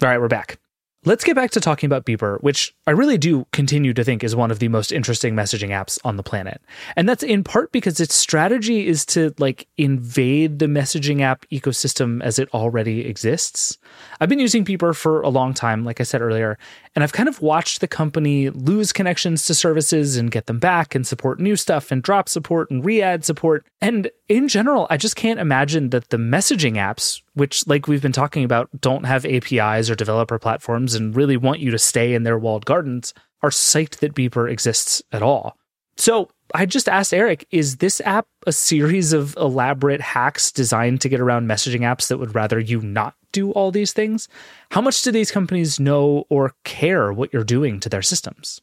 All 0.00 0.08
right, 0.08 0.20
we're 0.20 0.28
back. 0.28 0.60
Let's 1.04 1.24
get 1.24 1.34
back 1.34 1.50
to 1.52 1.60
talking 1.60 1.88
about 1.88 2.06
Beeper, 2.06 2.40
which 2.40 2.72
I 2.86 2.92
really 2.92 3.18
do 3.18 3.46
continue 3.52 3.92
to 3.94 4.04
think 4.04 4.22
is 4.22 4.36
one 4.36 4.52
of 4.52 4.60
the 4.60 4.68
most 4.68 4.92
interesting 4.92 5.34
messaging 5.34 5.70
apps 5.70 5.98
on 6.04 6.16
the 6.16 6.22
planet. 6.22 6.62
And 6.94 7.08
that's 7.08 7.24
in 7.24 7.42
part 7.42 7.72
because 7.72 7.98
its 7.98 8.14
strategy 8.14 8.86
is 8.86 9.04
to 9.06 9.34
like 9.38 9.66
invade 9.76 10.60
the 10.60 10.66
messaging 10.66 11.20
app 11.20 11.46
ecosystem 11.50 12.22
as 12.22 12.38
it 12.38 12.48
already 12.54 13.06
exists. 13.06 13.76
I've 14.20 14.28
been 14.28 14.40
using 14.40 14.64
Beeper 14.64 14.96
for 14.96 15.22
a 15.22 15.28
long 15.28 15.54
time, 15.54 15.84
like 15.84 16.00
I 16.00 16.04
said 16.04 16.20
earlier, 16.20 16.58
and 16.94 17.04
I've 17.04 17.12
kind 17.12 17.28
of 17.28 17.40
watched 17.40 17.80
the 17.80 17.86
company 17.86 18.50
lose 18.50 18.92
connections 18.92 19.44
to 19.46 19.54
services 19.54 20.16
and 20.16 20.30
get 20.30 20.46
them 20.46 20.58
back 20.58 20.94
and 20.94 21.06
support 21.06 21.38
new 21.38 21.56
stuff 21.56 21.92
and 21.92 22.02
drop 22.02 22.28
support 22.28 22.70
and 22.70 22.84
re 22.84 23.00
add 23.00 23.24
support. 23.24 23.64
And 23.80 24.10
in 24.28 24.48
general, 24.48 24.86
I 24.90 24.96
just 24.96 25.16
can't 25.16 25.40
imagine 25.40 25.90
that 25.90 26.10
the 26.10 26.16
messaging 26.16 26.74
apps, 26.74 27.22
which, 27.34 27.66
like 27.66 27.86
we've 27.86 28.02
been 28.02 28.12
talking 28.12 28.44
about, 28.44 28.68
don't 28.80 29.04
have 29.04 29.24
APIs 29.24 29.88
or 29.88 29.94
developer 29.94 30.38
platforms 30.38 30.94
and 30.94 31.14
really 31.14 31.36
want 31.36 31.60
you 31.60 31.70
to 31.70 31.78
stay 31.78 32.14
in 32.14 32.24
their 32.24 32.38
walled 32.38 32.66
gardens, 32.66 33.14
are 33.42 33.50
psyched 33.50 33.98
that 33.98 34.14
Beeper 34.14 34.50
exists 34.50 35.02
at 35.12 35.22
all. 35.22 35.56
So 35.96 36.28
I 36.54 36.64
just 36.64 36.88
asked 36.88 37.12
Eric, 37.12 37.46
is 37.50 37.76
this 37.76 38.00
app 38.02 38.26
a 38.46 38.52
series 38.52 39.12
of 39.12 39.36
elaborate 39.36 40.00
hacks 40.00 40.50
designed 40.50 41.00
to 41.02 41.08
get 41.08 41.20
around 41.20 41.48
messaging 41.48 41.80
apps 41.80 42.08
that 42.08 42.18
would 42.18 42.34
rather 42.34 42.58
you 42.58 42.80
not 42.80 43.14
do 43.32 43.52
all 43.52 43.70
these 43.70 43.92
things? 43.92 44.28
How 44.70 44.80
much 44.80 45.02
do 45.02 45.10
these 45.10 45.30
companies 45.30 45.80
know 45.80 46.24
or 46.28 46.54
care 46.64 47.12
what 47.12 47.32
you're 47.32 47.44
doing 47.44 47.80
to 47.80 47.88
their 47.88 48.02
systems? 48.02 48.60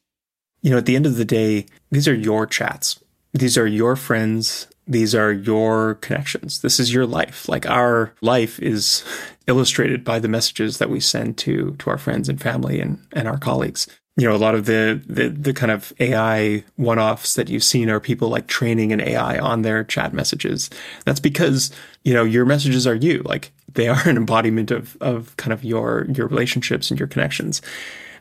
You 0.62 0.72
know, 0.72 0.78
at 0.78 0.86
the 0.86 0.96
end 0.96 1.06
of 1.06 1.18
the 1.18 1.26
day, 1.26 1.68
these 1.92 2.08
are 2.08 2.16
your 2.16 2.46
chats. 2.46 3.00
These 3.34 3.58
are 3.58 3.68
your 3.68 3.96
friends. 3.96 4.68
These 4.88 5.14
are 5.14 5.32
your 5.32 5.96
connections. 5.96 6.62
This 6.62 6.80
is 6.80 6.94
your 6.94 7.06
life. 7.06 7.50
Like 7.50 7.66
our 7.66 8.14
life 8.22 8.60
is 8.60 9.04
illustrated 9.48 10.04
by 10.04 10.20
the 10.20 10.28
messages 10.28 10.78
that 10.78 10.90
we 10.90 11.00
send 11.00 11.38
to 11.40 11.76
to 11.80 11.90
our 11.90 11.98
friends 11.98 12.30
and 12.30 12.42
family 12.42 12.80
and, 12.80 13.06
and 13.14 13.28
our 13.28 13.38
colleagues 13.38 13.88
you 14.18 14.28
know, 14.28 14.36
a 14.36 14.38
lot 14.38 14.56
of 14.56 14.66
the, 14.66 15.02
the, 15.06 15.28
the 15.30 15.54
kind 15.54 15.72
of 15.72 15.92
AI 16.00 16.64
one 16.78 17.00
offs 17.00 17.34
that 17.34 17.50
you've 17.50 17.64
seen 17.64 17.90
are 17.90 18.00
people 18.00 18.30
like 18.30 18.48
training 18.48 18.94
an 18.94 19.02
AI 19.02 19.38
on 19.40 19.62
their 19.62 19.84
chat 19.84 20.14
messages. 20.14 20.70
That's 21.04 21.20
because, 21.20 21.72
you 22.04 22.14
know, 22.14 22.24
your 22.24 22.46
messages 22.46 22.88
are 22.88 22.96
you. 22.96 23.22
Like 23.26 23.52
they 23.76 23.88
are 23.88 24.08
an 24.08 24.18
embodiment 24.18 24.72
of, 24.72 24.98
of 25.02 25.36
kind 25.38 25.54
of 25.54 25.64
your, 25.64 26.06
your 26.14 26.28
relationships 26.28 26.90
and 26.90 27.00
your 27.00 27.08
connections. 27.08 27.62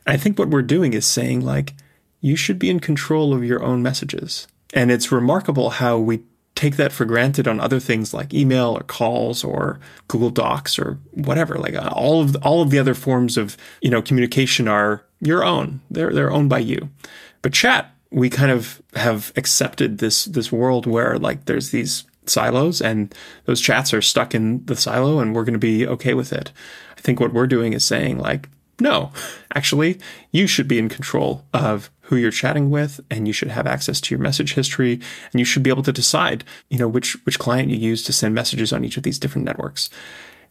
And 0.07 0.14
I 0.14 0.17
think 0.17 0.38
what 0.38 0.51
we're 0.51 0.62
doing 0.62 0.93
is 0.93 1.07
saying 1.07 1.45
like, 1.45 1.75
you 2.21 2.37
should 2.37 2.59
be 2.59 2.71
in 2.71 2.81
control 2.81 3.35
of 3.35 3.45
your 3.45 3.62
own 3.62 3.83
messages. 3.83 4.47
And 4.73 4.90
it's 4.90 5.12
remarkable 5.12 5.71
how 5.71 5.99
we 5.99 6.23
take 6.55 6.77
that 6.77 6.93
for 6.93 7.05
granted 7.05 7.49
on 7.49 7.61
other 7.61 7.81
things 7.81 8.14
like 8.14 8.33
email 8.33 8.77
or 8.77 8.83
calls 8.83 9.43
or 9.43 9.81
Google 10.09 10.31
Docs 10.31 10.79
or 10.79 10.98
whatever. 11.11 11.57
Like 11.57 11.75
uh, 11.75 11.90
all 11.92 12.23
of 12.23 12.33
the, 12.33 12.38
all 12.40 12.63
of 12.63 12.71
the 12.71 12.79
other 12.79 12.94
forms 12.94 13.37
of 13.37 13.57
you 13.83 13.90
know 13.90 14.02
communication 14.02 14.69
are 14.69 15.05
your 15.21 15.44
own. 15.44 15.81
They're 15.90 16.13
they're 16.13 16.33
owned 16.33 16.48
by 16.48 16.61
you. 16.61 16.88
But 17.42 17.52
chat, 17.52 17.94
we 18.11 18.31
kind 18.31 18.50
of 18.50 18.81
have 18.94 19.33
accepted 19.37 19.98
this 19.98 20.25
this 20.25 20.52
world 20.52 20.87
where 20.87 21.19
like 21.19 21.44
there's 21.46 21.71
these 21.71 22.05
silos 22.27 22.81
and 22.81 23.14
those 23.44 23.60
chats 23.60 23.92
are 23.92 24.02
stuck 24.02 24.35
in 24.35 24.64
the 24.66 24.77
silo 24.77 25.18
and 25.18 25.35
we're 25.35 25.44
going 25.44 25.54
to 25.54 25.58
be 25.58 25.87
okay 25.87 26.14
with 26.14 26.33
it. 26.33 26.52
I 26.96 27.00
think 27.00 27.20
what 27.20 27.33
we're 27.33 27.46
doing 27.46 27.72
is 27.72 27.85
saying 27.85 28.18
like 28.18 28.48
No, 28.81 29.12
actually, 29.54 30.00
you 30.33 30.46
should 30.46 30.68
be 30.68 30.79
in 30.79 30.88
control 30.88 31.44
of 31.52 31.90
who 32.02 32.16
you're 32.16 32.31
chatting 32.31 32.70
with 32.70 33.00
and 33.10 33.27
you 33.27 33.33
should 33.33 33.48
have 33.48 33.66
access 33.66 34.00
to 34.00 34.14
your 34.14 34.20
message 34.20 34.54
history 34.54 35.00
and 35.33 35.40
you 35.40 35.44
should 35.44 35.62
be 35.62 35.70
able 35.70 35.83
to 35.85 35.92
decide, 35.92 36.44
you 36.68 36.79
know, 36.79 36.88
which 36.88 37.16
which 37.25 37.38
client 37.38 37.70
you 37.70 37.77
use 37.77 38.02
to 38.04 38.12
send 38.12 38.35
messages 38.35 38.72
on 38.72 38.85
each 38.85 38.96
of 38.96 39.02
these 39.02 39.18
different 39.18 39.46
networks. 39.46 39.90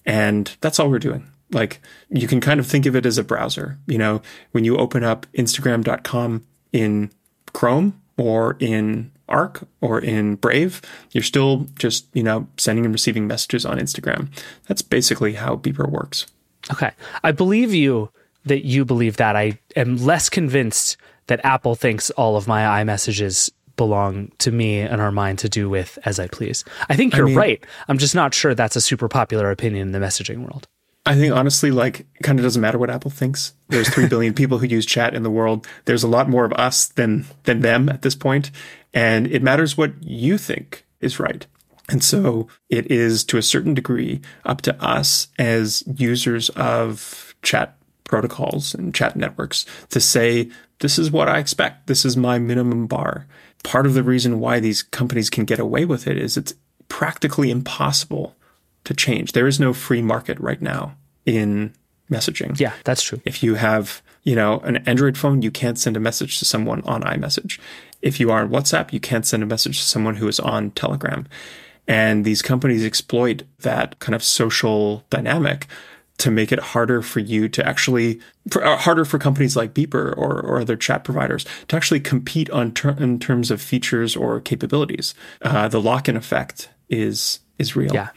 And 0.05 0.55
that's 0.61 0.80
all 0.80 0.89
we're 0.89 0.99
doing. 0.99 1.28
Like 1.51 1.82
you 2.09 2.28
can 2.28 2.41
kind 2.41 2.59
of 2.59 2.67
think 2.67 2.86
of 2.86 2.95
it 2.95 3.05
as 3.05 3.17
a 3.17 3.24
browser. 3.24 3.78
You 3.88 3.97
know, 3.97 4.21
when 4.51 4.65
you 4.65 4.78
open 4.78 5.03
up 5.03 5.26
instagram.com 5.34 6.45
in 6.71 7.11
Chrome 7.53 8.01
or 8.17 8.57
in 8.59 9.11
Arc 9.34 9.68
or 9.82 10.00
in 10.00 10.36
Brave, 10.36 10.82
you're 11.12 11.24
still 11.24 11.68
just, 11.78 12.08
you 12.14 12.24
know, 12.24 12.48
sending 12.58 12.86
and 12.86 12.94
receiving 12.94 13.28
messages 13.28 13.66
on 13.66 13.80
Instagram. 13.80 14.30
That's 14.68 14.82
basically 14.82 15.34
how 15.34 15.56
Beeper 15.58 15.90
works. 15.90 16.28
Okay. 16.72 16.92
I 17.24 17.32
believe 17.32 17.74
you 17.74 18.10
that 18.46 18.66
you 18.66 18.86
believe 18.86 19.18
that. 19.18 19.36
I 19.36 19.60
am 19.76 19.98
less 19.98 20.30
convinced 20.30 20.98
that 21.28 21.44
Apple 21.44 21.76
thinks 21.76 22.10
all 22.12 22.36
of 22.36 22.48
my 22.48 22.84
iMessages 22.84 23.52
belong 23.76 24.32
to 24.38 24.52
me 24.52 24.80
and 24.80 25.02
are 25.02 25.12
mine 25.12 25.38
to 25.38 25.50
do 25.50 25.70
with 25.70 25.98
as 26.06 26.20
I 26.20 26.28
please. 26.28 26.64
I 26.90 26.96
think 26.96 27.16
you're 27.16 27.26
I 27.26 27.30
mean, 27.30 27.38
right. 27.38 27.66
I'm 27.88 27.98
just 27.98 28.16
not 28.16 28.34
sure 28.34 28.54
that's 28.54 28.76
a 28.76 28.82
super 28.82 29.08
popular 29.08 29.50
opinion 29.50 29.88
in 29.88 29.92
the 29.92 30.06
messaging 30.06 30.40
world. 30.40 30.68
I 31.06 31.16
think 31.16 31.34
honestly, 31.34 31.72
like, 31.72 32.02
it 32.02 32.24
kind 32.24 32.40
of 32.40 32.44
doesn't 32.44 32.62
matter 32.62 32.78
what 32.78 32.90
Apple 32.90 33.12
thinks. 33.12 33.54
There's 33.68 33.90
three 33.90 34.08
billion 34.08 34.34
people 34.36 34.60
who 34.60 34.68
use 34.68 34.86
chat 34.86 35.14
in 35.14 35.24
the 35.24 35.30
world. 35.30 35.68
There's 35.86 36.04
a 36.04 36.08
lot 36.08 36.30
more 36.30 36.46
of 36.46 36.54
us 36.54 36.88
than 36.88 37.26
than 37.44 37.62
them 37.62 37.90
at 37.90 38.04
this 38.04 38.16
point, 38.16 38.52
and 38.94 39.28
it 39.28 39.44
matters 39.44 39.78
what 39.78 39.91
you 40.04 40.38
think 40.38 40.86
is 41.02 41.20
right. 41.20 41.46
And 41.89 42.04
so 42.04 42.48
it 42.70 42.89
is 42.89 43.24
to 43.26 43.38
a 43.38 43.41
certain 43.41 43.74
degree 43.74 44.22
up 44.46 44.62
to 44.62 44.84
us 44.84 45.28
as 45.38 45.84
users 45.98 46.50
of 46.52 47.36
chat 47.41 47.78
protocols 48.06 48.74
and 48.74 48.96
chat 48.96 49.16
networks 49.16 49.66
to 49.89 50.00
say, 50.00 50.50
this 50.80 50.98
is 50.98 51.12
what 51.12 51.28
I 51.28 51.39
expect. 51.39 51.88
This 51.88 52.06
is 52.06 52.16
my 52.16 52.39
minimum 52.39 52.88
bar. 52.88 53.28
Part 53.64 53.86
of 53.86 53.94
the 53.94 54.04
reason 54.04 54.39
why 54.39 54.60
these 54.60 54.84
companies 54.84 55.30
can 55.30 55.46
get 55.46 55.60
away 55.60 55.86
with 55.86 56.08
it 56.08 56.18
is 56.18 56.38
it's 56.38 56.54
practically 56.88 57.50
impossible 57.50 58.36
to 58.84 58.94
change. 58.94 59.32
There 59.32 59.48
is 59.48 59.60
no 59.60 59.74
free 59.74 60.02
market 60.02 60.39
right 60.39 60.62
now 60.62 60.96
in 61.26 61.74
messaging. 62.12 62.60
Yeah, 62.60 62.74
that's 62.84 63.02
true. 63.02 63.22
If 63.26 63.41
you 63.41 63.56
have, 63.56 64.02
you 64.24 64.36
know, 64.36 64.60
an 64.60 64.78
Android 64.88 65.18
phone, 65.18 65.41
you 65.41 65.52
can't 65.52 65.80
send 65.80 65.98
a 65.98 66.02
message 66.02 66.39
to 66.39 66.46
someone 66.46 66.82
on 66.82 67.02
iMessage. 67.04 67.60
If 68.04 68.20
you 68.20 68.30
are 68.32 68.41
on 68.41 68.49
WhatsApp, 68.49 68.91
you 68.93 68.99
can't 68.99 69.26
send 69.26 69.41
a 69.41 69.47
message 69.47 69.80
to 69.80 69.86
someone 69.86 70.18
who 70.18 70.28
is 70.28 70.39
on 70.39 70.72
Telegram. 70.72 71.26
And 71.88 72.26
these 72.26 72.41
companies 72.41 72.86
exploit 72.86 73.43
that 73.60 73.97
kind 73.99 74.14
of 74.14 74.24
social 74.24 75.04
dynamic 75.10 75.68
to 76.20 76.30
make 76.30 76.51
it 76.51 76.60
harder 76.60 77.01
for 77.01 77.20
you 77.20 77.49
to 77.49 77.68
actually 77.68 78.20
for, 78.49 78.64
uh, 78.64 78.78
harder 78.78 79.04
for 79.04 79.18
companies 79.18 79.56
like 79.56 79.74
Beeper 79.74 80.16
or, 80.16 80.39
or 80.41 80.62
other 80.62 80.76
chat 80.76 81.04
providers 81.04 81.45
to 81.70 81.76
actually 81.76 81.99
compete 81.99 82.49
on 82.51 82.72
ter- 82.72 82.95
in 82.99 83.20
terms 83.20 83.49
of 83.49 83.62
features 83.62 84.16
or 84.16 84.39
capabilities. 84.39 85.16
Uh, 85.41 85.68
the 85.68 85.82
lock-in 85.82 86.16
effect 86.16 86.70
is 86.89 87.39
is 87.58 87.76
real. 87.76 87.93
Yeah. 87.93 88.10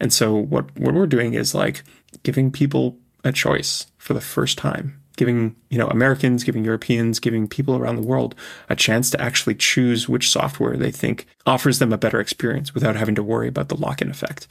And 0.00 0.12
so 0.12 0.34
what 0.34 0.76
what 0.78 0.94
we're 0.94 1.06
doing 1.06 1.34
is 1.34 1.54
like 1.54 1.84
giving 2.22 2.50
people 2.50 2.98
a 3.22 3.32
choice 3.32 3.86
for 3.98 4.14
the 4.14 4.20
first 4.20 4.58
time 4.58 5.00
giving 5.16 5.54
you 5.70 5.78
know 5.78 5.88
Americans, 5.88 6.44
giving 6.44 6.64
Europeans, 6.64 7.20
giving 7.20 7.48
people 7.48 7.76
around 7.76 7.96
the 7.96 8.06
world 8.06 8.34
a 8.68 8.76
chance 8.76 9.10
to 9.10 9.20
actually 9.20 9.54
choose 9.54 10.08
which 10.08 10.30
software 10.30 10.76
they 10.76 10.90
think 10.90 11.26
offers 11.46 11.78
them 11.78 11.92
a 11.92 11.98
better 11.98 12.20
experience 12.20 12.74
without 12.74 12.96
having 12.96 13.14
to 13.14 13.22
worry 13.22 13.48
about 13.48 13.68
the 13.68 13.76
lock-in 13.76 14.10
effect. 14.10 14.46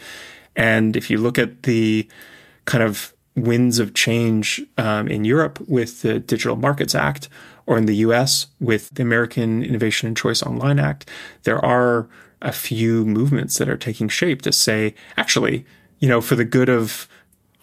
And 0.55 0.95
if 0.95 1.09
you 1.09 1.17
look 1.17 1.37
at 1.37 1.63
the 1.63 2.07
kind 2.65 2.83
of 2.83 3.13
winds 3.35 3.79
of 3.79 3.93
change 3.93 4.61
um, 4.77 5.07
in 5.07 5.25
Europe 5.25 5.59
with 5.67 6.01
the 6.01 6.19
Digital 6.19 6.55
Markets 6.55 6.93
Act, 6.93 7.29
or 7.65 7.77
in 7.77 7.85
the 7.85 7.95
U.S. 7.97 8.47
with 8.59 8.89
the 8.91 9.01
American 9.01 9.63
Innovation 9.63 10.07
and 10.07 10.17
Choice 10.17 10.43
Online 10.43 10.79
Act, 10.79 11.09
there 11.43 11.63
are 11.63 12.07
a 12.41 12.51
few 12.51 13.05
movements 13.05 13.57
that 13.57 13.69
are 13.69 13.77
taking 13.77 14.09
shape 14.09 14.41
to 14.41 14.51
say, 14.51 14.93
actually, 15.17 15.65
you 15.99 16.09
know, 16.09 16.19
for 16.19 16.35
the 16.35 16.43
good 16.43 16.69
of 16.69 17.07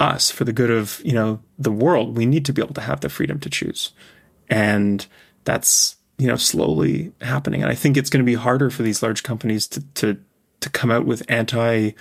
us, 0.01 0.31
for 0.31 0.45
the 0.45 0.53
good 0.53 0.71
of, 0.71 1.01
you 1.05 1.13
know, 1.13 1.41
the 1.59 1.71
world, 1.71 2.17
we 2.17 2.27
need 2.27 2.45
to 2.47 2.53
be 2.53 2.63
able 2.63 2.75
to 2.75 2.81
have 2.81 3.01
the 3.01 3.09
freedom 3.09 3.39
to 3.41 3.51
choose. 3.51 3.93
And 4.49 5.07
that's, 5.45 5.97
you 6.19 6.27
know, 6.27 6.37
slowly 6.37 7.13
happening. 7.21 7.63
And 7.63 7.71
I 7.71 7.75
think 7.75 7.97
it's 7.97 8.11
going 8.11 8.25
to 8.25 8.31
be 8.31 8.35
harder 8.35 8.71
for 8.71 8.83
these 8.83 9.03
large 9.03 9.23
companies 9.23 9.67
to, 9.69 9.81
to, 9.95 10.19
to 10.61 10.71
come 10.71 10.91
out 10.91 11.07
with 11.07 11.23
anti, 11.29 11.93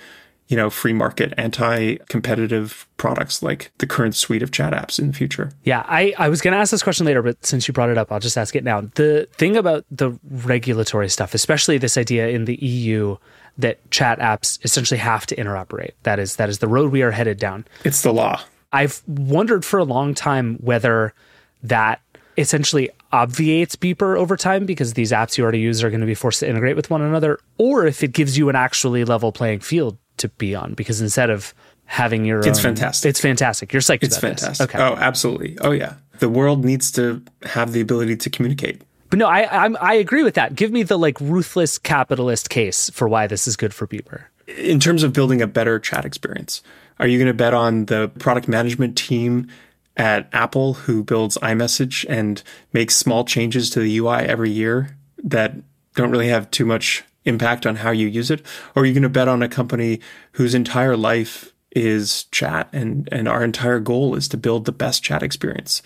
you 0.50 0.56
know, 0.56 0.68
free 0.68 0.92
market, 0.92 1.32
anti-competitive 1.38 2.86
products 2.96 3.40
like 3.40 3.70
the 3.78 3.86
current 3.86 4.16
suite 4.16 4.42
of 4.42 4.50
chat 4.50 4.72
apps 4.72 4.98
in 4.98 5.06
the 5.06 5.12
future. 5.12 5.52
Yeah, 5.62 5.84
I, 5.86 6.12
I 6.18 6.28
was 6.28 6.40
going 6.40 6.52
to 6.52 6.58
ask 6.58 6.72
this 6.72 6.82
question 6.82 7.06
later, 7.06 7.22
but 7.22 7.46
since 7.46 7.68
you 7.68 7.72
brought 7.72 7.88
it 7.88 7.96
up, 7.96 8.10
I'll 8.10 8.18
just 8.18 8.36
ask 8.36 8.56
it 8.56 8.64
now. 8.64 8.80
The 8.96 9.28
thing 9.34 9.56
about 9.56 9.84
the 9.92 10.18
regulatory 10.28 11.08
stuff, 11.08 11.34
especially 11.34 11.78
this 11.78 11.96
idea 11.96 12.28
in 12.28 12.46
the 12.46 12.56
EU 12.56 13.16
that 13.58 13.78
chat 13.92 14.18
apps 14.18 14.62
essentially 14.64 14.98
have 14.98 15.24
to 15.26 15.36
interoperate. 15.36 15.92
That 16.02 16.18
is 16.18 16.36
that 16.36 16.48
is 16.48 16.58
the 16.58 16.68
road 16.68 16.90
we 16.90 17.02
are 17.02 17.12
headed 17.12 17.38
down. 17.38 17.64
It's 17.84 18.02
the 18.02 18.12
law. 18.12 18.40
I've 18.72 19.02
wondered 19.06 19.64
for 19.64 19.78
a 19.78 19.84
long 19.84 20.14
time 20.14 20.56
whether 20.56 21.14
that 21.62 22.00
essentially 22.36 22.90
obviates 23.12 23.76
beeper 23.76 24.16
over 24.16 24.36
time 24.36 24.66
because 24.66 24.94
these 24.94 25.12
apps 25.12 25.38
you 25.38 25.44
already 25.44 25.60
use 25.60 25.82
are 25.84 25.90
going 25.90 26.00
to 26.00 26.06
be 26.06 26.14
forced 26.14 26.40
to 26.40 26.48
integrate 26.48 26.76
with 26.76 26.88
one 26.90 27.02
another 27.02 27.38
or 27.58 27.86
if 27.86 28.02
it 28.02 28.12
gives 28.12 28.38
you 28.38 28.48
an 28.48 28.56
actually 28.56 29.04
level 29.04 29.32
playing 29.32 29.60
field 29.60 29.98
to 30.20 30.28
be 30.28 30.54
on 30.54 30.74
because 30.74 31.00
instead 31.00 31.30
of 31.30 31.54
having 31.84 32.24
your 32.24 32.40
it's 32.40 32.58
own, 32.58 32.62
fantastic. 32.76 33.10
It's 33.10 33.20
fantastic. 33.20 33.72
You're 33.72 33.82
psyched 33.82 34.04
it's 34.04 34.18
fantastic 34.18 34.68
this. 34.68 34.76
okay. 34.76 34.78
Oh 34.78 34.96
absolutely. 34.96 35.58
Oh 35.60 35.72
yeah. 35.72 35.94
The 36.20 36.28
world 36.28 36.64
needs 36.64 36.92
to 36.92 37.22
have 37.42 37.72
the 37.72 37.80
ability 37.80 38.16
to 38.16 38.30
communicate. 38.30 38.82
But 39.08 39.18
no, 39.18 39.26
I 39.26 39.64
I'm, 39.64 39.76
i 39.80 39.94
agree 39.94 40.22
with 40.22 40.34
that. 40.34 40.54
Give 40.54 40.70
me 40.70 40.82
the 40.84 40.98
like 40.98 41.20
ruthless 41.20 41.78
capitalist 41.78 42.48
case 42.48 42.90
for 42.90 43.08
why 43.08 43.26
this 43.26 43.48
is 43.48 43.56
good 43.56 43.74
for 43.74 43.86
Beeper. 43.86 44.24
In 44.56 44.80
terms 44.80 45.02
of 45.02 45.12
building 45.12 45.42
a 45.42 45.46
better 45.46 45.78
chat 45.78 46.04
experience, 46.04 46.62
are 46.98 47.06
you 47.06 47.18
going 47.18 47.28
to 47.28 47.34
bet 47.34 47.54
on 47.54 47.86
the 47.86 48.10
product 48.18 48.46
management 48.46 48.96
team 48.96 49.48
at 49.96 50.28
Apple 50.32 50.74
who 50.74 51.02
builds 51.02 51.36
iMessage 51.38 52.06
and 52.08 52.42
makes 52.72 52.96
small 52.96 53.24
changes 53.24 53.70
to 53.70 53.80
the 53.80 53.98
UI 53.98 54.18
every 54.18 54.50
year 54.50 54.96
that 55.22 55.54
don't 55.94 56.10
really 56.10 56.28
have 56.28 56.50
too 56.50 56.64
much 56.64 57.04
impact 57.24 57.66
on 57.66 57.76
how 57.76 57.90
you 57.90 58.06
use 58.06 58.30
it? 58.30 58.44
Or 58.74 58.82
are 58.82 58.86
you 58.86 58.94
going 58.94 59.02
to 59.02 59.08
bet 59.08 59.28
on 59.28 59.42
a 59.42 59.48
company 59.48 60.00
whose 60.32 60.54
entire 60.54 60.96
life 60.96 61.52
is 61.70 62.24
chat 62.24 62.68
and, 62.72 63.08
and 63.12 63.28
our 63.28 63.44
entire 63.44 63.78
goal 63.78 64.14
is 64.14 64.26
to 64.28 64.36
build 64.36 64.64
the 64.64 64.72
best 64.72 65.02
chat 65.02 65.22
experience? 65.22 65.82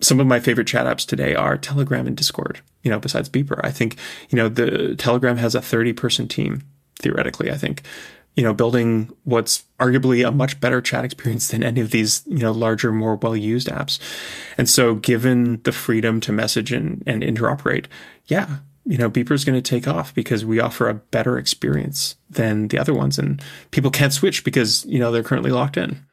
some 0.00 0.20
of 0.20 0.26
my 0.26 0.40
favorite 0.40 0.66
chat 0.66 0.86
apps 0.86 1.06
today 1.06 1.34
are 1.34 1.56
Telegram 1.56 2.06
and 2.06 2.16
Discord, 2.16 2.60
you 2.82 2.90
know, 2.90 3.00
besides 3.00 3.28
Beeper. 3.28 3.60
I 3.64 3.70
think, 3.70 3.96
you 4.30 4.36
know, 4.36 4.48
the 4.48 4.94
Telegram 4.96 5.36
has 5.38 5.54
a 5.54 5.60
30 5.60 5.92
person 5.92 6.28
team, 6.28 6.62
theoretically, 7.00 7.50
I 7.50 7.56
think, 7.56 7.82
you 8.36 8.44
know, 8.44 8.54
building 8.54 9.10
what's 9.24 9.64
arguably 9.80 10.26
a 10.26 10.30
much 10.30 10.60
better 10.60 10.80
chat 10.80 11.04
experience 11.04 11.48
than 11.48 11.64
any 11.64 11.80
of 11.80 11.90
these, 11.90 12.22
you 12.26 12.38
know, 12.38 12.52
larger, 12.52 12.92
more 12.92 13.16
well 13.16 13.36
used 13.36 13.68
apps. 13.68 13.98
And 14.56 14.68
so 14.68 14.94
given 14.94 15.60
the 15.62 15.72
freedom 15.72 16.20
to 16.20 16.32
message 16.32 16.70
and, 16.70 17.02
and 17.04 17.22
interoperate, 17.22 17.86
yeah, 18.26 18.58
you 18.88 18.96
know, 18.96 19.10
Beeper 19.10 19.32
is 19.32 19.44
going 19.44 19.60
to 19.60 19.70
take 19.70 19.86
off 19.86 20.14
because 20.14 20.44
we 20.44 20.60
offer 20.60 20.88
a 20.88 20.94
better 20.94 21.36
experience 21.36 22.16
than 22.30 22.68
the 22.68 22.78
other 22.78 22.94
ones. 22.94 23.18
And 23.18 23.42
people 23.70 23.90
can't 23.90 24.14
switch 24.14 24.44
because, 24.44 24.84
you 24.86 24.98
know, 24.98 25.12
they're 25.12 25.22
currently 25.22 25.50
locked 25.50 25.76
in. 25.76 26.04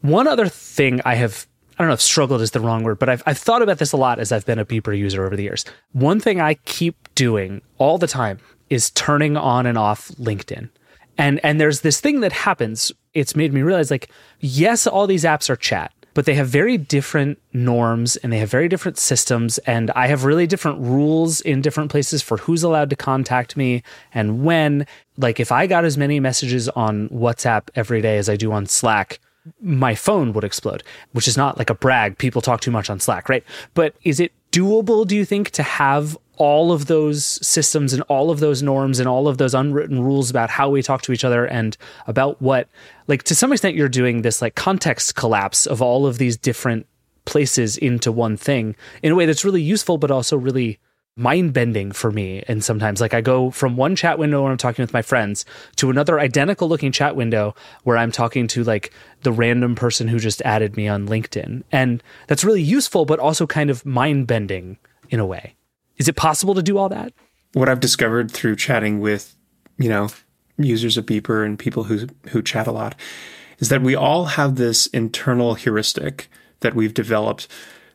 One 0.00 0.26
other 0.26 0.48
thing 0.48 1.00
I 1.04 1.14
have 1.14 1.46
I 1.78 1.82
don't 1.82 1.88
know 1.88 1.94
if 1.94 2.00
struggled 2.00 2.40
is 2.40 2.52
the 2.52 2.60
wrong 2.60 2.84
word, 2.84 3.00
but 3.00 3.08
I've, 3.08 3.22
I've 3.26 3.38
thought 3.38 3.62
about 3.62 3.78
this 3.78 3.92
a 3.92 3.96
lot 3.96 4.20
as 4.20 4.30
I've 4.30 4.46
been 4.46 4.60
a 4.60 4.64
Beeper 4.64 4.96
user 4.96 5.26
over 5.26 5.34
the 5.34 5.42
years. 5.42 5.64
One 5.90 6.20
thing 6.20 6.40
I 6.40 6.54
keep 6.54 7.12
doing 7.16 7.62
all 7.78 7.98
the 7.98 8.06
time 8.06 8.38
is 8.70 8.90
turning 8.90 9.36
on 9.36 9.66
and 9.66 9.76
off 9.76 10.08
LinkedIn. 10.10 10.70
And 11.18 11.40
and 11.44 11.60
there's 11.60 11.80
this 11.80 12.00
thing 12.00 12.20
that 12.20 12.32
happens. 12.32 12.92
It's 13.12 13.36
made 13.36 13.52
me 13.52 13.62
realize 13.62 13.90
like, 13.90 14.10
yes, 14.40 14.86
all 14.86 15.06
these 15.06 15.24
apps 15.24 15.48
are 15.48 15.56
chat, 15.56 15.92
but 16.14 16.24
they 16.24 16.34
have 16.34 16.48
very 16.48 16.78
different 16.78 17.38
norms 17.52 18.16
and 18.16 18.32
they 18.32 18.38
have 18.38 18.50
very 18.50 18.68
different 18.68 18.98
systems. 18.98 19.58
And 19.58 19.90
I 19.90 20.06
have 20.06 20.24
really 20.24 20.46
different 20.46 20.80
rules 20.80 21.40
in 21.40 21.60
different 21.60 21.90
places 21.90 22.22
for 22.22 22.38
who's 22.38 22.62
allowed 22.62 22.90
to 22.90 22.96
contact 22.96 23.56
me 23.56 23.82
and 24.14 24.44
when. 24.44 24.86
Like 25.16 25.38
if 25.40 25.52
I 25.52 25.66
got 25.66 25.84
as 25.84 25.98
many 25.98 26.20
messages 26.20 26.68
on 26.70 27.08
WhatsApp 27.10 27.68
every 27.74 28.00
day 28.00 28.16
as 28.16 28.28
I 28.28 28.36
do 28.36 28.52
on 28.52 28.66
Slack, 28.66 29.20
my 29.60 29.94
phone 29.94 30.32
would 30.32 30.44
explode, 30.44 30.82
which 31.12 31.28
is 31.28 31.36
not 31.36 31.58
like 31.58 31.68
a 31.68 31.74
brag. 31.74 32.16
People 32.16 32.40
talk 32.40 32.60
too 32.60 32.70
much 32.70 32.88
on 32.88 32.98
Slack, 32.98 33.28
right? 33.28 33.44
But 33.74 33.94
is 34.02 34.20
it 34.20 34.32
doable, 34.52 35.06
do 35.06 35.14
you 35.14 35.24
think, 35.24 35.50
to 35.50 35.62
have 35.62 36.16
all 36.36 36.72
of 36.72 36.86
those 36.86 37.24
systems 37.46 37.92
and 37.92 38.02
all 38.02 38.30
of 38.30 38.40
those 38.40 38.62
norms 38.62 38.98
and 38.98 39.08
all 39.08 39.28
of 39.28 39.38
those 39.38 39.54
unwritten 39.54 40.02
rules 40.02 40.30
about 40.30 40.50
how 40.50 40.68
we 40.68 40.82
talk 40.82 41.02
to 41.02 41.12
each 41.12 41.24
other 41.24 41.46
and 41.46 41.76
about 42.06 42.40
what, 42.42 42.68
like, 43.06 43.22
to 43.24 43.34
some 43.34 43.52
extent, 43.52 43.76
you're 43.76 43.88
doing 43.88 44.22
this 44.22 44.42
like 44.42 44.54
context 44.54 45.14
collapse 45.14 45.66
of 45.66 45.80
all 45.80 46.06
of 46.06 46.18
these 46.18 46.36
different 46.36 46.86
places 47.24 47.76
into 47.76 48.12
one 48.12 48.36
thing 48.36 48.76
in 49.02 49.12
a 49.12 49.14
way 49.14 49.26
that's 49.26 49.44
really 49.44 49.62
useful, 49.62 49.96
but 49.96 50.10
also 50.10 50.36
really 50.36 50.78
mind 51.16 51.52
bending 51.52 51.92
for 51.92 52.10
me. 52.10 52.42
And 52.48 52.64
sometimes, 52.64 53.00
like, 53.00 53.14
I 53.14 53.20
go 53.20 53.50
from 53.50 53.76
one 53.76 53.94
chat 53.94 54.18
window 54.18 54.42
when 54.42 54.50
I'm 54.50 54.58
talking 54.58 54.82
with 54.82 54.92
my 54.92 55.02
friends 55.02 55.44
to 55.76 55.90
another 55.90 56.18
identical 56.18 56.68
looking 56.68 56.92
chat 56.92 57.14
window 57.14 57.54
where 57.84 57.96
I'm 57.96 58.10
talking 58.10 58.48
to 58.48 58.64
like 58.64 58.92
the 59.22 59.32
random 59.32 59.74
person 59.76 60.08
who 60.08 60.18
just 60.18 60.42
added 60.42 60.76
me 60.76 60.88
on 60.88 61.06
LinkedIn. 61.06 61.62
And 61.70 62.02
that's 62.26 62.44
really 62.44 62.62
useful, 62.62 63.04
but 63.04 63.20
also 63.20 63.46
kind 63.46 63.70
of 63.70 63.86
mind 63.86 64.26
bending 64.26 64.78
in 65.08 65.20
a 65.20 65.26
way. 65.26 65.54
Is 65.96 66.08
it 66.08 66.16
possible 66.16 66.54
to 66.54 66.62
do 66.62 66.78
all 66.78 66.88
that? 66.88 67.12
What 67.52 67.68
I've 67.68 67.80
discovered 67.80 68.30
through 68.30 68.56
chatting 68.56 69.00
with, 69.00 69.36
you 69.78 69.88
know, 69.88 70.08
users 70.58 70.96
of 70.96 71.06
Beeper 71.06 71.44
and 71.44 71.58
people 71.58 71.84
who 71.84 72.06
who 72.28 72.42
chat 72.42 72.66
a 72.66 72.72
lot 72.72 72.94
is 73.58 73.68
that 73.68 73.82
we 73.82 73.94
all 73.94 74.24
have 74.26 74.56
this 74.56 74.86
internal 74.88 75.54
heuristic 75.54 76.28
that 76.60 76.74
we've 76.74 76.94
developed 76.94 77.48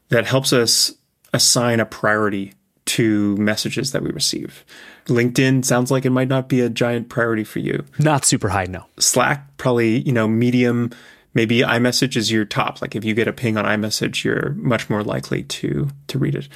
that 0.09 0.25
helps 0.25 0.53
us 0.53 0.93
assign 1.33 1.79
a 1.79 1.85
priority 1.85 2.53
to 2.85 3.37
messages 3.37 3.91
that 3.91 4.01
we 4.01 4.09
receive. 4.09 4.65
LinkedIn 5.05 5.63
sounds 5.63 5.91
like 5.91 6.05
it 6.05 6.09
might 6.09 6.27
not 6.27 6.49
be 6.49 6.61
a 6.61 6.69
giant 6.69 7.09
priority 7.09 7.43
for 7.43 7.59
you. 7.59 7.85
Not 7.99 8.25
super 8.25 8.49
high, 8.49 8.65
no. 8.65 8.85
Slack, 8.97 9.57
probably, 9.57 9.99
you 9.99 10.11
know, 10.11 10.27
medium. 10.27 10.91
Maybe 11.35 11.59
iMessage 11.59 12.15
is 12.15 12.31
your 12.31 12.45
top. 12.45 12.81
Like 12.81 12.95
if 12.95 13.05
you 13.05 13.13
get 13.13 13.27
a 13.27 13.33
ping 13.33 13.57
on 13.57 13.65
iMessage, 13.65 14.23
you're 14.23 14.51
much 14.55 14.89
more 14.89 15.03
likely 15.03 15.43
to 15.43 15.89
to 16.07 16.17
read 16.17 16.35
it. 16.35 16.47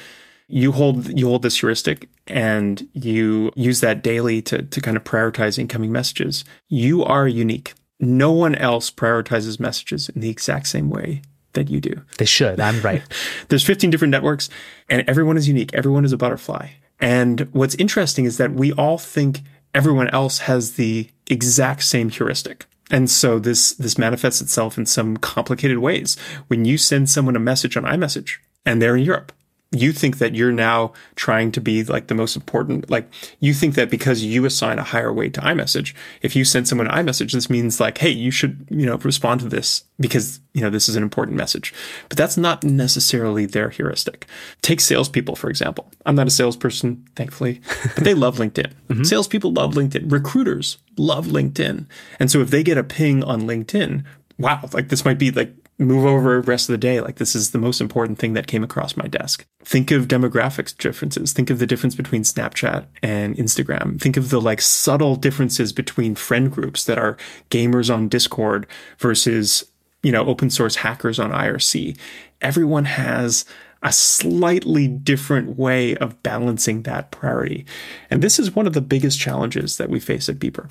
You 0.53 0.71
hold 0.71 1.17
you 1.17 1.27
hold 1.27 1.41
this 1.41 1.59
heuristic 1.59 2.09
and 2.27 2.87
you 2.93 3.51
use 3.55 3.79
that 3.79 4.03
daily 4.03 4.39
to 4.43 4.61
to 4.61 4.81
kind 4.81 4.95
of 4.95 5.03
prioritize 5.03 5.57
incoming 5.57 5.91
messages. 5.91 6.45
You 6.69 7.03
are 7.03 7.27
unique. 7.27 7.73
No 7.99 8.31
one 8.31 8.53
else 8.55 8.91
prioritizes 8.91 9.59
messages 9.59 10.09
in 10.09 10.21
the 10.21 10.29
exact 10.29 10.67
same 10.67 10.91
way 10.91 11.23
that 11.53 11.69
you 11.69 11.81
do. 11.81 12.01
They 12.19 12.25
should. 12.25 12.59
I'm 12.59 12.81
right. 12.81 13.01
There's 13.49 13.63
15 13.63 13.89
different 13.89 14.11
networks 14.11 14.49
and 14.89 15.07
everyone 15.09 15.37
is 15.37 15.47
unique. 15.47 15.73
Everyone 15.73 16.05
is 16.05 16.13
a 16.13 16.17
butterfly. 16.17 16.69
And 16.99 17.41
what's 17.51 17.75
interesting 17.75 18.25
is 18.25 18.37
that 18.37 18.53
we 18.53 18.73
all 18.73 18.99
think 18.99 19.41
everyone 19.73 20.09
else 20.09 20.39
has 20.39 20.73
the 20.73 21.09
exact 21.29 21.83
same 21.83 22.09
heuristic. 22.09 22.65
And 22.91 23.09
so 23.09 23.39
this 23.39 23.73
this 23.73 23.97
manifests 23.97 24.41
itself 24.41 24.77
in 24.77 24.85
some 24.85 25.17
complicated 25.17 25.79
ways. 25.79 26.15
When 26.47 26.63
you 26.63 26.77
send 26.77 27.09
someone 27.09 27.35
a 27.35 27.39
message 27.39 27.75
on 27.75 27.83
iMessage 27.83 28.37
and 28.67 28.79
they're 28.79 28.95
in 28.95 29.03
Europe, 29.03 29.31
you 29.73 29.91
think 29.91 30.19
that 30.19 30.35
you're 30.35 30.51
now 30.51 30.93
trying 31.15 31.51
to 31.51 31.59
be 31.59 31.83
like 31.83 32.07
the 32.07 32.15
most 32.15 32.35
important. 32.35 32.89
Like 32.89 33.09
you 33.39 33.53
think 33.53 33.75
that 33.75 33.89
because 33.89 34.23
you 34.23 34.45
assign 34.45 34.77
a 34.77 34.83
higher 34.83 35.11
weight 35.11 35.33
to 35.33 35.41
iMessage, 35.41 35.93
if 36.21 36.35
you 36.35 36.45
send 36.45 36.67
someone 36.67 36.87
an 36.87 37.05
iMessage, 37.05 37.31
this 37.31 37.49
means 37.49 37.79
like, 37.79 37.97
hey, 37.97 38.09
you 38.09 38.29
should, 38.29 38.67
you 38.69 38.85
know, 38.85 38.97
respond 38.97 39.41
to 39.41 39.49
this 39.49 39.83
because, 39.99 40.39
you 40.53 40.61
know, 40.61 40.69
this 40.69 40.87
is 40.87 40.95
an 40.95 41.03
important 41.03 41.37
message. 41.37 41.73
But 42.07 42.17
that's 42.17 42.37
not 42.37 42.63
necessarily 42.63 43.45
their 43.45 43.69
heuristic. 43.69 44.27
Take 44.61 44.79
salespeople, 44.79 45.35
for 45.35 45.49
example. 45.49 45.91
I'm 46.05 46.15
not 46.15 46.27
a 46.27 46.31
salesperson, 46.31 47.05
thankfully, 47.15 47.61
but 47.95 48.03
they 48.03 48.13
love 48.13 48.37
LinkedIn. 48.37 48.73
mm-hmm. 48.89 49.03
Salespeople 49.03 49.51
love 49.51 49.73
LinkedIn. 49.73 50.11
Recruiters 50.11 50.77
love 50.97 51.27
LinkedIn. 51.27 51.87
And 52.19 52.29
so 52.29 52.41
if 52.41 52.51
they 52.51 52.63
get 52.63 52.77
a 52.77 52.83
ping 52.83 53.23
on 53.23 53.43
LinkedIn, 53.43 54.03
wow, 54.37 54.69
like 54.73 54.89
this 54.89 55.03
might 55.03 55.17
be 55.17 55.31
like 55.31 55.55
move 55.79 56.05
over 56.05 56.41
the 56.41 56.47
rest 56.47 56.69
of 56.69 56.73
the 56.73 56.77
day. 56.77 57.01
Like 57.01 57.15
this 57.15 57.35
is 57.35 57.51
the 57.51 57.57
most 57.57 57.81
important 57.81 58.19
thing 58.19 58.33
that 58.33 58.47
came 58.47 58.63
across 58.63 58.95
my 58.95 59.07
desk. 59.07 59.45
Think 59.63 59.91
of 59.91 60.07
demographics 60.07 60.75
differences. 60.77 61.33
Think 61.33 61.49
of 61.49 61.59
the 61.59 61.67
difference 61.67 61.95
between 61.95 62.23
Snapchat 62.23 62.85
and 63.01 63.35
Instagram. 63.35 63.99
Think 63.99 64.17
of 64.17 64.29
the 64.29 64.41
like 64.41 64.61
subtle 64.61 65.15
differences 65.15 65.73
between 65.73 66.15
friend 66.15 66.51
groups 66.51 66.85
that 66.85 66.97
are 66.97 67.17
gamers 67.49 67.93
on 67.93 68.07
Discord 68.07 68.67
versus, 68.99 69.65
you 70.03 70.11
know, 70.11 70.25
open 70.25 70.49
source 70.49 70.77
hackers 70.77 71.19
on 71.19 71.31
IRC. 71.31 71.97
Everyone 72.41 72.85
has 72.85 73.45
a 73.81 73.91
slightly 73.91 74.87
different 74.87 75.57
way 75.57 75.95
of 75.97 76.21
balancing 76.23 76.83
that 76.83 77.11
priority. 77.11 77.65
And 78.09 78.21
this 78.21 78.39
is 78.39 78.55
one 78.55 78.65
of 78.65 78.73
the 78.73 78.81
biggest 78.81 79.19
challenges 79.19 79.77
that 79.77 79.89
we 79.89 79.99
face 79.99 80.29
at 80.29 80.39
Beeper. 80.39 80.69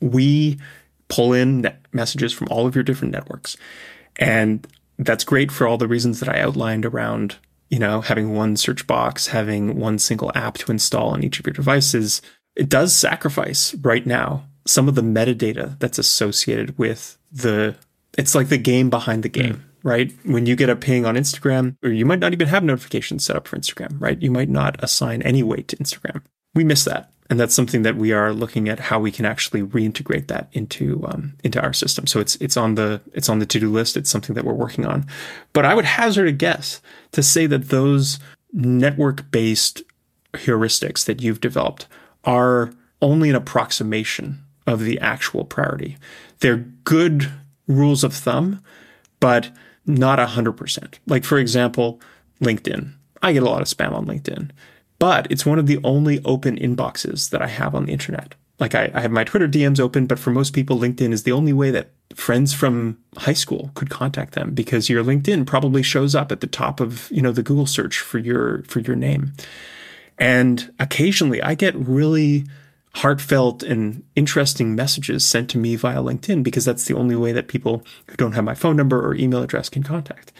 We 0.00 0.58
pull 1.08 1.34
in 1.34 1.70
messages 1.92 2.32
from 2.32 2.48
all 2.50 2.66
of 2.66 2.74
your 2.74 2.82
different 2.82 3.12
networks. 3.12 3.56
And 4.18 4.66
that's 4.98 5.24
great 5.24 5.50
for 5.50 5.66
all 5.66 5.78
the 5.78 5.88
reasons 5.88 6.20
that 6.20 6.28
I 6.28 6.40
outlined 6.40 6.86
around, 6.86 7.36
you 7.68 7.78
know, 7.78 8.00
having 8.00 8.34
one 8.34 8.56
search 8.56 8.86
box, 8.86 9.28
having 9.28 9.78
one 9.78 9.98
single 9.98 10.32
app 10.34 10.58
to 10.58 10.72
install 10.72 11.08
on 11.08 11.24
each 11.24 11.40
of 11.40 11.46
your 11.46 11.54
devices. 11.54 12.22
It 12.56 12.68
does 12.68 12.94
sacrifice 12.94 13.74
right 13.74 14.06
now 14.06 14.44
some 14.66 14.88
of 14.88 14.94
the 14.94 15.02
metadata 15.02 15.78
that's 15.78 15.98
associated 15.98 16.78
with 16.78 17.18
the, 17.30 17.76
it's 18.16 18.34
like 18.34 18.48
the 18.48 18.58
game 18.58 18.90
behind 18.90 19.22
the 19.22 19.28
game. 19.28 19.54
Mm. 19.54 19.60
Right. 19.82 20.14
When 20.24 20.46
you 20.46 20.56
get 20.56 20.70
a 20.70 20.76
ping 20.76 21.04
on 21.04 21.14
Instagram, 21.14 21.76
or 21.82 21.90
you 21.90 22.06
might 22.06 22.18
not 22.18 22.32
even 22.32 22.48
have 22.48 22.64
notifications 22.64 23.26
set 23.26 23.36
up 23.36 23.46
for 23.46 23.58
Instagram, 23.58 24.00
right? 24.00 24.18
You 24.22 24.30
might 24.30 24.48
not 24.48 24.82
assign 24.82 25.20
any 25.20 25.42
weight 25.42 25.68
to 25.68 25.76
Instagram. 25.76 26.22
We 26.54 26.64
miss 26.64 26.84
that 26.84 27.12
and 27.30 27.40
that's 27.40 27.54
something 27.54 27.82
that 27.82 27.96
we 27.96 28.12
are 28.12 28.32
looking 28.32 28.68
at 28.68 28.78
how 28.78 29.00
we 29.00 29.10
can 29.10 29.24
actually 29.24 29.62
reintegrate 29.62 30.28
that 30.28 30.48
into 30.52 31.02
um, 31.06 31.34
into 31.42 31.60
our 31.60 31.72
system. 31.72 32.06
So 32.06 32.20
it's 32.20 32.36
it's 32.36 32.56
on 32.56 32.74
the 32.74 33.00
it's 33.14 33.28
on 33.28 33.38
the 33.38 33.46
to 33.46 33.60
do 33.60 33.70
list. 33.70 33.96
It's 33.96 34.10
something 34.10 34.34
that 34.34 34.44
we're 34.44 34.52
working 34.52 34.84
on. 34.84 35.06
But 35.52 35.64
I 35.64 35.74
would 35.74 35.86
hazard 35.86 36.28
a 36.28 36.32
guess 36.32 36.82
to 37.12 37.22
say 37.22 37.46
that 37.46 37.70
those 37.70 38.18
network 38.52 39.30
based 39.30 39.82
heuristics 40.34 41.04
that 41.06 41.22
you've 41.22 41.40
developed 41.40 41.86
are 42.24 42.72
only 43.00 43.30
an 43.30 43.36
approximation 43.36 44.44
of 44.66 44.80
the 44.80 44.98
actual 45.00 45.44
priority. 45.44 45.96
They're 46.40 46.56
good 46.84 47.30
rules 47.66 48.04
of 48.04 48.12
thumb, 48.12 48.62
but 49.20 49.50
not 49.86 50.20
a 50.20 50.26
hundred 50.26 50.52
percent. 50.52 51.00
Like 51.06 51.24
for 51.24 51.38
example, 51.38 52.00
LinkedIn. 52.42 52.92
I 53.22 53.32
get 53.32 53.42
a 53.42 53.48
lot 53.48 53.62
of 53.62 53.68
spam 53.68 53.92
on 53.92 54.04
LinkedIn 54.04 54.50
but 54.98 55.26
it's 55.30 55.46
one 55.46 55.58
of 55.58 55.66
the 55.66 55.80
only 55.84 56.22
open 56.24 56.56
inboxes 56.56 57.30
that 57.30 57.42
I 57.42 57.48
have 57.48 57.74
on 57.74 57.86
the 57.86 57.92
internet. 57.92 58.34
Like 58.60 58.74
I, 58.74 58.90
I, 58.94 59.00
have 59.00 59.10
my 59.10 59.24
Twitter 59.24 59.48
DMs 59.48 59.80
open, 59.80 60.06
but 60.06 60.18
for 60.18 60.30
most 60.30 60.52
people, 60.52 60.78
LinkedIn 60.78 61.12
is 61.12 61.24
the 61.24 61.32
only 61.32 61.52
way 61.52 61.72
that 61.72 61.90
friends 62.14 62.54
from 62.54 62.98
high 63.16 63.32
school 63.32 63.72
could 63.74 63.90
contact 63.90 64.34
them 64.34 64.54
because 64.54 64.88
your 64.88 65.02
LinkedIn 65.02 65.44
probably 65.44 65.82
shows 65.82 66.14
up 66.14 66.30
at 66.30 66.40
the 66.40 66.46
top 66.46 66.78
of, 66.78 67.10
you 67.10 67.20
know, 67.20 67.32
the 67.32 67.42
Google 67.42 67.66
search 67.66 67.98
for 67.98 68.18
your, 68.18 68.62
for 68.64 68.78
your 68.78 68.94
name. 68.94 69.32
And 70.18 70.72
occasionally 70.78 71.42
I 71.42 71.54
get 71.54 71.74
really 71.74 72.44
heartfelt 72.94 73.64
and 73.64 74.04
interesting 74.14 74.76
messages 74.76 75.24
sent 75.24 75.50
to 75.50 75.58
me 75.58 75.74
via 75.74 75.98
LinkedIn 75.98 76.44
because 76.44 76.64
that's 76.64 76.84
the 76.84 76.94
only 76.94 77.16
way 77.16 77.32
that 77.32 77.48
people 77.48 77.84
who 78.08 78.16
don't 78.16 78.32
have 78.32 78.44
my 78.44 78.54
phone 78.54 78.76
number 78.76 79.04
or 79.04 79.16
email 79.16 79.42
address 79.42 79.68
can 79.68 79.82
contact. 79.82 80.32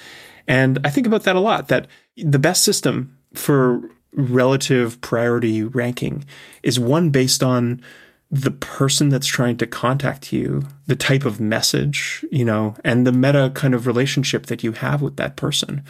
And 0.46 0.78
I 0.84 0.90
think 0.90 1.06
about 1.06 1.24
that 1.24 1.36
a 1.36 1.40
lot 1.40 1.68
that 1.68 1.88
the 2.16 2.38
best 2.38 2.62
system 2.62 3.18
for 3.32 3.90
relative 4.14 5.00
priority 5.00 5.62
ranking 5.62 6.24
is 6.62 6.78
one 6.78 7.10
based 7.10 7.42
on 7.42 7.82
the 8.30 8.50
person 8.50 9.10
that's 9.10 9.26
trying 9.26 9.56
to 9.58 9.66
contact 9.66 10.32
you, 10.32 10.62
the 10.86 10.96
type 10.96 11.24
of 11.24 11.40
message, 11.40 12.24
you 12.32 12.44
know, 12.44 12.74
and 12.84 13.06
the 13.06 13.12
meta 13.12 13.52
kind 13.54 13.74
of 13.74 13.86
relationship 13.86 14.46
that 14.46 14.64
you 14.64 14.72
have 14.72 15.02
with 15.02 15.16
that 15.16 15.36
person. 15.36 15.84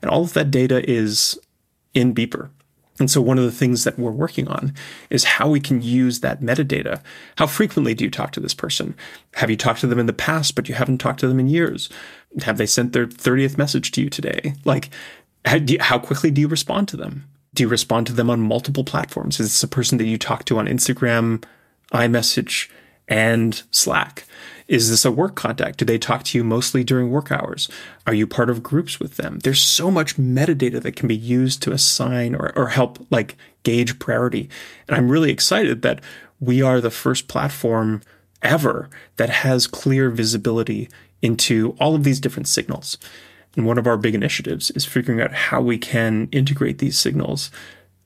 And 0.00 0.10
all 0.10 0.22
of 0.22 0.34
that 0.34 0.50
data 0.50 0.88
is 0.88 1.38
in 1.94 2.14
Beeper. 2.14 2.50
And 3.00 3.10
so 3.10 3.20
one 3.20 3.38
of 3.38 3.44
the 3.44 3.52
things 3.52 3.84
that 3.84 3.98
we're 3.98 4.10
working 4.10 4.48
on 4.48 4.74
is 5.10 5.24
how 5.24 5.48
we 5.48 5.60
can 5.60 5.82
use 5.82 6.20
that 6.20 6.40
metadata. 6.40 7.00
How 7.36 7.46
frequently 7.46 7.94
do 7.94 8.04
you 8.04 8.10
talk 8.10 8.32
to 8.32 8.40
this 8.40 8.54
person? 8.54 8.96
Have 9.34 9.50
you 9.50 9.56
talked 9.56 9.80
to 9.80 9.86
them 9.86 10.00
in 10.00 10.06
the 10.06 10.12
past, 10.12 10.54
but 10.54 10.68
you 10.68 10.74
haven't 10.74 10.98
talked 10.98 11.20
to 11.20 11.28
them 11.28 11.40
in 11.40 11.48
years? 11.48 11.88
Have 12.42 12.58
they 12.58 12.66
sent 12.66 12.92
their 12.92 13.06
30th 13.06 13.56
message 13.56 13.92
to 13.92 14.02
you 14.02 14.10
today? 14.10 14.54
Like, 14.64 14.90
how, 15.44 15.56
you, 15.56 15.78
how 15.80 15.98
quickly 15.98 16.30
do 16.30 16.40
you 16.40 16.48
respond 16.48 16.88
to 16.88 16.96
them? 16.96 17.28
Do 17.58 17.64
you 17.64 17.68
respond 17.68 18.06
to 18.06 18.12
them 18.12 18.30
on 18.30 18.38
multiple 18.38 18.84
platforms? 18.84 19.40
Is 19.40 19.48
this 19.48 19.64
a 19.64 19.66
person 19.66 19.98
that 19.98 20.06
you 20.06 20.16
talk 20.16 20.44
to 20.44 20.60
on 20.60 20.68
Instagram, 20.68 21.42
iMessage, 21.92 22.70
and 23.08 23.60
Slack? 23.72 24.26
Is 24.68 24.90
this 24.90 25.04
a 25.04 25.10
work 25.10 25.34
contact? 25.34 25.78
Do 25.78 25.84
they 25.84 25.98
talk 25.98 26.22
to 26.22 26.38
you 26.38 26.44
mostly 26.44 26.84
during 26.84 27.10
work 27.10 27.32
hours? 27.32 27.68
Are 28.06 28.14
you 28.14 28.28
part 28.28 28.48
of 28.48 28.62
groups 28.62 29.00
with 29.00 29.16
them? 29.16 29.40
There's 29.40 29.60
so 29.60 29.90
much 29.90 30.16
metadata 30.16 30.80
that 30.80 30.94
can 30.94 31.08
be 31.08 31.16
used 31.16 31.60
to 31.64 31.72
assign 31.72 32.36
or, 32.36 32.56
or 32.56 32.68
help 32.68 33.04
like 33.10 33.36
gauge 33.64 33.98
priority. 33.98 34.48
And 34.86 34.96
I'm 34.96 35.10
really 35.10 35.32
excited 35.32 35.82
that 35.82 36.00
we 36.38 36.62
are 36.62 36.80
the 36.80 36.92
first 36.92 37.26
platform 37.26 38.02
ever 38.40 38.88
that 39.16 39.30
has 39.30 39.66
clear 39.66 40.10
visibility 40.10 40.88
into 41.22 41.74
all 41.80 41.96
of 41.96 42.04
these 42.04 42.20
different 42.20 42.46
signals. 42.46 42.98
And 43.58 43.66
one 43.66 43.76
of 43.76 43.88
our 43.88 43.96
big 43.96 44.14
initiatives 44.14 44.70
is 44.70 44.84
figuring 44.84 45.20
out 45.20 45.32
how 45.32 45.60
we 45.60 45.78
can 45.78 46.28
integrate 46.30 46.78
these 46.78 46.96
signals 46.96 47.50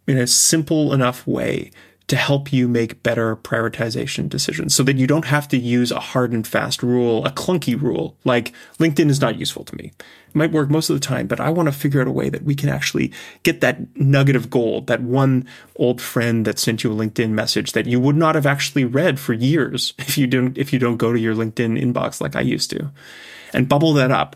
in 0.07 0.17
a 0.17 0.27
simple 0.27 0.95
enough 0.95 1.27
way 1.27 1.71
to 2.07 2.17
help 2.17 2.55
you 2.55 2.67
make 2.67 3.03
better 3.03 3.37
prioritization 3.37 4.31
decisions 4.31 4.75
so 4.75 4.83
that 4.83 4.97
you 4.97 5.07
don't 5.07 5.27
have 5.27 5.47
to 5.49 5.59
use 5.59 5.93
a 5.93 6.01
hard 6.01 6.33
and 6.33 6.47
fast 6.47 6.83
rule, 6.83 7.27
a 7.27 7.31
clunky 7.31 7.79
rule. 7.79 8.17
Like 8.25 8.55
LinkedIn 8.79 9.11
is 9.11 9.21
not 9.21 9.39
useful 9.39 9.63
to 9.65 9.77
me. 9.77 9.93
It 10.29 10.35
might 10.35 10.53
work 10.53 10.71
most 10.71 10.89
of 10.89 10.97
the 10.97 11.07
time, 11.07 11.27
but 11.27 11.39
I 11.39 11.51
want 11.51 11.67
to 11.67 11.73
figure 11.73 12.01
out 12.01 12.09
a 12.09 12.13
way 12.13 12.31
that 12.31 12.45
we 12.45 12.55
can 12.55 12.71
actually 12.71 13.13
get 13.43 13.61
that 13.61 13.95
nugget 13.95 14.37
of 14.37 14.49
gold, 14.49 14.87
that 14.87 15.03
one 15.03 15.47
old 15.77 16.01
friend 16.01 16.47
that 16.47 16.59
sent 16.59 16.83
you 16.83 16.91
a 16.91 16.97
LinkedIn 16.97 17.33
message 17.33 17.73
that 17.73 17.85
you 17.85 18.01
would 18.01 18.17
not 18.17 18.37
have 18.37 18.47
actually 18.47 18.87
read 18.87 19.21
for 19.21 19.35
years 19.35 19.93
if 19.99 20.17
you 20.17 20.27
don't 20.27 20.57
if 20.57 20.73
you 20.73 20.79
don't 20.79 20.97
go 20.97 21.13
to 21.13 21.21
your 21.21 21.35
LinkedIn 21.35 21.79
inbox 21.79 22.23
like 22.23 22.37
I 22.37 22.41
used 22.41 22.71
to. 22.71 22.91
And 23.53 23.69
bubble 23.69 23.93
that 23.93 24.11
up 24.11 24.35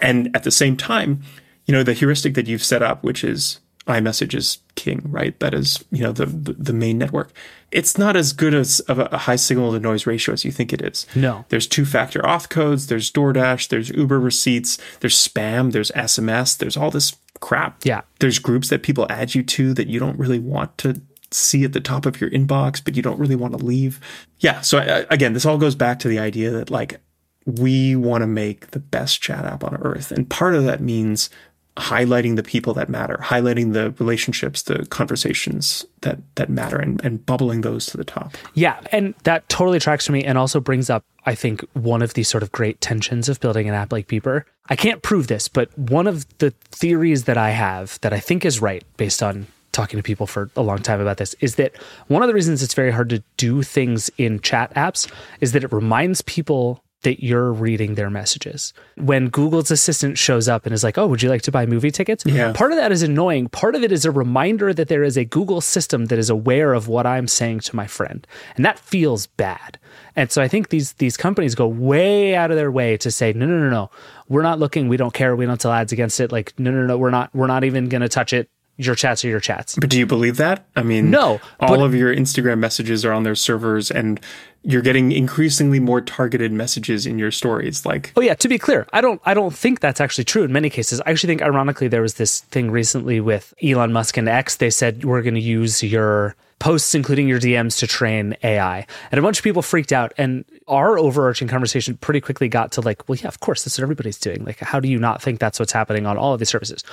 and 0.00 0.34
at 0.34 0.44
the 0.44 0.50
same 0.50 0.76
time, 0.76 1.22
you 1.66 1.72
know, 1.72 1.82
the 1.82 1.92
heuristic 1.92 2.34
that 2.34 2.46
you've 2.46 2.64
set 2.64 2.82
up, 2.82 3.04
which 3.04 3.22
is 3.24 3.60
iMessage 3.86 4.34
is 4.34 4.58
king, 4.74 5.02
right? 5.06 5.38
That 5.40 5.54
is, 5.54 5.84
you 5.90 6.02
know, 6.02 6.12
the 6.12 6.26
the 6.26 6.72
main 6.72 6.98
network. 6.98 7.32
It's 7.70 7.98
not 7.98 8.16
as 8.16 8.32
good 8.32 8.54
as 8.54 8.80
of 8.80 8.98
a 8.98 9.16
high 9.16 9.36
signal 9.36 9.72
to 9.72 9.80
noise 9.80 10.06
ratio 10.06 10.34
as 10.34 10.44
you 10.44 10.52
think 10.52 10.72
it 10.72 10.82
is. 10.82 11.06
No. 11.14 11.44
There's 11.48 11.66
two 11.66 11.84
factor 11.84 12.20
auth 12.20 12.48
codes, 12.48 12.86
there's 12.86 13.10
DoorDash, 13.10 13.68
there's 13.68 13.88
Uber 13.90 14.20
receipts, 14.20 14.78
there's 15.00 15.16
spam, 15.16 15.72
there's 15.72 15.90
SMS, 15.92 16.56
there's 16.58 16.76
all 16.76 16.90
this 16.90 17.16
crap. 17.40 17.84
Yeah. 17.84 18.02
There's 18.20 18.38
groups 18.38 18.68
that 18.68 18.82
people 18.82 19.06
add 19.08 19.34
you 19.34 19.42
to 19.42 19.74
that 19.74 19.88
you 19.88 19.98
don't 19.98 20.18
really 20.18 20.38
want 20.38 20.76
to 20.78 21.00
see 21.30 21.64
at 21.64 21.72
the 21.72 21.80
top 21.80 22.06
of 22.06 22.20
your 22.20 22.30
inbox, 22.30 22.84
but 22.84 22.94
you 22.94 23.02
don't 23.02 23.18
really 23.18 23.36
want 23.36 23.58
to 23.58 23.64
leave. 23.64 24.00
Yeah. 24.38 24.60
So 24.60 24.78
uh, 24.78 25.04
again, 25.10 25.32
this 25.32 25.46
all 25.46 25.58
goes 25.58 25.74
back 25.74 25.98
to 26.00 26.08
the 26.08 26.18
idea 26.18 26.50
that 26.50 26.70
like 26.70 27.00
we 27.46 27.96
want 27.96 28.22
to 28.22 28.26
make 28.26 28.68
the 28.68 28.78
best 28.78 29.20
chat 29.20 29.44
app 29.44 29.64
on 29.64 29.76
earth. 29.82 30.12
And 30.12 30.28
part 30.28 30.54
of 30.54 30.64
that 30.64 30.80
means 30.80 31.30
highlighting 31.76 32.36
the 32.36 32.42
people 32.42 32.74
that 32.74 32.88
matter, 32.88 33.18
highlighting 33.22 33.72
the 33.72 33.92
relationships, 33.92 34.62
the 34.62 34.84
conversations 34.86 35.86
that 36.02 36.18
that 36.34 36.50
matter 36.50 36.78
and, 36.78 37.02
and 37.02 37.24
bubbling 37.24 37.62
those 37.62 37.86
to 37.86 37.96
the 37.96 38.04
top. 38.04 38.36
Yeah, 38.54 38.80
and 38.92 39.14
that 39.24 39.48
totally 39.48 39.78
tracks 39.78 40.06
for 40.06 40.12
me 40.12 40.22
and 40.22 40.36
also 40.36 40.60
brings 40.60 40.90
up 40.90 41.04
I 41.24 41.34
think 41.34 41.64
one 41.72 42.02
of 42.02 42.14
the 42.14 42.24
sort 42.24 42.42
of 42.42 42.52
great 42.52 42.80
tensions 42.80 43.28
of 43.28 43.40
building 43.40 43.68
an 43.68 43.74
app 43.74 43.92
like 43.92 44.08
Beeper. 44.08 44.44
I 44.68 44.76
can't 44.76 45.02
prove 45.02 45.28
this, 45.28 45.48
but 45.48 45.76
one 45.78 46.06
of 46.06 46.26
the 46.38 46.50
theories 46.70 47.24
that 47.24 47.38
I 47.38 47.50
have 47.50 47.98
that 48.00 48.12
I 48.12 48.20
think 48.20 48.44
is 48.44 48.60
right 48.60 48.84
based 48.96 49.22
on 49.22 49.46
talking 49.72 49.98
to 49.98 50.02
people 50.02 50.26
for 50.26 50.50
a 50.56 50.62
long 50.62 50.78
time 50.78 51.00
about 51.00 51.16
this 51.16 51.34
is 51.40 51.54
that 51.56 51.74
one 52.08 52.22
of 52.22 52.28
the 52.28 52.34
reasons 52.34 52.62
it's 52.62 52.74
very 52.74 52.90
hard 52.90 53.08
to 53.08 53.22
do 53.38 53.62
things 53.62 54.10
in 54.18 54.38
chat 54.40 54.72
apps 54.74 55.10
is 55.40 55.52
that 55.52 55.64
it 55.64 55.72
reminds 55.72 56.20
people 56.22 56.81
that 57.02 57.22
you're 57.22 57.52
reading 57.52 57.94
their 57.94 58.10
messages. 58.10 58.72
When 58.96 59.28
Google's 59.28 59.70
assistant 59.70 60.18
shows 60.18 60.48
up 60.48 60.66
and 60.66 60.74
is 60.74 60.84
like, 60.84 60.98
"Oh, 60.98 61.06
would 61.06 61.22
you 61.22 61.28
like 61.28 61.42
to 61.42 61.52
buy 61.52 61.66
movie 61.66 61.90
tickets?" 61.90 62.24
Yeah. 62.26 62.52
Part 62.52 62.72
of 62.72 62.78
that 62.78 62.92
is 62.92 63.02
annoying. 63.02 63.48
Part 63.48 63.74
of 63.74 63.82
it 63.82 63.92
is 63.92 64.04
a 64.04 64.10
reminder 64.10 64.72
that 64.72 64.88
there 64.88 65.02
is 65.02 65.16
a 65.16 65.24
Google 65.24 65.60
system 65.60 66.06
that 66.06 66.18
is 66.18 66.30
aware 66.30 66.74
of 66.74 66.88
what 66.88 67.06
I'm 67.06 67.28
saying 67.28 67.60
to 67.60 67.76
my 67.76 67.86
friend. 67.86 68.26
And 68.56 68.64
that 68.64 68.78
feels 68.78 69.26
bad. 69.26 69.78
And 70.16 70.30
so 70.30 70.42
I 70.42 70.48
think 70.48 70.68
these 70.68 70.92
these 70.94 71.16
companies 71.16 71.54
go 71.54 71.66
way 71.66 72.34
out 72.34 72.50
of 72.50 72.56
their 72.56 72.70
way 72.70 72.96
to 72.98 73.10
say, 73.10 73.32
"No, 73.32 73.46
no, 73.46 73.58
no, 73.58 73.70
no. 73.70 73.90
We're 74.28 74.42
not 74.42 74.58
looking. 74.58 74.88
We 74.88 74.96
don't 74.96 75.14
care. 75.14 75.34
We 75.36 75.46
don't 75.46 75.60
sell 75.60 75.72
ads 75.72 75.92
against 75.92 76.20
it. 76.20 76.32
Like, 76.32 76.52
no, 76.58 76.70
no, 76.70 76.86
no. 76.86 76.96
We're 76.98 77.10
not 77.10 77.30
we're 77.34 77.46
not 77.46 77.64
even 77.64 77.88
going 77.88 78.02
to 78.02 78.08
touch 78.08 78.32
it. 78.32 78.48
Your 78.78 78.94
chats 78.94 79.24
are 79.24 79.28
your 79.28 79.40
chats." 79.40 79.76
But 79.78 79.90
do 79.90 79.98
you 79.98 80.06
believe 80.06 80.36
that? 80.36 80.66
I 80.76 80.82
mean, 80.82 81.10
No, 81.10 81.40
All 81.60 81.82
of 81.82 81.94
your 81.94 82.14
Instagram 82.14 82.58
messages 82.58 83.04
are 83.04 83.12
on 83.12 83.22
their 83.22 83.34
servers, 83.34 83.90
and 83.90 84.20
you're 84.64 84.82
getting 84.82 85.12
increasingly 85.12 85.80
more 85.80 86.00
targeted 86.00 86.52
messages 86.52 87.06
in 87.06 87.18
your 87.18 87.30
stories. 87.30 87.84
Like, 87.84 88.12
Oh 88.16 88.20
yeah, 88.20 88.34
to 88.34 88.48
be 88.48 88.58
clear, 88.58 88.86
I 88.92 89.00
don't 89.00 89.20
I 89.24 89.34
don't 89.34 89.54
think 89.54 89.80
that's 89.80 90.00
actually 90.00 90.24
true 90.24 90.44
in 90.44 90.52
many 90.52 90.70
cases. 90.70 91.00
I 91.00 91.10
actually 91.10 91.28
think 91.28 91.42
ironically 91.42 91.88
there 91.88 92.02
was 92.02 92.14
this 92.14 92.40
thing 92.42 92.70
recently 92.70 93.20
with 93.20 93.54
Elon 93.62 93.92
Musk 93.92 94.16
and 94.16 94.28
X. 94.28 94.56
They 94.56 94.70
said 94.70 95.04
we're 95.04 95.22
going 95.22 95.34
to 95.34 95.40
use 95.40 95.82
your 95.82 96.36
posts 96.58 96.94
including 96.94 97.26
your 97.26 97.40
DMs 97.40 97.80
to 97.80 97.88
train 97.88 98.36
AI. 98.44 98.86
And 99.10 99.18
a 99.18 99.22
bunch 99.22 99.38
of 99.38 99.42
people 99.42 99.62
freaked 99.62 99.92
out 99.92 100.12
and 100.16 100.44
our 100.68 100.96
overarching 100.96 101.48
conversation 101.48 101.96
pretty 101.96 102.20
quickly 102.20 102.48
got 102.48 102.70
to 102.72 102.80
like, 102.80 103.08
well 103.08 103.18
yeah, 103.20 103.26
of 103.26 103.40
course 103.40 103.64
that's 103.64 103.78
what 103.78 103.82
everybody's 103.82 104.18
doing. 104.18 104.44
Like 104.44 104.60
how 104.60 104.78
do 104.78 104.88
you 104.88 104.98
not 104.98 105.20
think 105.20 105.40
that's 105.40 105.58
what's 105.58 105.72
happening 105.72 106.06
on 106.06 106.16
all 106.16 106.34
of 106.34 106.38
these 106.38 106.50
services? 106.50 106.84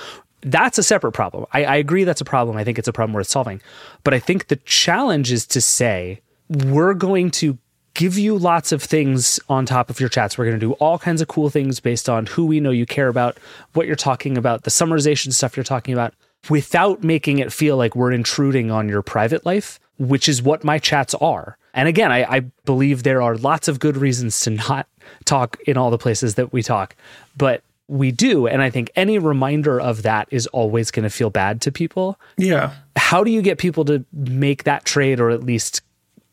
That's 0.42 0.78
a 0.78 0.82
separate 0.82 1.12
problem. 1.12 1.46
I, 1.52 1.64
I 1.64 1.76
agree 1.76 2.02
that's 2.02 2.20
a 2.20 2.24
problem. 2.24 2.56
I 2.56 2.64
think 2.64 2.80
it's 2.80 2.88
a 2.88 2.92
problem 2.92 3.14
worth 3.14 3.28
solving. 3.28 3.60
But 4.02 4.12
I 4.12 4.18
think 4.18 4.48
the 4.48 4.56
challenge 4.56 5.30
is 5.30 5.46
to 5.48 5.60
say 5.60 6.20
we're 6.50 6.94
going 6.94 7.30
to 7.30 7.56
give 7.94 8.18
you 8.18 8.36
lots 8.36 8.72
of 8.72 8.82
things 8.82 9.40
on 9.48 9.66
top 9.66 9.88
of 9.88 10.00
your 10.00 10.08
chats. 10.08 10.36
We're 10.36 10.46
going 10.46 10.58
to 10.58 10.66
do 10.66 10.72
all 10.74 10.98
kinds 10.98 11.20
of 11.20 11.28
cool 11.28 11.48
things 11.48 11.80
based 11.80 12.08
on 12.08 12.26
who 12.26 12.46
we 12.46 12.60
know 12.60 12.70
you 12.70 12.86
care 12.86 13.08
about, 13.08 13.38
what 13.72 13.86
you're 13.86 13.96
talking 13.96 14.36
about, 14.36 14.64
the 14.64 14.70
summarization 14.70 15.32
stuff 15.32 15.56
you're 15.56 15.64
talking 15.64 15.94
about, 15.94 16.14
without 16.48 17.04
making 17.04 17.38
it 17.38 17.52
feel 17.52 17.76
like 17.76 17.94
we're 17.94 18.12
intruding 18.12 18.70
on 18.70 18.88
your 18.88 19.02
private 19.02 19.46
life, 19.46 19.78
which 19.98 20.28
is 20.28 20.42
what 20.42 20.64
my 20.64 20.78
chats 20.78 21.14
are. 21.14 21.56
And 21.72 21.88
again, 21.88 22.10
I, 22.10 22.24
I 22.24 22.40
believe 22.64 23.02
there 23.02 23.22
are 23.22 23.36
lots 23.36 23.68
of 23.68 23.78
good 23.78 23.96
reasons 23.96 24.40
to 24.40 24.50
not 24.50 24.88
talk 25.24 25.58
in 25.66 25.76
all 25.76 25.90
the 25.90 25.98
places 25.98 26.34
that 26.34 26.52
we 26.52 26.62
talk, 26.62 26.96
but 27.36 27.62
we 27.86 28.12
do. 28.12 28.46
And 28.46 28.62
I 28.62 28.70
think 28.70 28.90
any 28.96 29.18
reminder 29.18 29.80
of 29.80 30.02
that 30.02 30.28
is 30.30 30.46
always 30.48 30.90
going 30.90 31.02
to 31.02 31.10
feel 31.10 31.30
bad 31.30 31.60
to 31.62 31.72
people 31.72 32.18
yeah, 32.36 32.74
how 32.96 33.24
do 33.24 33.30
you 33.30 33.42
get 33.42 33.58
people 33.58 33.84
to 33.86 34.04
make 34.12 34.64
that 34.64 34.84
trade 34.84 35.20
or 35.20 35.30
at 35.30 35.42
least 35.42 35.82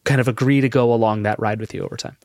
kind 0.08 0.20
of 0.20 0.28
agree 0.28 0.62
to 0.62 0.70
go 0.70 0.91
along 0.93 1.24
that 1.24 1.39
ride 1.39 1.60
with 1.60 1.74
you 1.74 1.84
over 1.84 1.97
time? 1.97 2.18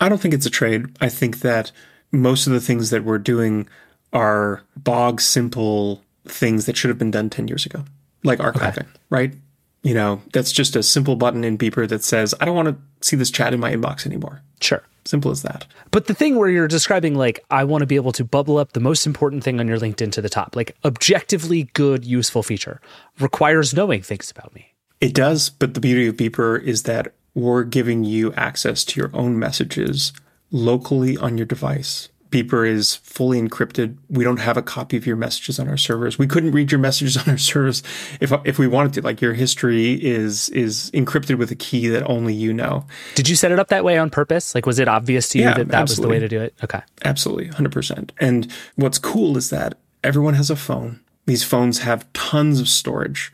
I 0.00 0.08
don't 0.08 0.20
think 0.20 0.34
it's 0.34 0.46
a 0.46 0.50
trade. 0.50 0.86
I 1.00 1.08
think 1.08 1.40
that 1.40 1.70
most 2.10 2.46
of 2.46 2.52
the 2.52 2.60
things 2.60 2.90
that 2.90 3.04
we're 3.04 3.18
doing 3.18 3.68
are 4.12 4.62
bog 4.76 5.20
simple 5.20 6.02
things 6.26 6.66
that 6.66 6.76
should 6.76 6.88
have 6.88 6.98
been 6.98 7.10
done 7.10 7.30
10 7.30 7.48
years 7.48 7.66
ago, 7.66 7.84
like 8.24 8.38
archiving, 8.40 8.86
right? 9.10 9.34
You 9.82 9.94
know, 9.94 10.20
that's 10.32 10.50
just 10.50 10.74
a 10.74 10.82
simple 10.82 11.14
button 11.14 11.44
in 11.44 11.56
Beeper 11.56 11.88
that 11.88 12.02
says, 12.02 12.34
I 12.40 12.44
don't 12.44 12.56
want 12.56 12.68
to 12.68 12.76
see 13.06 13.14
this 13.14 13.30
chat 13.30 13.54
in 13.54 13.60
my 13.60 13.72
inbox 13.72 14.04
anymore. 14.04 14.42
Sure. 14.60 14.82
Simple 15.04 15.30
as 15.30 15.42
that. 15.42 15.66
But 15.92 16.06
the 16.06 16.14
thing 16.14 16.34
where 16.34 16.48
you're 16.48 16.66
describing, 16.66 17.14
like, 17.14 17.38
I 17.48 17.62
want 17.62 17.82
to 17.82 17.86
be 17.86 17.94
able 17.94 18.10
to 18.12 18.24
bubble 18.24 18.58
up 18.58 18.72
the 18.72 18.80
most 18.80 19.06
important 19.06 19.44
thing 19.44 19.60
on 19.60 19.68
your 19.68 19.78
LinkedIn 19.78 20.10
to 20.12 20.20
the 20.20 20.28
top, 20.28 20.56
like, 20.56 20.76
objectively 20.84 21.64
good, 21.74 22.04
useful 22.04 22.42
feature, 22.42 22.80
requires 23.20 23.72
knowing 23.72 24.02
things 24.02 24.32
about 24.32 24.52
me. 24.52 24.74
It 25.00 25.14
does, 25.14 25.48
but 25.48 25.74
the 25.74 25.80
beauty 25.80 26.08
of 26.08 26.16
Beeper 26.16 26.60
is 26.60 26.82
that 26.84 27.14
we're 27.36 27.64
giving 27.64 28.02
you 28.02 28.32
access 28.32 28.82
to 28.82 28.98
your 28.98 29.10
own 29.12 29.38
messages 29.38 30.12
locally 30.50 31.18
on 31.18 31.36
your 31.36 31.44
device. 31.44 32.08
Beeper 32.30 32.66
is 32.66 32.96
fully 32.96 33.40
encrypted. 33.40 33.98
We 34.08 34.24
don't 34.24 34.38
have 34.38 34.56
a 34.56 34.62
copy 34.62 34.96
of 34.96 35.06
your 35.06 35.16
messages 35.16 35.60
on 35.60 35.68
our 35.68 35.76
servers. 35.76 36.18
We 36.18 36.26
couldn't 36.26 36.52
read 36.52 36.72
your 36.72 36.78
messages 36.80 37.16
on 37.26 37.28
our 37.28 37.38
servers 37.38 37.82
if 38.20 38.32
if 38.44 38.58
we 38.58 38.66
wanted 38.66 38.94
to. 38.94 39.02
Like 39.02 39.20
your 39.20 39.34
history 39.34 39.92
is 40.02 40.48
is 40.48 40.90
encrypted 40.92 41.36
with 41.36 41.50
a 41.50 41.54
key 41.54 41.88
that 41.88 42.02
only 42.08 42.32
you 42.32 42.54
know. 42.54 42.86
Did 43.14 43.28
you 43.28 43.36
set 43.36 43.52
it 43.52 43.60
up 43.60 43.68
that 43.68 43.84
way 43.84 43.98
on 43.98 44.08
purpose? 44.08 44.54
Like, 44.54 44.64
was 44.64 44.78
it 44.78 44.88
obvious 44.88 45.28
to 45.30 45.38
you 45.38 45.44
Yeah, 45.44 45.54
that 45.54 45.68
that 45.68 45.82
was 45.82 45.98
the 45.98 46.08
way 46.08 46.18
to 46.18 46.28
do 46.28 46.40
it? 46.40 46.54
Okay. 46.64 46.80
Absolutely, 47.04 47.48
100%. 47.50 48.10
And 48.18 48.50
what's 48.76 48.98
cool 48.98 49.36
is 49.36 49.50
that 49.50 49.78
everyone 50.02 50.34
has 50.34 50.50
a 50.50 50.56
phone. 50.56 51.00
These 51.26 51.44
phones 51.44 51.80
have 51.80 52.10
tons 52.14 52.60
of 52.60 52.68
storage. 52.68 53.30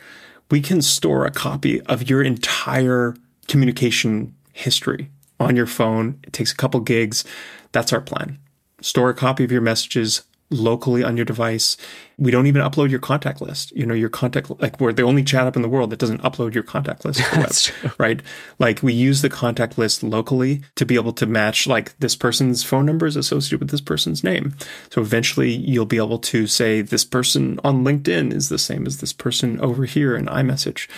We 0.51 0.61
can 0.61 0.83
store 0.83 1.25
a 1.25 1.31
copy 1.31 1.81
of 1.83 2.11
your 2.11 2.23
entire 2.23 3.15
communication 3.49 4.35
history 4.53 5.11
on 5.41 5.57
your 5.57 5.67
phone. 5.67 6.21
It 6.25 6.33
takes 6.33 6.53
a 6.53 6.57
couple 6.57 6.81
gigs. 6.81 7.25
That's 7.73 7.93
our 7.93 8.01
plan. 8.01 8.39
Store 8.81 9.11
a 9.11 9.15
copy 9.15 9.45
of 9.45 9.53
your 9.53 9.61
messages 9.61 10.23
locally 10.53 11.03
on 11.03 11.17
your 11.17 11.25
device. 11.25 11.77
We 12.19 12.31
don't 12.31 12.47
even 12.47 12.63
upload 12.63 12.91
your 12.91 13.01
contact 13.01 13.41
list. 13.41 13.73
You 13.73 13.87
know, 13.87 13.95
your 13.95 14.09
contact 14.09 14.51
like 14.61 14.79
we're 14.79 14.93
the 14.93 15.03
only 15.03 15.25
chat 15.25 15.47
app 15.47 15.57
in 15.57 15.63
the 15.63 15.69
world 15.69 15.91
that 15.91 15.99
doesn't 15.99 16.23
upload 16.23 16.55
your 16.55 16.63
contact 16.63 17.05
list 17.05 17.21
to 17.21 17.35
the 17.35 17.41
web, 17.83 17.95
right? 17.99 18.23
Like 18.59 18.83
we 18.83 18.93
use 18.93 19.23
the 19.23 19.31
contact 19.31 19.79
list 19.79 20.03
locally 20.03 20.63
to 20.77 20.87
be 20.87 20.95
able 20.95 21.13
to 21.15 21.27
match 21.27 21.67
like 21.67 21.99
this 21.99 22.15
person's 22.15 22.63
phone 22.63 22.87
number 22.87 23.07
is 23.07 23.17
associated 23.17 23.61
with 23.61 23.71
this 23.71 23.81
person's 23.81 24.23
name. 24.23 24.55
So 24.91 25.01
eventually 25.01 25.51
you'll 25.51 25.87
be 25.87 25.97
able 25.97 26.19
to 26.19 26.47
say 26.47 26.83
this 26.83 27.05
person 27.05 27.59
on 27.65 27.85
LinkedIn 27.85 28.33
is 28.33 28.49
the 28.49 28.59
same 28.59 28.87
as 28.87 28.99
this 28.99 29.13
person 29.13 29.61
over 29.61 29.85
here 29.85 30.15
in 30.15 30.27
iMessage. 30.27 30.89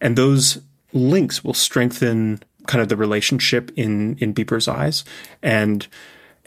And 0.00 0.16
those 0.16 0.60
links 0.92 1.44
will 1.44 1.54
strengthen 1.54 2.40
kind 2.66 2.82
of 2.82 2.88
the 2.88 2.96
relationship 2.96 3.70
in 3.76 4.16
in 4.18 4.32
Beeper's 4.32 4.68
eyes 4.68 5.04
and 5.42 5.88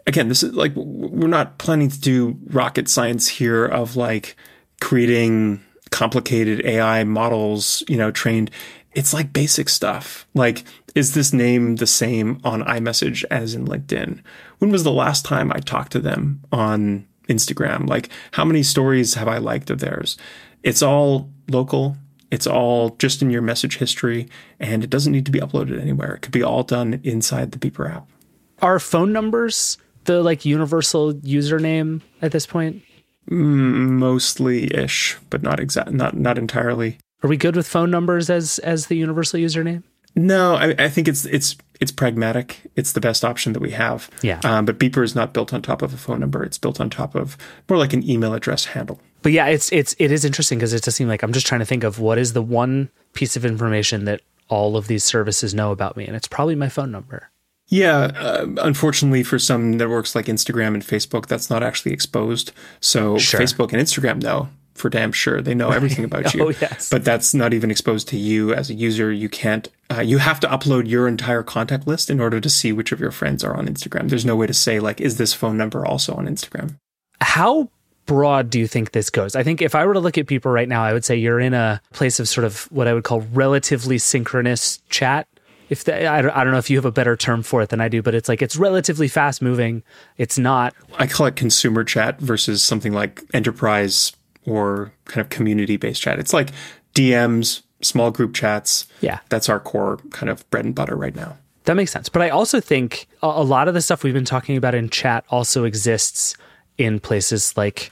again, 0.07 0.27
this 0.27 0.43
is 0.43 0.53
like 0.53 0.73
we're 0.75 1.27
not 1.27 1.57
planning 1.57 1.89
to 1.89 1.99
do 1.99 2.37
rocket 2.47 2.89
science 2.89 3.27
here 3.27 3.65
of 3.65 3.95
like 3.95 4.35
creating 4.79 5.61
complicated 5.91 6.65
AI 6.65 7.03
models, 7.03 7.83
you 7.87 7.97
know, 7.97 8.11
trained. 8.11 8.51
It's 8.93 9.13
like 9.13 9.33
basic 9.33 9.69
stuff. 9.69 10.27
Like, 10.33 10.63
is 10.95 11.13
this 11.13 11.31
name 11.31 11.77
the 11.77 11.87
same 11.87 12.39
on 12.43 12.63
iMessage 12.63 13.23
as 13.31 13.55
in 13.55 13.65
LinkedIn? 13.65 14.21
When 14.59 14.71
was 14.71 14.83
the 14.83 14.91
last 14.91 15.25
time 15.25 15.51
I 15.53 15.59
talked 15.59 15.93
to 15.93 15.99
them 15.99 16.41
on 16.51 17.07
Instagram? 17.29 17.87
Like, 17.87 18.09
how 18.31 18.43
many 18.43 18.63
stories 18.63 19.13
have 19.13 19.27
I 19.27 19.37
liked 19.37 19.69
of 19.69 19.79
theirs? 19.79 20.17
It's 20.63 20.81
all 20.81 21.29
local. 21.49 21.95
It's 22.31 22.47
all 22.47 22.91
just 22.91 23.21
in 23.21 23.29
your 23.29 23.41
message 23.41 23.77
history, 23.77 24.27
and 24.59 24.83
it 24.83 24.89
doesn't 24.89 25.11
need 25.11 25.25
to 25.25 25.31
be 25.31 25.39
uploaded 25.39 25.79
anywhere. 25.79 26.15
It 26.15 26.21
could 26.21 26.31
be 26.31 26.43
all 26.43 26.63
done 26.63 27.01
inside 27.03 27.51
the 27.51 27.59
Beeper 27.59 27.93
app. 27.93 28.07
Are 28.61 28.79
phone 28.79 29.11
numbers 29.11 29.77
the 30.05 30.23
like 30.23 30.45
universal 30.45 31.13
username 31.13 32.01
at 32.21 32.31
this 32.31 32.45
point? 32.45 32.83
Mm, 33.29 33.91
mostly 33.91 34.73
ish, 34.73 35.17
but 35.29 35.43
not 35.43 35.59
exact, 35.59 35.91
not 35.91 36.15
not 36.15 36.37
entirely. 36.37 36.97
Are 37.23 37.29
we 37.29 37.37
good 37.37 37.55
with 37.55 37.67
phone 37.67 37.91
numbers 37.91 38.29
as 38.29 38.59
as 38.59 38.87
the 38.87 38.95
universal 38.95 39.39
username? 39.39 39.83
No, 40.15 40.55
I, 40.55 40.75
I 40.77 40.89
think 40.89 41.07
it's 41.07 41.25
it's 41.25 41.55
it's 41.79 41.91
pragmatic. 41.91 42.59
It's 42.75 42.91
the 42.93 43.01
best 43.01 43.23
option 43.25 43.53
that 43.53 43.59
we 43.59 43.71
have. 43.71 44.09
Yeah. 44.21 44.39
Um, 44.43 44.65
but 44.65 44.77
Beeper 44.77 45.03
is 45.03 45.15
not 45.15 45.33
built 45.33 45.53
on 45.53 45.61
top 45.61 45.81
of 45.81 45.93
a 45.93 45.97
phone 45.97 46.19
number. 46.19 46.43
It's 46.43 46.57
built 46.57 46.79
on 46.79 46.89
top 46.89 47.15
of 47.15 47.37
more 47.69 47.77
like 47.77 47.93
an 47.93 48.07
email 48.07 48.33
address 48.33 48.65
handle. 48.65 48.99
But 49.21 49.31
yeah, 49.31 49.47
it's 49.47 49.71
it's 49.71 49.95
it 49.99 50.11
is 50.11 50.25
interesting 50.25 50.57
because 50.59 50.73
it 50.73 50.83
does 50.83 50.95
seem 50.95 51.07
like 51.07 51.23
I'm 51.23 51.33
just 51.33 51.47
trying 51.47 51.59
to 51.59 51.65
think 51.65 51.83
of 51.83 51.99
what 51.99 52.17
is 52.17 52.33
the 52.33 52.41
one 52.41 52.89
piece 53.13 53.35
of 53.35 53.45
information 53.45 54.05
that 54.05 54.21
all 54.47 54.75
of 54.77 54.87
these 54.87 55.03
services 55.03 55.53
know 55.53 55.71
about 55.71 55.95
me, 55.95 56.05
and 56.05 56.15
it's 56.15 56.27
probably 56.27 56.55
my 56.55 56.69
phone 56.69 56.91
number. 56.91 57.29
Yeah, 57.67 58.11
uh, 58.19 58.47
unfortunately, 58.57 59.23
for 59.23 59.39
some 59.39 59.77
networks 59.77 60.13
like 60.13 60.25
Instagram 60.25 60.73
and 60.73 60.83
Facebook, 60.83 61.27
that's 61.27 61.49
not 61.49 61.63
actually 61.63 61.93
exposed. 61.93 62.51
So 62.81 63.17
Sure. 63.17 63.39
Facebook 63.39 63.71
and 63.71 63.81
Instagram 63.81 64.21
know, 64.21 64.49
for 64.73 64.89
damn 64.89 65.11
sure. 65.11 65.41
They 65.41 65.55
know 65.55 65.69
everything 65.71 66.05
about 66.05 66.33
you. 66.33 66.47
Oh, 66.47 66.49
yes. 66.49 66.89
But 66.89 67.03
that's 67.03 67.33
not 67.33 67.53
even 67.53 67.71
exposed 67.71 68.07
to 68.09 68.17
you 68.17 68.53
as 68.53 68.69
a 68.69 68.73
user. 68.73 69.11
You 69.11 69.29
can't, 69.29 69.67
uh, 69.89 70.01
you 70.01 70.17
have 70.17 70.39
to 70.41 70.47
upload 70.47 70.87
your 70.87 71.07
entire 71.07 71.43
contact 71.43 71.87
list 71.87 72.09
in 72.09 72.19
order 72.19 72.39
to 72.39 72.49
see 72.49 72.71
which 72.71 72.91
of 72.91 72.99
your 72.99 73.11
friends 73.11 73.43
are 73.43 73.55
on 73.55 73.67
Instagram. 73.67 74.09
There's 74.09 74.25
no 74.25 74.35
way 74.35 74.47
to 74.47 74.53
say, 74.53 74.79
like, 74.79 75.01
is 75.01 75.17
this 75.17 75.33
phone 75.33 75.57
number 75.57 75.85
also 75.85 76.13
on 76.13 76.27
Instagram? 76.27 76.75
How 77.21 77.69
broad 78.05 78.49
do 78.49 78.59
you 78.59 78.67
think 78.67 78.91
this 78.91 79.09
goes? 79.09 79.35
I 79.35 79.43
think 79.43 79.61
if 79.61 79.75
I 79.75 79.85
were 79.85 79.93
to 79.93 79.99
look 79.99 80.17
at 80.17 80.27
people 80.27 80.51
right 80.51 80.67
now, 80.67 80.83
I 80.83 80.93
would 80.93 81.05
say 81.05 81.15
you're 81.15 81.39
in 81.39 81.53
a 81.53 81.81
place 81.93 82.19
of 82.19 82.27
sort 82.27 82.45
of 82.45 82.63
what 82.71 82.87
I 82.87 82.93
would 82.93 83.03
call 83.03 83.21
relatively 83.33 83.97
synchronous 83.97 84.79
chat. 84.89 85.27
If 85.69 85.85
the, 85.85 86.05
I, 86.05 86.21
don't, 86.21 86.31
I 86.31 86.43
don't 86.43 86.51
know 86.51 86.59
if 86.59 86.69
you 86.69 86.75
have 86.77 86.85
a 86.85 86.91
better 86.91 87.15
term 87.15 87.43
for 87.43 87.61
it 87.61 87.69
than 87.69 87.79
I 87.79 87.87
do, 87.87 88.01
but 88.01 88.13
it's 88.13 88.27
like 88.27 88.41
it's 88.41 88.57
relatively 88.57 89.07
fast 89.07 89.41
moving. 89.41 89.83
It's 90.17 90.37
not. 90.37 90.73
I 90.97 91.07
call 91.07 91.27
it 91.27 91.37
consumer 91.37 91.85
chat 91.85 92.19
versus 92.19 92.61
something 92.61 92.91
like 92.91 93.23
enterprise 93.33 94.11
or 94.45 94.91
kind 95.05 95.21
of 95.21 95.29
community 95.29 95.77
based 95.77 96.01
chat. 96.01 96.19
It's 96.19 96.33
like 96.33 96.49
DMs, 96.93 97.61
small 97.81 98.11
group 98.11 98.33
chats. 98.33 98.87
Yeah. 99.01 99.19
That's 99.29 99.49
our 99.49 99.59
core 99.59 99.97
kind 100.11 100.29
of 100.29 100.49
bread 100.49 100.65
and 100.65 100.75
butter 100.75 100.95
right 100.95 101.15
now. 101.15 101.37
That 101.65 101.75
makes 101.75 101.91
sense. 101.91 102.09
But 102.09 102.23
I 102.23 102.29
also 102.29 102.59
think 102.59 103.07
a, 103.21 103.43
lot 103.43 103.67
of 103.67 103.73
the 103.73 103.81
stuff 103.81 104.03
we've 104.03 104.13
been 104.13 104.25
talking 104.25 104.57
about 104.57 104.73
in 104.73 104.89
chat 104.89 105.25
also 105.29 105.63
exists 105.63 106.35
in 106.77 106.99
places 106.99 107.55
like 107.55 107.91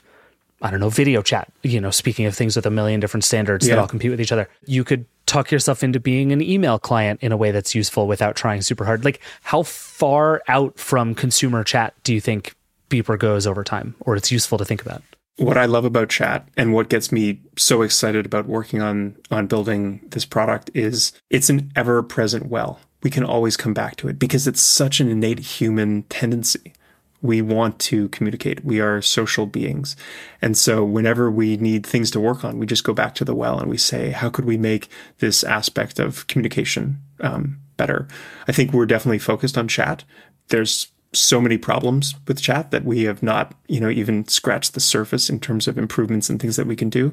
I 0.62 0.70
don't 0.72 0.82
know, 0.82 0.90
video 0.90 1.22
chat, 1.22 1.50
you 1.64 1.80
know, 1.80 1.90
speaking 1.90 2.26
of 2.26 2.36
things 2.36 2.58
with 2.58 2.66
a 2.66 2.70
million 2.70 3.00
different 3.00 3.24
standards 3.24 3.66
Yeah. 3.66 3.76
that 3.76 3.82
all 3.82 3.88
compete 3.88 4.12
with 4.12 4.20
each 4.20 4.34
other. 4.34 4.50
You 4.66 4.84
could 4.84 5.06
talk 5.26 5.52
yourself 5.52 5.84
into 5.84 6.02
being 6.02 6.34
an 6.34 6.42
email 6.42 6.78
client 6.78 7.22
in 7.24 7.32
a 7.32 7.38
way 7.38 7.52
that's 7.52 7.74
useful 7.74 8.08
without 8.08 8.36
trying 8.36 8.62
super 8.62 8.84
hard. 8.84 9.06
Like 9.06 9.22
how 9.44 9.64
far 9.64 10.42
out 10.50 10.78
from 10.78 11.16
consumer 11.16 11.64
chat 11.64 11.94
do 12.04 12.14
you 12.14 12.20
think 12.20 12.56
Beeper 12.90 13.18
goes 13.18 13.48
over 13.48 13.64
time 13.64 13.96
or 14.02 14.18
it's 14.18 14.32
useful 14.34 14.58
to 14.58 14.66
think 14.66 14.82
about? 14.82 15.02
What 15.40 15.58
I 15.58 15.66
love 15.66 15.86
about 15.86 16.10
chat 16.10 16.48
and 16.58 16.74
what 16.74 16.90
gets 16.90 17.12
me 17.12 17.40
so 17.58 17.82
excited 17.82 18.26
about 18.26 18.46
working 18.46 18.82
on 18.82 19.16
on 19.32 19.48
building 19.48 20.02
this 20.10 20.26
product 20.26 20.70
is 20.74 21.14
it's 21.30 21.50
an 21.50 21.72
ever 21.76 22.04
present 22.04 22.48
well. 22.48 22.80
We 23.04 23.10
can 23.10 23.24
always 23.24 23.56
come 23.56 23.74
back 23.74 23.96
to 23.98 24.10
it 24.10 24.20
because 24.20 24.48
it's 24.48 24.62
such 24.62 25.00
an 25.00 25.10
innate 25.10 25.40
human 25.40 26.04
tendency. 26.04 26.74
We 27.22 27.42
want 27.42 27.80
to 27.80 28.10
communicate. 28.10 28.64
We 28.66 28.82
are 28.82 29.02
social 29.02 29.46
beings. 29.46 29.96
And 30.42 30.58
so 30.58 30.84
whenever 30.84 31.32
we 31.32 31.58
need 31.58 31.86
things 31.86 32.12
to 32.12 32.20
work 32.20 32.44
on, 32.44 32.60
we 32.60 32.66
just 32.66 32.84
go 32.84 32.94
back 32.94 33.16
to 33.16 33.26
the 33.26 33.36
well 33.36 33.60
and 33.60 33.70
we 33.70 33.78
say, 33.78 34.12
how 34.12 34.30
could 34.30 34.46
we 34.46 34.58
make 34.58 34.90
this 35.20 35.44
aspect 35.44 36.00
of 36.00 36.28
communication 36.28 37.02
um, 37.22 37.60
better? 37.78 38.08
I 38.48 38.52
think 38.52 38.74
we're 38.74 38.86
definitely 38.86 39.20
focused 39.20 39.58
on 39.58 39.68
chat. 39.68 40.04
There's 40.48 40.92
so 41.14 41.42
many 41.42 41.58
problems 41.58 42.16
with 42.28 42.42
chat 42.42 42.72
that 42.72 42.86
we 42.86 43.04
have 43.04 43.24
not, 43.24 43.56
you 43.68 43.80
know, 43.80 43.90
even 43.90 44.28
scratched 44.28 44.74
the 44.74 44.80
surface 44.80 45.30
in 45.30 45.40
terms 45.40 45.68
of 45.68 45.78
improvements 45.78 46.30
and 46.30 46.40
things 46.40 46.56
that 46.56 46.68
we 46.68 46.76
can 46.76 46.90
do. 46.90 47.12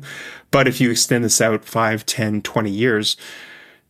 But 0.51 0.69
if 0.69 0.81
you 0.81 0.91
extend 0.91 1.25
this 1.25 1.41
out 1.41 1.65
5, 1.65 2.05
10, 2.05 2.43
20 2.43 2.71
years, 2.71 3.17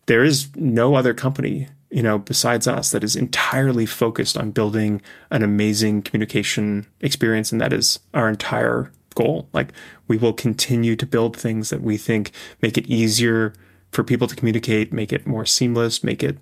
there 0.06 0.22
is 0.22 0.54
no 0.54 0.94
other 0.94 1.12
company, 1.12 1.68
you 1.90 2.02
know, 2.02 2.18
besides 2.18 2.68
us 2.68 2.92
that 2.92 3.02
is 3.02 3.16
entirely 3.16 3.84
focused 3.84 4.36
on 4.36 4.52
building 4.52 5.02
an 5.30 5.42
amazing 5.42 6.02
communication 6.02 6.86
experience. 7.00 7.50
And 7.50 7.60
that 7.60 7.72
is 7.72 7.98
our 8.14 8.28
entire 8.28 8.92
goal. 9.16 9.48
Like 9.52 9.72
we 10.06 10.16
will 10.16 10.32
continue 10.32 10.94
to 10.94 11.06
build 11.06 11.36
things 11.36 11.70
that 11.70 11.82
we 11.82 11.96
think 11.96 12.30
make 12.62 12.78
it 12.78 12.86
easier 12.86 13.54
for 13.90 14.04
people 14.04 14.28
to 14.28 14.36
communicate, 14.36 14.92
make 14.92 15.12
it 15.12 15.26
more 15.26 15.46
seamless, 15.46 16.04
make 16.04 16.22
it 16.22 16.38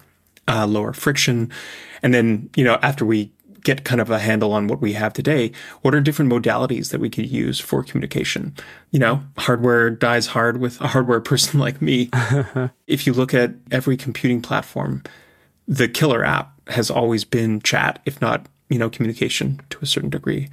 uh, 0.49 0.67
lower 0.67 0.93
friction. 0.93 1.51
And 2.03 2.13
then, 2.13 2.51
you 2.57 2.65
know, 2.65 2.79
after 2.83 3.07
we 3.07 3.33
get 3.65 3.85
kind 3.85 4.01
of 4.01 4.11
a 4.11 4.19
handle 4.19 4.53
on 4.53 4.69
what 4.69 4.81
we 4.81 4.93
have 4.93 5.13
today, 5.13 5.51
what 5.83 5.95
are 5.95 6.01
different 6.01 6.31
modalities 6.31 6.91
that 6.91 7.01
we 7.01 7.11
could 7.11 7.29
use 7.29 7.59
for 7.59 7.83
communication? 7.83 8.55
You 8.93 9.01
know, 9.01 9.23
hardware 9.39 9.91
dies 9.91 10.29
hard 10.29 10.59
with 10.59 10.81
a 10.81 10.87
hardware 10.87 11.21
person 11.21 11.59
like 11.67 11.83
me. 11.83 12.11
if 12.87 13.07
you 13.07 13.13
look 13.13 13.35
at 13.35 13.55
every 13.73 13.97
computing 13.97 14.41
platform, 14.41 15.03
the 15.67 15.89
killer 15.89 16.25
app 16.25 16.53
has 16.69 16.91
always 16.91 17.25
been 17.25 17.61
chat, 17.61 18.01
if 18.05 18.21
not, 18.21 18.47
you 18.69 18.79
know, 18.79 18.91
communication 18.91 19.61
to 19.71 19.79
a 19.83 19.87
certain 19.87 20.11
degree. 20.11 20.49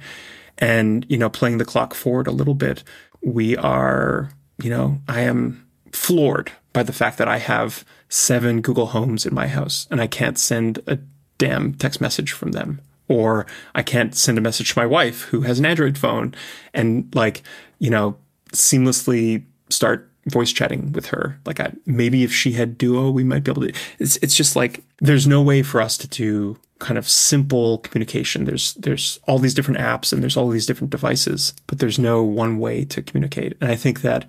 And, 0.58 1.06
you 1.08 1.18
know, 1.18 1.30
playing 1.30 1.58
the 1.58 1.64
clock 1.64 1.94
forward 1.94 2.26
a 2.26 2.32
little 2.32 2.54
bit, 2.54 2.82
we 3.22 3.56
are, 3.56 4.30
you 4.62 4.70
know, 4.70 5.00
I 5.08 5.20
am 5.20 5.66
floored 5.92 6.52
by 6.72 6.82
the 6.82 6.92
fact 6.92 7.18
that 7.18 7.28
I 7.28 7.38
have 7.38 7.84
seven 8.08 8.60
Google 8.60 8.86
Homes 8.86 9.26
in 9.26 9.34
my 9.34 9.48
house 9.48 9.86
and 9.90 10.00
I 10.00 10.06
can't 10.06 10.38
send 10.38 10.80
a 10.86 10.98
damn 11.38 11.74
text 11.74 12.00
message 12.00 12.32
from 12.32 12.52
them. 12.52 12.80
Or 13.12 13.46
I 13.74 13.82
can't 13.82 14.14
send 14.14 14.38
a 14.38 14.40
message 14.40 14.72
to 14.72 14.78
my 14.78 14.86
wife 14.86 15.22
who 15.22 15.42
has 15.42 15.58
an 15.58 15.66
Android 15.66 15.98
phone 15.98 16.34
and 16.72 17.12
like, 17.14 17.42
you 17.78 17.90
know, 17.90 18.16
seamlessly 18.52 19.44
start 19.68 20.08
voice 20.26 20.52
chatting 20.52 20.92
with 20.92 21.06
her. 21.06 21.38
Like 21.44 21.60
I, 21.60 21.72
maybe 21.86 22.22
if 22.22 22.32
she 22.32 22.52
had 22.52 22.78
Duo, 22.78 23.10
we 23.10 23.24
might 23.24 23.44
be 23.44 23.50
able 23.50 23.62
to. 23.62 23.72
It's 23.98 24.16
it's 24.18 24.34
just 24.34 24.56
like 24.56 24.82
there's 24.98 25.26
no 25.26 25.42
way 25.42 25.62
for 25.62 25.80
us 25.80 25.98
to 25.98 26.08
do 26.08 26.58
kind 26.78 26.98
of 26.98 27.08
simple 27.08 27.78
communication. 27.78 28.44
There's 28.44 28.74
there's 28.74 29.18
all 29.26 29.38
these 29.38 29.54
different 29.54 29.80
apps 29.80 30.12
and 30.12 30.22
there's 30.22 30.36
all 30.36 30.48
these 30.48 30.66
different 30.66 30.90
devices, 30.90 31.54
but 31.66 31.78
there's 31.78 31.98
no 31.98 32.22
one 32.22 32.58
way 32.58 32.84
to 32.86 33.02
communicate. 33.02 33.56
And 33.60 33.70
I 33.70 33.76
think 33.76 34.02
that 34.02 34.24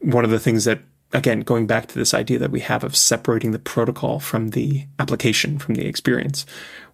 one 0.00 0.24
of 0.24 0.30
the 0.30 0.38
things 0.38 0.64
that 0.64 0.80
again 1.12 1.40
going 1.40 1.66
back 1.66 1.86
to 1.86 1.98
this 1.98 2.12
idea 2.12 2.38
that 2.38 2.50
we 2.50 2.60
have 2.60 2.84
of 2.84 2.94
separating 2.94 3.52
the 3.52 3.58
protocol 3.58 4.20
from 4.20 4.50
the 4.50 4.86
application 4.98 5.58
from 5.58 5.74
the 5.74 5.86
experience, 5.86 6.44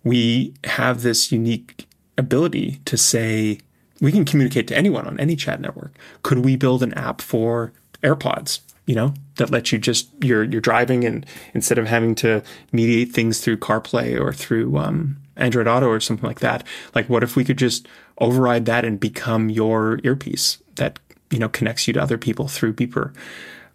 we 0.04 0.54
have 0.64 1.02
this 1.02 1.32
unique 1.32 1.86
ability 2.16 2.80
to 2.84 2.96
say 2.96 3.58
we 4.00 4.12
can 4.12 4.24
communicate 4.24 4.68
to 4.68 4.76
anyone 4.76 5.06
on 5.06 5.18
any 5.18 5.34
chat 5.34 5.60
network. 5.60 5.94
Could 6.22 6.44
we 6.44 6.56
build 6.56 6.82
an 6.82 6.92
app 6.94 7.20
for 7.20 7.72
AirPods, 8.02 8.60
you 8.86 8.94
know, 8.94 9.14
that 9.36 9.50
lets 9.50 9.72
you 9.72 9.78
just 9.78 10.08
you're 10.20 10.44
you're 10.44 10.60
driving 10.60 11.04
and 11.04 11.24
instead 11.54 11.78
of 11.78 11.86
having 11.86 12.14
to 12.16 12.42
mediate 12.72 13.12
things 13.12 13.40
through 13.40 13.56
CarPlay 13.56 14.20
or 14.20 14.32
through 14.32 14.76
um, 14.76 15.16
Android 15.36 15.66
Auto 15.66 15.88
or 15.88 16.00
something 16.00 16.26
like 16.26 16.40
that, 16.40 16.64
like 16.94 17.08
what 17.08 17.22
if 17.22 17.34
we 17.34 17.44
could 17.44 17.58
just 17.58 17.88
override 18.18 18.66
that 18.66 18.84
and 18.84 19.00
become 19.00 19.48
your 19.48 20.00
earpiece 20.04 20.58
that 20.76 20.98
you 21.30 21.38
know 21.38 21.48
connects 21.48 21.86
you 21.88 21.94
to 21.94 22.02
other 22.02 22.18
people 22.18 22.46
through 22.46 22.74
Beeper? 22.74 23.14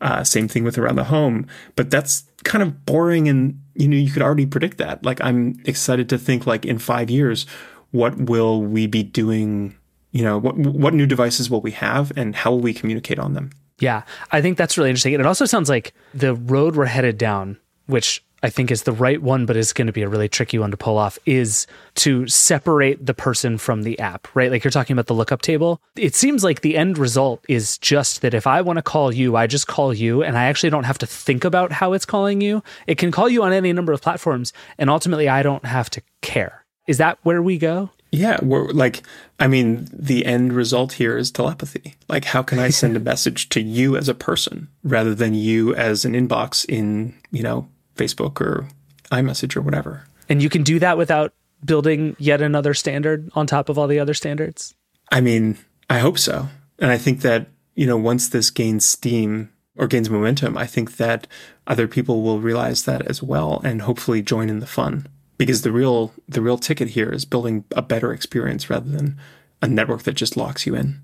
Uh, 0.01 0.23
same 0.23 0.47
thing 0.47 0.63
with 0.63 0.77
around 0.77 0.95
the 0.95 1.05
home, 1.05 1.45
but 1.75 1.91
that's 1.91 2.23
kind 2.43 2.63
of 2.63 2.85
boring 2.85 3.27
and 3.27 3.59
you 3.79 3.87
know 3.87 3.97
you 3.97 4.11
could 4.11 4.21
already 4.21 4.45
predict 4.45 4.77
that. 4.77 5.03
Like 5.05 5.21
I'm 5.21 5.59
excited 5.65 6.09
to 6.09 6.17
think 6.17 6.45
like 6.45 6.65
in 6.65 6.77
five 6.77 7.09
years, 7.09 7.45
what 7.91 8.17
will 8.17 8.61
we 8.61 8.87
be 8.87 9.03
doing? 9.03 9.75
You 10.11 10.23
know, 10.23 10.37
what 10.37 10.57
what 10.57 10.93
new 10.93 11.05
devices 11.05 11.49
will 11.49 11.61
we 11.61 11.71
have, 11.71 12.11
and 12.15 12.35
how 12.35 12.51
will 12.51 12.59
we 12.59 12.73
communicate 12.73 13.19
on 13.19 13.33
them? 13.33 13.51
Yeah, 13.79 14.03
I 14.31 14.41
think 14.41 14.57
that's 14.57 14.77
really 14.77 14.89
interesting. 14.89 15.13
And 15.13 15.21
it 15.21 15.27
also 15.27 15.45
sounds 15.45 15.69
like 15.69 15.93
the 16.13 16.35
road 16.35 16.75
we're 16.75 16.85
headed 16.85 17.17
down, 17.17 17.57
which 17.85 18.23
I 18.43 18.49
think 18.49 18.71
is 18.71 18.83
the 18.83 18.91
right 18.91 19.21
one, 19.21 19.45
but 19.45 19.57
is 19.57 19.73
going 19.73 19.87
to 19.87 19.93
be 19.93 20.01
a 20.01 20.09
really 20.09 20.29
tricky 20.29 20.59
one 20.59 20.71
to 20.71 20.77
pull 20.77 20.97
off, 20.97 21.19
is 21.25 21.67
to 21.95 22.27
separate 22.27 23.05
the 23.05 23.13
person 23.13 23.57
from 23.57 23.83
the 23.83 23.99
app, 23.99 24.27
right? 24.35 24.51
Like 24.51 24.63
you're 24.63 24.71
talking 24.71 24.93
about 24.93 25.07
the 25.07 25.13
lookup 25.13 25.41
table. 25.41 25.81
It 25.95 26.15
seems 26.15 26.43
like 26.43 26.61
the 26.61 26.77
end 26.77 26.97
result 26.97 27.43
is 27.47 27.77
just 27.77 28.21
that 28.21 28.33
if 28.33 28.47
I 28.47 28.61
want 28.61 28.77
to 28.77 28.83
call 28.83 29.11
you, 29.13 29.35
I 29.35 29.47
just 29.47 29.67
call 29.67 29.93
you 29.93 30.23
and 30.23 30.37
I 30.37 30.45
actually 30.45 30.69
don't 30.69 30.85
have 30.85 30.97
to 30.99 31.05
think 31.07 31.43
about 31.43 31.71
how 31.71 31.93
it's 31.93 32.05
calling 32.05 32.41
you. 32.41 32.63
It 32.87 32.97
can 32.97 33.11
call 33.11 33.29
you 33.29 33.43
on 33.43 33.53
any 33.53 33.73
number 33.73 33.93
of 33.93 34.01
platforms 34.01 34.53
and 34.77 34.89
ultimately 34.89 35.27
I 35.27 35.43
don't 35.43 35.65
have 35.65 35.89
to 35.91 36.01
care. 36.21 36.65
Is 36.87 36.97
that 36.97 37.19
where 37.23 37.41
we 37.41 37.57
go? 37.57 37.91
Yeah, 38.11 38.39
we're 38.41 38.69
like, 38.69 39.03
I 39.39 39.47
mean, 39.47 39.87
the 39.93 40.25
end 40.25 40.53
result 40.53 40.93
here 40.93 41.15
is 41.15 41.29
telepathy. 41.29 41.95
Like, 42.07 42.25
how 42.25 42.41
can 42.41 42.57
I 42.57 42.69
send 42.69 42.97
a 42.97 42.99
message 43.11 43.49
to 43.49 43.61
you 43.61 43.95
as 43.95 44.09
a 44.09 44.15
person 44.15 44.69
rather 44.83 45.13
than 45.13 45.35
you 45.35 45.75
as 45.75 46.05
an 46.05 46.13
inbox 46.13 46.65
in, 46.67 47.13
you 47.31 47.43
know, 47.43 47.69
Facebook 47.99 48.41
or 48.41 48.67
iMessage 49.11 49.55
or 49.55 49.61
whatever? 49.61 50.05
And 50.29 50.41
you 50.41 50.49
can 50.49 50.63
do 50.63 50.79
that 50.79 50.97
without 50.97 51.33
building 51.65 52.15
yet 52.19 52.41
another 52.41 52.73
standard 52.73 53.29
on 53.33 53.47
top 53.47 53.69
of 53.69 53.77
all 53.77 53.87
the 53.87 53.99
other 53.99 54.13
standards? 54.13 54.75
I 55.11 55.21
mean, 55.21 55.57
I 55.89 55.99
hope 55.99 56.17
so. 56.17 56.47
And 56.77 56.91
I 56.91 56.97
think 56.97 57.21
that, 57.21 57.47
you 57.75 57.85
know, 57.85 57.97
once 57.97 58.29
this 58.29 58.49
gains 58.49 58.85
steam 58.85 59.51
or 59.75 59.87
gains 59.87 60.09
momentum, 60.09 60.57
I 60.57 60.65
think 60.65 60.97
that 60.97 61.27
other 61.67 61.87
people 61.87 62.21
will 62.21 62.39
realize 62.39 62.85
that 62.85 63.05
as 63.07 63.21
well 63.21 63.61
and 63.63 63.81
hopefully 63.81 64.21
join 64.21 64.49
in 64.49 64.59
the 64.59 64.67
fun. 64.67 65.07
Because 65.37 65.61
the 65.61 65.71
real 65.71 66.13
the 66.27 66.41
real 66.41 66.57
ticket 66.57 66.89
here 66.89 67.09
is 67.09 67.23
building 67.23 67.63
a 67.73 67.81
better 67.81 68.11
experience 68.11 68.69
rather 68.69 68.89
than 68.89 69.17
a 69.61 69.67
network 69.67 70.03
that 70.03 70.13
just 70.13 70.35
locks 70.35 70.65
you 70.65 70.75
in. 70.75 71.01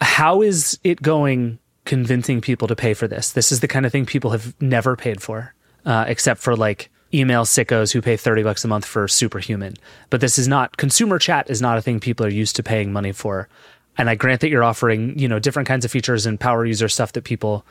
How 0.00 0.40
is 0.40 0.78
it 0.84 1.02
going 1.02 1.58
convincing 1.84 2.40
people 2.40 2.66
to 2.68 2.76
pay 2.76 2.94
for 2.94 3.06
this? 3.06 3.32
This 3.32 3.52
is 3.52 3.60
the 3.60 3.68
kind 3.68 3.84
of 3.84 3.92
thing 3.92 4.06
people 4.06 4.30
have 4.30 4.54
never 4.60 4.96
paid 4.96 5.22
for, 5.22 5.54
uh, 5.84 6.04
except 6.06 6.40
for 6.40 6.56
like 6.56 6.90
email 7.12 7.44
sickos 7.44 7.92
who 7.92 8.02
pay 8.02 8.16
30 8.16 8.42
bucks 8.42 8.64
a 8.64 8.68
month 8.68 8.84
for 8.84 9.06
superhuman. 9.06 9.74
But 10.10 10.20
this 10.20 10.38
is 10.38 10.48
not 10.48 10.76
consumer 10.76 11.18
chat 11.18 11.48
is 11.48 11.62
not 11.62 11.78
a 11.78 11.82
thing 11.82 12.00
people 12.00 12.26
are 12.26 12.30
used 12.30 12.56
to 12.56 12.62
paying 12.62 12.92
money 12.92 13.12
for. 13.12 13.48
And 13.96 14.10
I 14.10 14.16
grant 14.16 14.40
that 14.40 14.48
you're 14.48 14.64
offering, 14.64 15.16
you 15.18 15.28
know, 15.28 15.38
different 15.38 15.68
kinds 15.68 15.84
of 15.84 15.90
features 15.90 16.26
and 16.26 16.40
power 16.40 16.66
user 16.66 16.88
stuff 16.88 17.12
that 17.12 17.22
people 17.22 17.64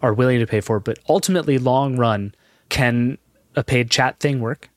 are 0.00 0.14
willing 0.14 0.38
to 0.38 0.46
pay 0.46 0.60
for, 0.60 0.80
but 0.80 0.98
ultimately 1.08 1.58
long 1.58 1.96
run 1.96 2.34
can 2.68 3.18
a 3.54 3.62
paid 3.62 3.90
chat 3.90 4.18
thing 4.20 4.40
work? 4.40 4.70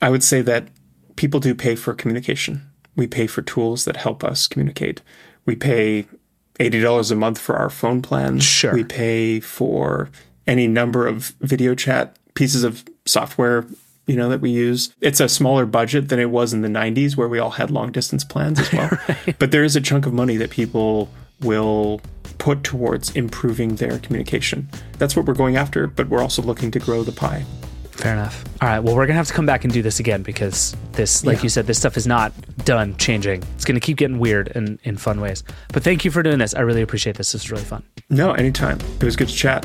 I 0.00 0.10
would 0.10 0.22
say 0.22 0.42
that 0.42 0.68
people 1.16 1.40
do 1.40 1.54
pay 1.54 1.74
for 1.74 1.94
communication. 1.94 2.70
We 2.96 3.06
pay 3.06 3.26
for 3.26 3.42
tools 3.42 3.84
that 3.84 3.96
help 3.96 4.22
us 4.22 4.46
communicate. 4.46 5.00
We 5.46 5.56
pay 5.56 6.06
$80 6.58 7.12
a 7.12 7.14
month 7.14 7.38
for 7.38 7.56
our 7.56 7.70
phone 7.70 8.02
plans. 8.02 8.44
Sure. 8.44 8.74
We 8.74 8.84
pay 8.84 9.40
for 9.40 10.10
any 10.46 10.66
number 10.66 11.06
of 11.06 11.34
video 11.40 11.74
chat 11.74 12.18
pieces 12.34 12.64
of 12.64 12.84
software 13.04 13.66
you 14.06 14.16
know 14.16 14.28
that 14.28 14.40
we 14.40 14.50
use 14.50 14.94
it's 15.00 15.20
a 15.20 15.28
smaller 15.28 15.66
budget 15.66 16.08
than 16.08 16.18
it 16.18 16.30
was 16.30 16.52
in 16.52 16.62
the 16.62 16.68
90s 16.68 17.16
where 17.16 17.28
we 17.28 17.38
all 17.38 17.50
had 17.50 17.70
long 17.70 17.92
distance 17.92 18.24
plans 18.24 18.58
as 18.58 18.72
well 18.72 18.90
right. 19.08 19.38
but 19.38 19.50
there 19.50 19.64
is 19.64 19.76
a 19.76 19.80
chunk 19.80 20.06
of 20.06 20.12
money 20.12 20.36
that 20.36 20.50
people 20.50 21.08
will 21.40 22.00
put 22.38 22.64
towards 22.64 23.10
improving 23.14 23.76
their 23.76 23.98
communication 24.00 24.68
that's 24.98 25.14
what 25.14 25.26
we're 25.26 25.34
going 25.34 25.56
after 25.56 25.86
but 25.86 26.08
we're 26.08 26.22
also 26.22 26.42
looking 26.42 26.70
to 26.70 26.78
grow 26.78 27.02
the 27.02 27.12
pie 27.12 27.44
Fair 27.92 28.14
enough. 28.14 28.42
All 28.60 28.68
right. 28.68 28.80
Well, 28.80 28.96
we're 28.96 29.06
gonna 29.06 29.18
have 29.18 29.28
to 29.28 29.34
come 29.34 29.46
back 29.46 29.62
and 29.62 29.72
do 29.72 29.80
this 29.80 30.00
again 30.00 30.22
because 30.22 30.74
this, 30.92 31.24
like 31.24 31.36
yeah. 31.36 31.42
you 31.44 31.48
said, 31.48 31.66
this 31.68 31.78
stuff 31.78 31.96
is 31.96 32.06
not 32.06 32.32
done 32.64 32.96
changing. 32.96 33.44
It's 33.54 33.64
gonna 33.64 33.78
keep 33.78 33.98
getting 33.98 34.18
weird 34.18 34.50
and 34.56 34.80
in 34.82 34.96
fun 34.96 35.20
ways. 35.20 35.44
But 35.68 35.84
thank 35.84 36.04
you 36.04 36.10
for 36.10 36.22
doing 36.22 36.38
this. 36.38 36.52
I 36.52 36.62
really 36.62 36.82
appreciate 36.82 37.16
this. 37.16 37.30
This 37.30 37.44
is 37.44 37.50
really 37.52 37.64
fun. 37.64 37.84
No, 38.10 38.32
anytime. 38.32 38.80
It 38.98 39.04
was 39.04 39.14
good 39.14 39.28
to 39.28 39.34
chat. 39.34 39.64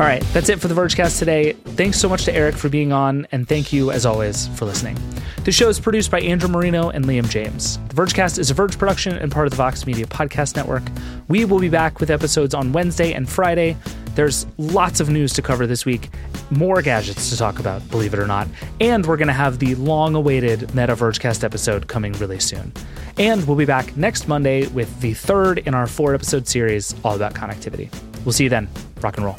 All 0.00 0.06
right, 0.06 0.22
that's 0.32 0.48
it 0.48 0.60
for 0.60 0.68
the 0.68 0.74
Vergecast 0.74 1.18
today. 1.18 1.54
Thanks 1.54 1.98
so 1.98 2.08
much 2.08 2.24
to 2.26 2.32
Eric 2.32 2.54
for 2.54 2.68
being 2.68 2.92
on, 2.92 3.26
and 3.32 3.48
thank 3.48 3.72
you, 3.72 3.90
as 3.90 4.06
always, 4.06 4.46
for 4.56 4.64
listening. 4.64 4.96
The 5.42 5.50
show 5.50 5.68
is 5.68 5.80
produced 5.80 6.12
by 6.12 6.20
Andrew 6.20 6.48
Marino 6.48 6.90
and 6.90 7.04
Liam 7.04 7.28
James. 7.28 7.78
The 7.88 7.94
Vergecast 7.96 8.38
is 8.38 8.48
a 8.48 8.54
Verge 8.54 8.78
production 8.78 9.16
and 9.16 9.32
part 9.32 9.48
of 9.48 9.50
the 9.50 9.56
Vox 9.56 9.86
Media 9.86 10.06
Podcast 10.06 10.54
Network. 10.54 10.84
We 11.26 11.44
will 11.44 11.58
be 11.58 11.68
back 11.68 11.98
with 11.98 12.10
episodes 12.10 12.54
on 12.54 12.70
Wednesday 12.70 13.12
and 13.12 13.28
Friday. 13.28 13.76
There's 14.14 14.46
lots 14.56 15.00
of 15.00 15.10
news 15.10 15.32
to 15.32 15.42
cover 15.42 15.66
this 15.66 15.84
week, 15.84 16.10
more 16.50 16.80
gadgets 16.80 17.30
to 17.30 17.36
talk 17.36 17.58
about, 17.58 17.88
believe 17.90 18.14
it 18.14 18.20
or 18.20 18.26
not, 18.28 18.46
and 18.80 19.04
we're 19.04 19.16
going 19.16 19.26
to 19.26 19.34
have 19.34 19.58
the 19.58 19.74
long 19.74 20.14
awaited 20.14 20.72
Meta 20.76 20.94
Vergecast 20.94 21.42
episode 21.42 21.88
coming 21.88 22.12
really 22.14 22.38
soon. 22.38 22.72
And 23.18 23.44
we'll 23.48 23.56
be 23.56 23.64
back 23.64 23.96
next 23.96 24.28
Monday 24.28 24.68
with 24.68 25.00
the 25.00 25.14
third 25.14 25.58
in 25.58 25.74
our 25.74 25.88
four 25.88 26.14
episode 26.14 26.46
series 26.46 26.94
all 27.02 27.16
about 27.16 27.34
connectivity. 27.34 27.92
We'll 28.28 28.34
see 28.34 28.44
you 28.44 28.50
then. 28.50 28.68
Rock 29.00 29.16
and 29.16 29.24
roll. 29.24 29.36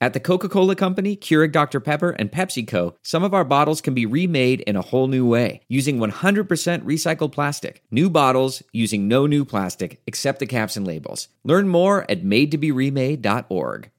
At 0.00 0.14
the 0.14 0.20
Coca 0.20 0.48
Cola 0.48 0.74
Company, 0.74 1.18
Keurig 1.18 1.52
Dr. 1.52 1.80
Pepper, 1.80 2.12
and 2.12 2.32
PepsiCo, 2.32 2.94
some 3.02 3.22
of 3.24 3.34
our 3.34 3.44
bottles 3.44 3.82
can 3.82 3.92
be 3.92 4.06
remade 4.06 4.62
in 4.62 4.74
a 4.74 4.80
whole 4.80 5.06
new 5.06 5.26
way 5.26 5.60
using 5.68 5.98
100% 5.98 6.46
recycled 6.46 7.32
plastic. 7.32 7.82
New 7.90 8.08
bottles 8.08 8.62
using 8.72 9.06
no 9.06 9.26
new 9.26 9.44
plastic 9.44 10.00
except 10.06 10.38
the 10.38 10.46
caps 10.46 10.78
and 10.78 10.86
labels. 10.86 11.28
Learn 11.44 11.68
more 11.68 12.10
at 12.10 12.24
madetoberemade.org. 12.24 13.90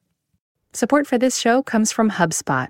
Support 0.73 1.05
for 1.05 1.19
this 1.19 1.37
show 1.37 1.61
comes 1.61 1.91
from 1.91 2.09
HubSpot. 2.09 2.69